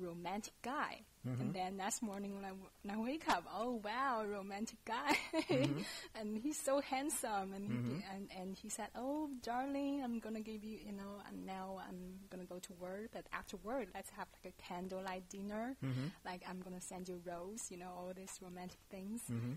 [0.02, 1.02] romantic guy.
[1.28, 1.42] Mm-hmm.
[1.42, 5.18] And then next morning when I, w- when I wake up, oh wow, romantic guy.
[5.34, 5.82] Mm-hmm.
[6.20, 7.52] and he's so handsome.
[7.54, 11.22] And, he, and, and he said, oh, darling, I'm going to give you, you know,
[11.28, 13.10] and now I'm going to go to work.
[13.14, 15.76] But after work, let's have like a candlelight dinner.
[15.84, 16.06] Mm-hmm.
[16.26, 19.22] Like I'm going to send you rose, you know, all these romantic things.
[19.30, 19.54] Mm-hmm.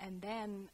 [0.00, 0.68] And then,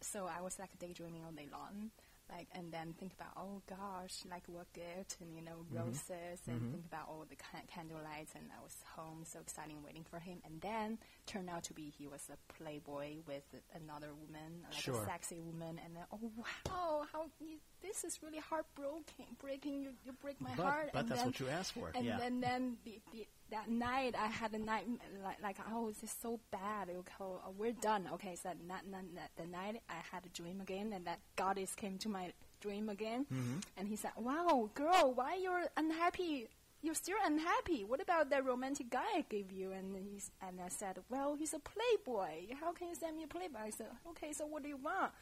[0.00, 1.90] so I was like daydreaming all day long.
[2.30, 5.78] Like, and then think about, oh gosh, like what gift and, you know, mm-hmm.
[5.78, 6.70] roses and mm-hmm.
[6.72, 10.38] think about all the ca- candlelights and I was home, so exciting waiting for him.
[10.44, 13.44] And then turned out to be he was a playboy with
[13.74, 15.02] another woman, like Sure.
[15.02, 15.80] a sexy woman.
[15.84, 20.50] And then, oh wow, how, you, this is really heartbreaking, breaking, you, you break my
[20.56, 20.90] But, heart.
[20.92, 21.90] but and that's then, what you asked for.
[21.94, 22.18] and yeah.
[22.18, 24.86] then, then the, the, that night, I had a night
[25.22, 26.88] like, like oh, this is so bad.
[26.90, 28.08] Okay, oh, we're done.
[28.14, 28.82] Okay, so that, that,
[29.14, 32.88] that, the night I had a dream again, and that goddess came to my dream
[32.88, 33.58] again, Mm-hmm.
[33.76, 36.48] and he said, "Wow, girl, why you're unhappy?
[36.82, 37.84] You're still unhappy.
[37.84, 41.54] What about that romantic guy I gave you?" And he's and I said, "Well, he's
[41.54, 42.54] a playboy.
[42.60, 45.12] How can you send me a playboy?" I said, "Okay, so what do you want?"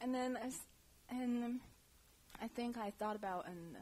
[0.00, 0.50] And then I
[1.14, 1.60] and
[2.40, 3.76] I think I thought about and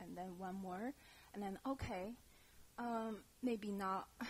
[0.00, 0.92] and then one more,
[1.34, 2.14] and then okay,
[2.78, 4.08] um, maybe not.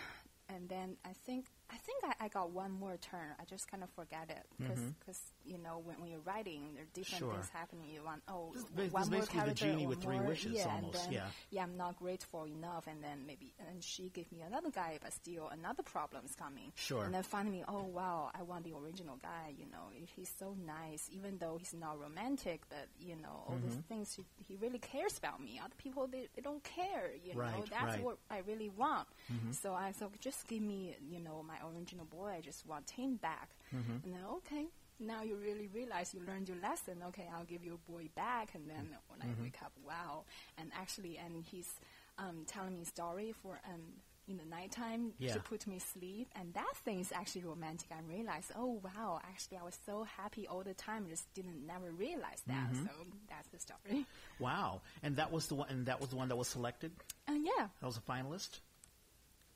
[0.49, 3.35] And then I think I think I, I got one more turn.
[3.41, 6.93] I just kind of forget it because you know when, when you're writing, there are
[6.93, 7.33] different Sure.
[7.33, 7.89] things happening.
[7.93, 10.27] You want oh This one this is more the character genie or with three more.
[10.29, 11.27] wishes yeah, almost, And then, yeah.
[11.51, 15.13] yeah, I'm not grateful enough, and then maybe and she gave me another guy, but
[15.15, 16.73] still another problem's coming.
[16.75, 17.05] Sure.
[17.05, 19.55] And then finally, oh wow, I want the original guy.
[19.59, 23.67] You know, he's so nice, even though he's not romantic, but you know all Mm-hmm.
[23.69, 24.13] these things.
[24.15, 25.59] He, he really cares about me.
[25.65, 27.11] Other people they, they don't care.
[27.25, 28.03] You know, that's right.
[28.03, 29.09] what I really want.
[29.63, 32.29] So I thought, just give me, you know, my original boy.
[32.39, 33.51] I just want him back.
[33.75, 34.05] Mm-hmm.
[34.05, 34.67] And then okay.
[35.01, 37.03] Now you really realize you learned your lesson.
[37.09, 38.55] Okay, I'll give your boy back.
[38.55, 39.41] And then when Mm-hmm.
[39.41, 40.25] I wake up, wow!
[40.59, 41.71] And actually, and he's
[42.19, 43.81] um, telling me story for um,
[44.29, 45.33] in the nighttime Yeah.
[45.33, 47.89] to put me sleep, and that thing is actually romantic.
[47.91, 49.19] I realized, oh wow!
[49.25, 51.07] Actually, I was so happy all the time.
[51.09, 52.71] Just didn't never realize that.
[52.73, 52.85] Mm-hmm.
[52.85, 52.93] So
[53.29, 54.07] that's the story.
[54.39, 54.83] wow.
[55.03, 55.69] And that was the one.
[55.71, 56.93] And that was the one that was selected.
[57.27, 58.61] And yeah, That was a finalist.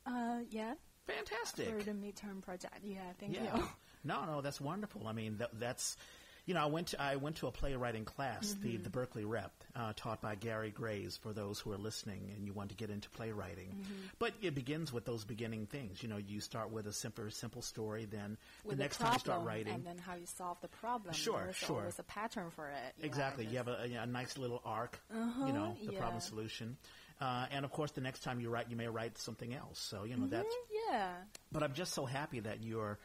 [0.07, 0.75] uh, yeah,
[1.07, 1.69] Fantastic.
[1.79, 2.79] for the midterm project.
[2.85, 3.57] Yeah, thank Yeah.
[3.57, 3.69] you.
[4.05, 5.07] No, no, that's wonderful.
[5.09, 5.97] I mean, that, that's,
[6.45, 8.63] you know, I went to I went to a playwriting class, Mm-hmm.
[8.63, 11.17] the the Berkeley Rep, uh, taught by Gary Graves.
[11.17, 13.93] For those who are listening and you want to get into playwriting, Mm-hmm.
[14.21, 16.05] but it begins with those beginning things.
[16.05, 19.19] You know, you start with a simple simple story, then With the next time you
[19.19, 21.13] start writing, and then how you solve the problem.
[21.15, 21.81] Sure, There's sure.
[21.81, 22.95] always a pattern for it.
[22.99, 25.01] you know, exactly, you have a, a, nice little arc.
[25.13, 25.99] you know, the yeah.
[25.99, 26.77] problem solution,
[27.21, 29.79] uh, and of course, the next time you write, you may write something else.
[29.81, 31.13] So you know that's Mm, yeah.
[31.53, 32.99] but I'm just so happy that you're,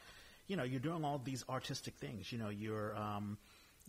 [0.48, 2.32] you know, you're doing all these artistic things.
[2.32, 3.38] You know, you're um,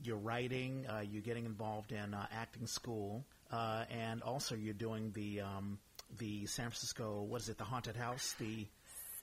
[0.03, 5.12] you're writing, uh, you're getting involved in uh, acting school, uh, and also you're doing
[5.12, 5.78] the um,
[6.19, 8.66] the San Francisco, what is it, the haunted house, the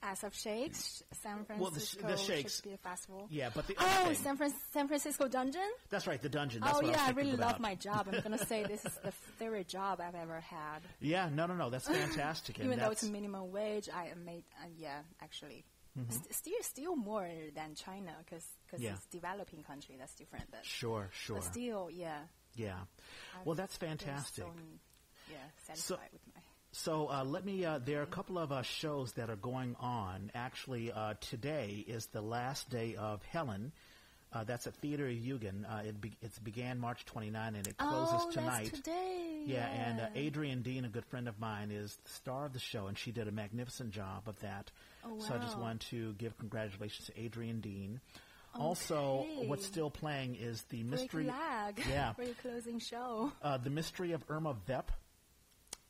[0.01, 3.27] As of Shakes, San Well, the sh- Francisco the Shakes- Shakespeare Festival.
[3.29, 5.69] yeah, but the Oh, San, Fran- San Francisco Dungeon?
[5.89, 6.61] that's right, the dungeon.
[6.61, 8.07] That's oh, what yeah, I, I really love my job.
[8.11, 10.79] I'm going to say this is the favorite job I've ever had.
[11.01, 12.59] Yeah, no, no, no, that's fantastic.
[12.59, 15.65] Even though that's, it's minimum wage, I made, uh, yeah, actually.
[16.09, 18.43] St- still, still more than China because
[18.73, 18.83] Mm-hmm.
[18.83, 18.91] Yeah.
[18.93, 19.95] it's developing country.
[19.99, 20.45] That's different.
[20.51, 22.19] But, sure, sure, but still, yeah.
[22.55, 22.75] yeah.
[23.37, 24.45] I've Well, that's fantastic.
[24.45, 24.51] So,
[25.29, 26.28] yeah, satisfied with my.
[26.71, 27.65] So uh, let me.
[27.65, 30.31] Uh, there are a couple of uh, shows that are going on.
[30.35, 33.71] Actually, uh, today is the last day of Helen.
[34.31, 35.65] Uh, that's at Theater Eugen.
[35.65, 38.65] Uh, it be- it's began March 29 and it closes oh, tonight.
[38.65, 39.41] that's today.
[39.45, 42.59] Yeah, and uh, Adrienne Dean, a good friend of mine, is the star of the
[42.59, 44.69] show, and she did a magnificent job of that.
[45.03, 45.19] Oh, wow.
[45.21, 48.01] So I just want to give congratulations to Adrienne Dean.
[48.53, 51.25] Also, what's still playing is the Break mystery.
[51.25, 51.81] lag.
[51.89, 52.13] Yeah.
[52.13, 53.31] For your closing show.
[53.41, 54.91] Uh, the Mystery of Irma Vep.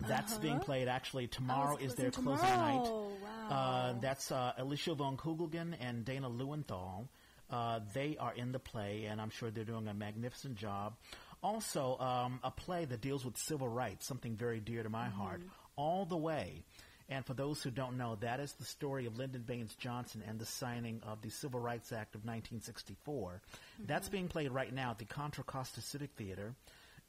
[0.07, 1.73] That's being played actually tomorrow.
[1.75, 1.77] Uh-huh.
[1.79, 2.83] Oh, it's is their closing closing night.
[2.85, 3.15] tomorrow.
[3.49, 7.07] Uh, that's uh, Alicia von Kugelgen and Dana Lewenthal.
[7.49, 10.93] Uh, they are in the play, and I'm sure they're doing a magnificent job.
[11.41, 15.19] Also, um, a play that deals with civil rights, something very dear to my Mm-hmm.
[15.19, 15.41] heart,
[15.75, 16.63] all the way.
[17.11, 20.37] And for those who don't know, that is the story of Lyndon Baines Johnson and
[20.37, 23.41] the signing of the Civil Rights Act of 1964.
[23.87, 24.11] That's Mm-hmm.
[24.11, 26.53] being played right now at the Contra Costa Civic Theater.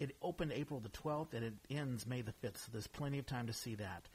[0.01, 3.27] It opened April the 12th and it ends May the 5th, so there's plenty of
[3.27, 4.09] time to see that.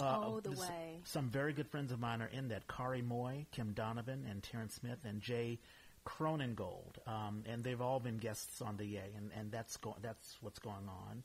[0.00, 1.00] Uh, All the way.
[1.04, 2.68] Some very good friends of mine are in that.
[2.68, 5.58] Khary Moye, Kim Donovan, and Terrance Smith, and Jay
[6.06, 6.96] Cronengold.
[7.06, 10.58] Um, and they've all been guests on the Yay, and, and that's, go- that's what's
[10.58, 11.22] going on.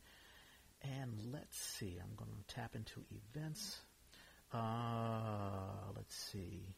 [0.81, 3.79] And let's see, I'm going to tap into events.
[4.53, 6.75] Uh, let's see.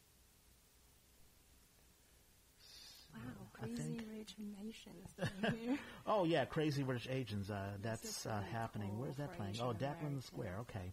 [3.25, 3.47] Wow.
[3.53, 3.99] Crazy.
[4.17, 5.79] Rich Nations.
[6.05, 7.49] Oh yeah, Crazy Rich Asians.
[7.49, 8.97] Uh, that's uh, happening.
[8.99, 9.53] Where's that playing?
[9.55, 10.23] Asian Oh, Daplin.
[10.23, 10.57] Square.
[10.61, 10.91] Okay.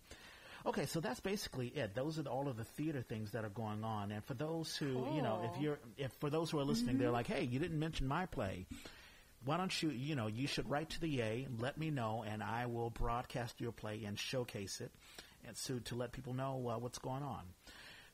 [0.66, 1.94] Okay, so that's basically it.
[1.94, 4.10] Those are all of the theater things that are going on.
[4.10, 7.10] And for those who, you know, if you're, if for those who are listening, they're
[7.10, 8.64] like, hey, you didn't mention my play.
[9.44, 12.42] Why don't you, you know, you should write to the Yay, let me know, and
[12.42, 14.90] I will broadcast your play and showcase it,
[15.46, 17.42] and so to let people know uh, what's going on.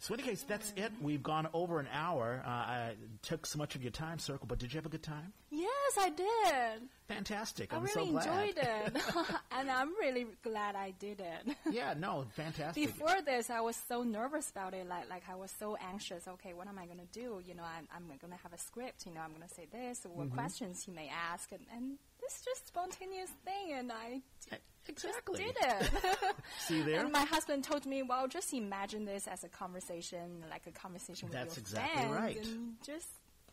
[0.03, 0.93] So, in any case, that's it.
[1.03, 2.43] We've gone over an hour.
[2.45, 5.03] Uh, I took so much of your time, Circle, but did you have a good
[5.03, 5.33] time?
[5.51, 6.83] yes, I did.
[7.07, 7.73] Fantastic.
[7.73, 8.27] I I'm really so glad.
[8.27, 9.03] enjoyed it,
[9.53, 11.57] and I'm really glad I did it.
[11.71, 12.87] Yeah, no, fantastic.
[12.87, 14.89] Before this, I was so nervous about it.
[14.89, 16.27] Like, like I was so anxious.
[16.27, 17.41] Okay, what am I gonna do?
[17.47, 19.05] You know, I'm, I'm gonna have a script.
[19.07, 20.01] You know, I'm gonna say this.
[20.05, 20.35] What Mm-hmm.
[20.35, 21.99] questions he may ask, and, and
[22.31, 24.21] this just spontaneous thing, and I
[24.51, 24.57] d-
[24.89, 25.45] exactly.
[25.45, 25.91] did it.
[26.61, 27.01] See there?
[27.01, 31.29] And my husband told me, "Well, just imagine this as a conversation, like a conversation
[31.29, 32.45] with That's your exactly friends, right.
[32.47, 33.07] and just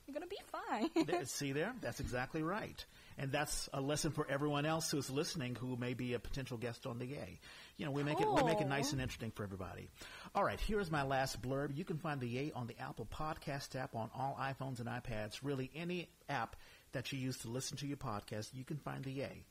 [0.06, 1.74] you're gonna be fine." There- See there?
[1.82, 2.84] That's exactly right.
[3.20, 6.86] And that's a lesson for everyone else who's listening who may be a potential guest
[6.86, 7.40] on the Yay.
[7.78, 9.90] You know, we make it we make it nice and interesting for everybody.
[10.36, 11.76] All right, here's my last blurb.
[11.76, 15.40] You can find the Yay on the Apple Podcast app on all iPhones and iPads.
[15.42, 16.56] Really, any app
[16.98, 19.44] that you use to listen to your podcast, you can find the Yay.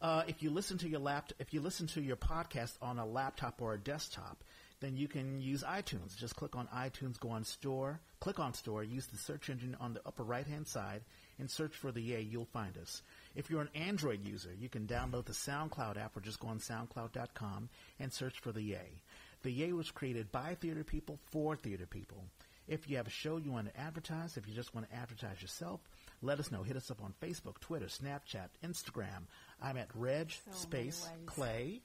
[0.00, 3.04] Uh, if you listen to your lapt- if you listen to your podcast on a
[3.04, 4.44] laptop or a desktop,
[4.78, 6.16] then you can use iTunes.
[6.16, 9.94] Just click on iTunes, go on Store, click on Store, use the search engine on
[9.94, 11.02] the upper right hand side,
[11.40, 12.20] and search for the Yay.
[12.20, 13.02] You'll find us.
[13.34, 16.60] If you're an Android user, you can download the SoundCloud app or just go on
[16.60, 17.68] SoundCloud.com
[17.98, 19.02] and search for the Yay.
[19.42, 22.22] The Yay was created by theater people for theater people.
[22.68, 25.40] If you have a show you want to advertise, if you just want to advertise
[25.40, 25.80] yourself,
[26.22, 26.62] let us know.
[26.62, 29.26] Hit us up on Facebook, Twitter, Snapchat, Instagram.
[29.62, 31.08] I'm at Reg So Space.
[31.26, 31.80] Clay.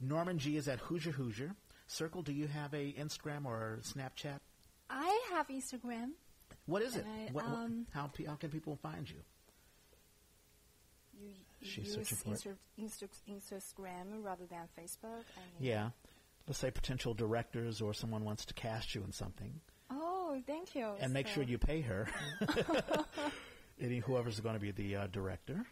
[0.00, 1.54] Norman G is at Hoosier Hoosier.
[1.86, 4.40] Circle, do you have a Instagram or Snapchat?
[4.90, 6.10] I have Instagram.
[6.66, 7.04] What is it?
[7.06, 9.16] I, What, what- um, how, pe- how can people find you?
[11.20, 11.28] You,
[11.60, 12.30] you She's use searching for.
[12.30, 15.22] Insta- Insta- Instagram rather than Facebook.
[15.36, 15.90] I mean, Yeah.
[16.46, 19.60] Let's say potential directors or someone wants to cast you in something.
[19.90, 20.90] Oh, thank you.
[21.00, 22.06] And make sure you pay her.
[23.80, 25.66] Any whoever's going to be the uh, director.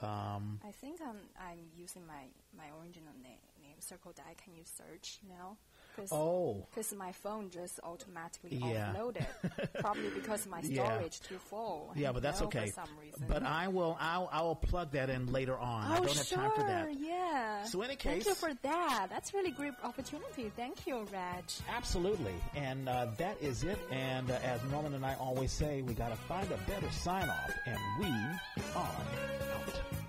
[0.00, 2.26] Um, I think I'm I'm using my
[2.56, 5.56] my original name, name circle I can use search now.
[5.96, 8.94] Cause, oh, Because my phone just automatically Yeah.
[8.96, 9.26] offloaded,
[9.80, 10.86] probably because my Yeah.
[10.86, 11.92] storage too full.
[11.94, 12.66] yeah, but that's know, okay.
[12.68, 13.24] For some reason.
[13.28, 13.96] But I will.
[14.00, 15.90] I'll, I will plug that in later on.
[15.90, 16.94] I oh don't have sure, time for that.
[16.98, 17.64] yeah.
[17.64, 19.08] So in any case, thank you for that.
[19.10, 20.50] That's really great opportunity.
[20.56, 21.44] Thank you, Reg.
[21.68, 22.34] Absolutely.
[22.54, 23.78] And uh, that is it.
[23.90, 27.28] And uh, as Norman and I always say, we got to find a better sign
[27.28, 27.52] off.
[27.66, 30.01] And we are out.